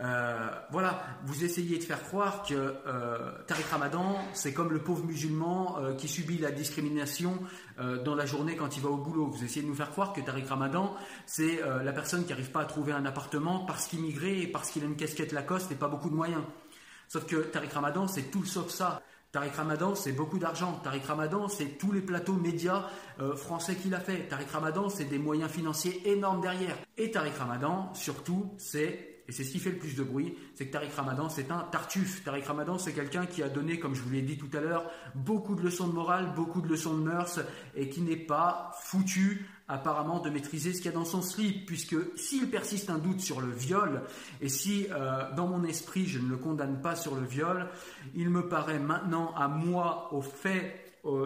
Euh, 0.00 0.48
voilà, 0.70 1.02
vous 1.24 1.44
essayez 1.44 1.76
de 1.76 1.82
faire 1.82 2.02
croire 2.04 2.44
que 2.44 2.54
euh, 2.54 3.32
Tariq 3.48 3.64
Ramadan, 3.68 4.16
c'est 4.32 4.52
comme 4.52 4.70
le 4.70 4.78
pauvre 4.78 5.04
musulman 5.04 5.78
euh, 5.80 5.94
qui 5.94 6.06
subit 6.06 6.38
la 6.38 6.52
discrimination 6.52 7.38
dans 8.04 8.16
la 8.16 8.26
journée 8.26 8.56
quand 8.56 8.76
il 8.76 8.82
va 8.82 8.88
au 8.88 8.96
boulot. 8.96 9.26
Vous 9.26 9.44
essayez 9.44 9.62
de 9.62 9.68
nous 9.68 9.74
faire 9.74 9.92
croire 9.92 10.12
que 10.12 10.20
Tariq 10.20 10.48
Ramadan, 10.48 10.96
c'est 11.26 11.60
la 11.84 11.92
personne 11.92 12.24
qui 12.24 12.30
n'arrive 12.30 12.50
pas 12.50 12.62
à 12.62 12.64
trouver 12.64 12.90
un 12.90 13.04
appartement 13.04 13.60
parce 13.66 13.86
qu'il 13.86 14.00
migrait 14.00 14.36
et 14.36 14.46
parce 14.48 14.70
qu'il 14.70 14.82
a 14.82 14.86
une 14.86 14.96
casquette 14.96 15.30
Lacoste 15.30 15.70
et 15.70 15.76
pas 15.76 15.86
beaucoup 15.86 16.10
de 16.10 16.16
moyens. 16.16 16.42
Sauf 17.06 17.24
que 17.24 17.36
Tariq 17.36 17.72
Ramadan, 17.72 18.08
c'est 18.08 18.32
tout 18.32 18.44
sauf 18.44 18.70
ça. 18.70 19.00
Tariq 19.30 19.54
Ramadan, 19.54 19.94
c'est 19.94 20.10
beaucoup 20.10 20.40
d'argent. 20.40 20.80
Tariq 20.82 21.06
Ramadan, 21.06 21.46
c'est 21.46 21.78
tous 21.78 21.92
les 21.92 22.00
plateaux 22.00 22.32
médias 22.32 22.88
français 23.36 23.76
qu'il 23.76 23.94
a 23.94 24.00
fait. 24.00 24.26
Tariq 24.26 24.50
Ramadan, 24.52 24.88
c'est 24.88 25.04
des 25.04 25.18
moyens 25.20 25.52
financiers 25.52 26.02
énormes 26.10 26.40
derrière. 26.40 26.76
Et 26.96 27.12
Tariq 27.12 27.38
Ramadan, 27.38 27.94
surtout, 27.94 28.52
c'est 28.58 29.07
et 29.28 29.32
c'est 29.32 29.44
ce 29.44 29.52
qui 29.52 29.58
fait 29.58 29.70
le 29.70 29.78
plus 29.78 29.94
de 29.94 30.02
bruit, 30.02 30.34
c'est 30.54 30.66
que 30.66 30.72
Tariq 30.72 30.90
Ramadan, 30.94 31.28
c'est 31.28 31.50
un 31.50 31.60
tartuffe. 31.70 32.24
Tariq 32.24 32.46
Ramadan, 32.46 32.78
c'est 32.78 32.94
quelqu'un 32.94 33.26
qui 33.26 33.42
a 33.42 33.50
donné, 33.50 33.78
comme 33.78 33.94
je 33.94 34.00
vous 34.00 34.10
l'ai 34.10 34.22
dit 34.22 34.38
tout 34.38 34.48
à 34.56 34.60
l'heure, 34.60 34.90
beaucoup 35.14 35.54
de 35.54 35.60
leçons 35.60 35.86
de 35.86 35.92
morale, 35.92 36.32
beaucoup 36.34 36.62
de 36.62 36.68
leçons 36.68 36.96
de 36.96 37.02
mœurs, 37.02 37.40
et 37.76 37.90
qui 37.90 38.00
n'est 38.00 38.16
pas 38.16 38.72
foutu 38.80 39.46
apparemment 39.68 40.20
de 40.20 40.30
maîtriser 40.30 40.72
ce 40.72 40.78
qu'il 40.78 40.86
y 40.86 40.94
a 40.94 40.96
dans 40.96 41.04
son 41.04 41.20
slip, 41.20 41.66
puisque 41.66 41.96
s'il 42.16 42.48
persiste 42.48 42.88
un 42.88 42.96
doute 42.96 43.20
sur 43.20 43.42
le 43.42 43.52
viol, 43.52 44.02
et 44.40 44.48
si 44.48 44.86
euh, 44.90 45.30
dans 45.34 45.46
mon 45.46 45.62
esprit 45.64 46.06
je 46.06 46.18
ne 46.18 46.30
le 46.30 46.38
condamne 46.38 46.80
pas 46.80 46.96
sur 46.96 47.14
le 47.14 47.26
viol, 47.26 47.68
il 48.14 48.30
me 48.30 48.48
paraît 48.48 48.78
maintenant 48.78 49.34
à 49.36 49.46
moi, 49.46 50.08
au 50.12 50.22
fait, 50.22 50.84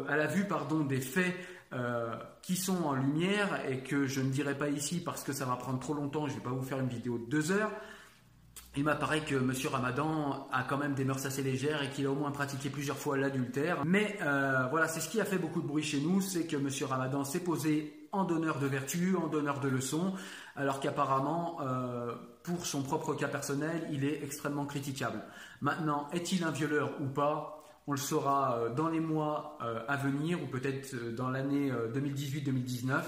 à 0.09 0.17
la 0.17 0.27
vue 0.27 0.45
pardon, 0.49 0.81
des 0.81 1.01
faits 1.01 1.35
euh, 1.73 2.17
qui 2.43 2.57
sont 2.57 2.85
en 2.85 2.95
lumière 2.95 3.69
et 3.69 3.79
que 3.79 4.07
je 4.07 4.21
ne 4.21 4.31
dirai 4.31 4.57
pas 4.57 4.69
ici 4.69 5.03
parce 5.03 5.23
que 5.23 5.33
ça 5.33 5.45
va 5.45 5.57
prendre 5.57 5.79
trop 5.79 5.95
longtemps, 5.95 6.27
je 6.27 6.33
ne 6.33 6.39
vais 6.39 6.45
pas 6.45 6.51
vous 6.51 6.63
faire 6.63 6.81
une 6.81 6.89
vidéo 6.89 7.19
de 7.19 7.25
deux 7.25 7.51
heures, 7.53 7.73
il 8.75 8.85
m'apparaît 8.85 9.21
que 9.21 9.35
M. 9.35 9.53
Ramadan 9.71 10.49
a 10.51 10.63
quand 10.63 10.79
même 10.79 10.95
des 10.95 11.05
mœurs 11.05 11.27
assez 11.27 11.43
légères 11.43 11.83
et 11.83 11.91
qu'il 11.91 12.07
a 12.07 12.11
au 12.11 12.15
moins 12.15 12.31
pratiqué 12.31 12.71
plusieurs 12.71 12.97
fois 12.97 13.19
l'adultère. 13.19 13.85
Mais 13.85 14.17
euh, 14.23 14.67
voilà, 14.71 14.89
c'est 14.89 15.01
ce 15.01 15.11
qui 15.11 15.21
a 15.21 15.27
fait 15.27 15.37
beaucoup 15.37 15.61
de 15.61 15.67
bruit 15.67 15.83
chez 15.83 16.01
nous, 16.01 16.23
c'est 16.23 16.47
que 16.47 16.57
M. 16.57 16.69
Ramadan 16.89 17.25
s'est 17.25 17.41
posé 17.41 18.09
en 18.13 18.25
donneur 18.25 18.59
de 18.59 18.67
vertu, 18.67 19.15
en 19.17 19.27
donneur 19.27 19.61
de 19.61 19.69
leçons, 19.69 20.15
alors 20.57 20.81
qu'apparemment, 20.81 21.59
euh, 21.63 22.15
pour 22.43 22.67
son 22.67 22.83
propre 22.83 23.15
cas 23.15 23.29
personnel, 23.29 23.89
il 23.91 24.05
est 24.05 24.23
extrêmement 24.23 24.67
critiquable. 24.67 25.23
Maintenant, 25.61 26.09
est-il 26.13 26.45
un 26.45 26.51
violeur 26.51 26.93
ou 27.01 27.07
pas? 27.07 27.62
On 27.87 27.93
le 27.93 27.99
saura 27.99 28.57
euh, 28.57 28.69
dans 28.71 28.89
les 28.89 29.01
mois 29.01 29.59
à 29.89 29.97
venir 29.97 30.43
ou 30.43 30.47
peut-être 30.47 30.95
dans 31.15 31.31
l'année 31.31 31.71
2018-2019. 31.95 33.03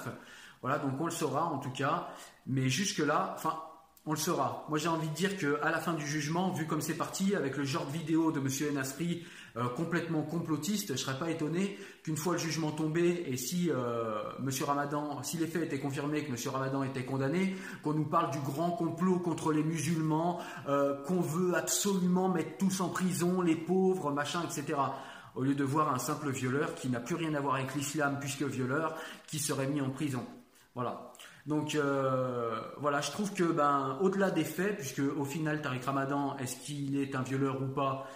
Voilà, 0.63 0.79
donc 0.79 1.01
on 1.01 1.05
le 1.07 1.11
saura 1.11 1.45
en 1.45 1.59
tout 1.59 1.71
cas. 1.71 2.09
Mais 2.47 2.69
jusque-là, 2.69 3.35
enfin, 3.37 3.59
on 4.07 4.13
le 4.13 4.19
saura. 4.19 4.67
Moi, 4.69 4.79
j'ai 4.79 4.89
envie 4.89 5.09
de 5.09 5.15
dire 5.15 5.37
qu'à 5.37 5.71
la 5.71 5.79
fin 5.79 5.95
du 5.95 6.07
jugement, 6.07 6.51
vu 6.53 6.67
comme 6.67 6.81
c'est 6.81 6.97
parti, 6.97 7.35
avec 7.35 7.57
le 7.57 7.65
genre 7.65 7.87
de 7.87 7.93
vidéo 7.93 8.33
de 8.33 8.41
M. 8.41 8.49
Enasri 8.71 9.25
euh, 9.57 9.69
complètement 9.69 10.23
complotiste, 10.23 10.89
je 10.89 10.93
ne 10.95 10.99
serais 10.99 11.17
pas 11.17 11.31
étonné 11.31 11.79
qu'une 12.03 12.17
fois 12.17 12.33
le 12.33 12.41
jugement 12.41 12.73
tombé 12.73 13.25
et 13.29 13.37
si 13.37 13.71
euh, 13.71 14.21
M. 14.41 14.51
Ramadan, 14.67 15.23
si 15.23 15.37
les 15.37 15.47
faits 15.47 15.63
étaient 15.63 15.79
confirmés, 15.79 16.25
que 16.25 16.31
M. 16.31 16.53
Ramadan 16.53 16.83
était 16.83 17.05
condamné, 17.05 17.55
qu'on 17.85 17.93
nous 17.93 18.05
parle 18.05 18.33
du 18.33 18.41
grand 18.41 18.73
complot 18.73 19.21
contre 19.21 19.53
les 19.53 19.63
musulmans, 19.63 20.41
euh, 20.67 21.01
qu'on 21.05 21.21
veut 21.21 21.55
absolument 21.55 22.29
mettre 22.29 22.57
tous 22.59 22.81
en 22.81 22.89
prison, 22.89 23.43
les 23.43 23.55
pauvres, 23.55 24.11
machin, 24.11 24.43
etc. 24.43 24.77
Au 25.37 25.43
lieu 25.43 25.55
de 25.55 25.63
voir 25.63 25.95
un 25.95 25.99
simple 25.99 26.31
violeur 26.31 26.75
qui 26.75 26.89
n'a 26.89 26.99
plus 26.99 27.15
rien 27.15 27.33
à 27.35 27.41
voir 27.41 27.55
avec 27.55 27.77
l'islam 27.77 28.19
puisque 28.19 28.43
violeur, 28.43 28.97
qui 29.29 29.39
serait 29.39 29.69
mis 29.69 29.81
en 29.81 29.91
prison. 29.91 30.27
Voilà. 30.75 31.13
Donc 31.47 31.77
voilà, 32.79 33.01
je 33.03 33.11
trouve 33.11 33.33
que 33.35 33.45
ben 33.45 33.99
au-delà 34.01 34.31
des 34.31 34.45
faits, 34.45 34.79
puisque 34.79 35.03
au 35.17 35.25
final 35.25 35.61
Tariq 35.61 35.85
Ramadan, 35.85 36.37
est-ce 36.39 36.57
qu'il 36.57 36.97
est 36.99 37.15
un 37.15 37.23
violeur 37.23 37.61
ou 37.61 37.67
pas 37.67 38.07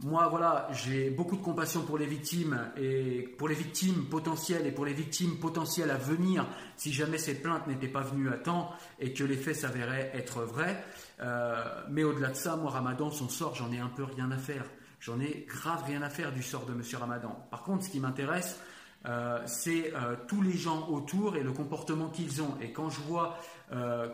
Moi 0.00 0.26
voilà, 0.28 0.68
j'ai 0.72 1.10
beaucoup 1.10 1.36
de 1.36 1.42
compassion 1.42 1.82
pour 1.82 1.98
les 1.98 2.06
victimes 2.06 2.58
et 2.76 3.28
pour 3.38 3.46
les 3.46 3.54
victimes 3.54 4.06
potentielles 4.06 4.66
et 4.66 4.72
pour 4.72 4.84
les 4.84 4.94
victimes 4.94 5.36
potentielles 5.36 5.90
à 5.90 5.96
venir 5.96 6.46
si 6.76 6.92
jamais 6.92 7.18
ces 7.18 7.34
plaintes 7.34 7.66
n'étaient 7.66 7.88
pas 7.88 8.00
venues 8.00 8.30
à 8.30 8.38
temps 8.38 8.72
et 8.98 9.12
que 9.12 9.22
les 9.22 9.36
faits 9.36 9.56
s'avéraient 9.56 10.10
être 10.14 10.42
vrais. 10.42 10.82
Euh, 11.20 11.62
mais 11.90 12.04
au-delà 12.04 12.30
de 12.30 12.36
ça, 12.36 12.56
moi 12.56 12.70
Ramadan, 12.70 13.10
son 13.10 13.28
sort, 13.28 13.54
j'en 13.54 13.70
ai 13.70 13.78
un 13.78 13.88
peu 13.88 14.02
rien 14.02 14.30
à 14.32 14.38
faire. 14.38 14.64
J'en 14.98 15.20
ai 15.20 15.46
grave 15.48 15.84
rien 15.86 16.02
à 16.02 16.08
faire 16.08 16.32
du 16.32 16.42
sort 16.42 16.64
de 16.64 16.72
Monsieur 16.72 16.98
Ramadan. 16.98 17.46
Par 17.50 17.62
contre, 17.62 17.84
ce 17.84 17.90
qui 17.90 18.00
m'intéresse, 18.00 18.58
euh, 19.06 19.40
c'est 19.46 19.92
euh, 19.94 20.16
tous 20.26 20.42
les 20.42 20.56
gens 20.56 20.88
autour 20.88 21.36
et 21.36 21.42
le 21.42 21.52
comportement 21.52 22.08
qu'ils 22.08 22.40
ont. 22.40 22.56
Et 22.60 22.72
quand 22.72 22.88
je 22.88 23.00
vois 23.02 23.38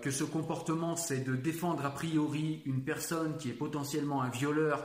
que 0.03 0.12
ce 0.12 0.23
comportement, 0.23 0.95
c'est 0.95 1.25
de 1.25 1.35
défendre 1.35 1.85
a 1.85 1.91
priori 1.91 2.62
une 2.64 2.85
personne 2.85 3.37
qui 3.38 3.51
est 3.51 3.55
potentiellement 3.55 4.23
un 4.23 4.29
violeur 4.29 4.85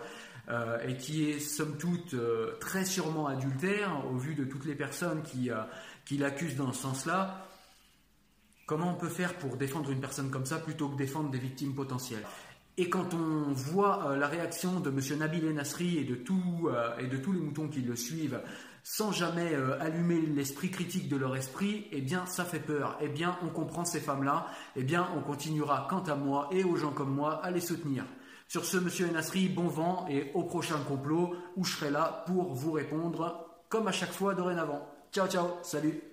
et 0.86 0.98
qui 0.98 1.30
est 1.30 1.40
somme 1.40 1.78
toute 1.78 2.16
très 2.60 2.86
sûrement 2.86 3.28
adultère, 3.28 4.04
au 4.12 4.18
vu 4.18 4.36
de 4.36 4.44
toutes 4.44 4.66
les 4.66 4.76
personnes 4.76 5.22
qui, 5.24 5.50
qui 6.06 6.18
l'accusent 6.18 6.58
dans 6.58 6.74
ce 6.74 6.82
sens-là, 6.82 7.48
comment 8.66 8.92
on 8.92 8.96
peut 8.96 9.10
faire 9.10 9.36
pour 9.36 9.56
défendre 9.56 9.90
une 9.92 10.02
personne 10.02 10.30
comme 10.30 10.46
ça 10.46 10.60
plutôt 10.60 10.90
que 10.90 10.98
défendre 10.98 11.30
des 11.30 11.40
victimes 11.40 11.74
potentielles? 11.74 12.26
Et 12.76 12.90
quand 12.90 13.14
on 13.14 13.54
voit 13.54 14.18
la 14.18 14.28
réaction 14.28 14.80
de 14.80 14.90
M. 14.90 15.20
Nabil 15.20 15.50
Nasri 15.54 16.00
et 16.00 16.04
de, 16.04 16.16
tout, 16.16 16.70
et 17.00 17.08
de 17.08 17.18
tous 17.18 17.32
les 17.32 17.40
moutons 17.40 17.70
qui 17.70 17.82
le 17.82 17.96
suivent 17.96 18.42
sans 18.84 19.14
jamais 19.14 19.54
euh, 19.54 19.80
allumer 19.80 20.20
l'esprit 20.22 20.70
critique 20.70 21.08
de 21.08 21.16
leur 21.16 21.36
esprit, 21.36 21.88
eh 21.92 22.02
bien 22.02 22.26
ça 22.26 22.44
fait 22.44 22.60
peur. 22.60 22.98
Eh 23.02 23.08
bien 23.08 23.38
on 23.42 23.48
comprend 23.48 23.86
ces 23.86 24.02
femmes-là, 24.02 24.48
eh 24.76 24.84
bien 24.84 25.08
on 25.16 25.22
continuera 25.22 25.88
quant 25.90 26.04
à 26.04 26.16
moi 26.16 26.50
et 26.52 26.64
aux 26.64 26.76
gens 26.76 26.92
comme 26.92 27.14
moi 27.16 27.44
à 27.44 27.50
les 27.50 27.62
soutenir. 27.62 28.06
Sur 28.54 28.66
ce, 28.66 28.78
monsieur 28.78 29.08
Enasri, 29.10 29.50
bon 29.50 29.68
vent 29.68 30.06
et 30.12 30.30
au 30.36 30.44
prochain 30.44 30.78
complot 30.88 31.34
où 31.56 31.64
je 31.64 31.76
serai 31.76 31.90
là 31.90 32.24
pour 32.28 32.54
vous 32.54 32.72
répondre 32.72 33.48
comme 33.68 33.88
à 33.88 33.92
chaque 33.92 34.12
fois 34.12 34.36
dorénavant. 34.36 34.88
Ciao 35.12 35.28
ciao, 35.28 35.48
salut 35.64 36.13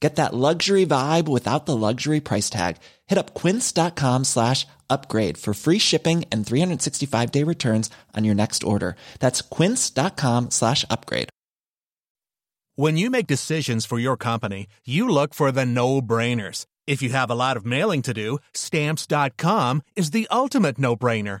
Get 0.00 0.16
that 0.16 0.34
luxury 0.34 0.84
vibe 0.84 1.26
without 1.26 1.64
the 1.64 1.76
luxury 1.76 2.20
price 2.20 2.50
tag. 2.50 2.76
Hit 3.06 3.18
up 3.18 3.32
quince.com 3.34 4.24
slash 4.24 4.66
upgrade 4.90 5.38
for 5.38 5.54
free 5.54 5.78
shipping 5.78 6.24
and 6.30 6.46
365 6.46 7.32
day 7.32 7.42
returns 7.42 7.88
on 8.14 8.24
your 8.24 8.34
next 8.34 8.62
order. 8.62 8.96
That's 9.20 9.40
quince.com 9.40 10.50
slash 10.50 10.84
upgrade. 10.90 11.30
When 12.78 12.98
you 12.98 13.08
make 13.08 13.26
decisions 13.26 13.86
for 13.86 13.98
your 13.98 14.18
company, 14.18 14.66
you 14.84 15.08
look 15.08 15.32
for 15.32 15.50
the 15.50 15.64
no 15.64 16.02
brainers. 16.02 16.66
If 16.86 17.00
you 17.00 17.08
have 17.08 17.30
a 17.30 17.34
lot 17.34 17.56
of 17.56 17.64
mailing 17.64 18.02
to 18.02 18.12
do, 18.12 18.38
stamps.com 18.52 19.82
is 19.96 20.10
the 20.10 20.28
ultimate 20.30 20.78
no 20.78 20.94
brainer. 20.94 21.40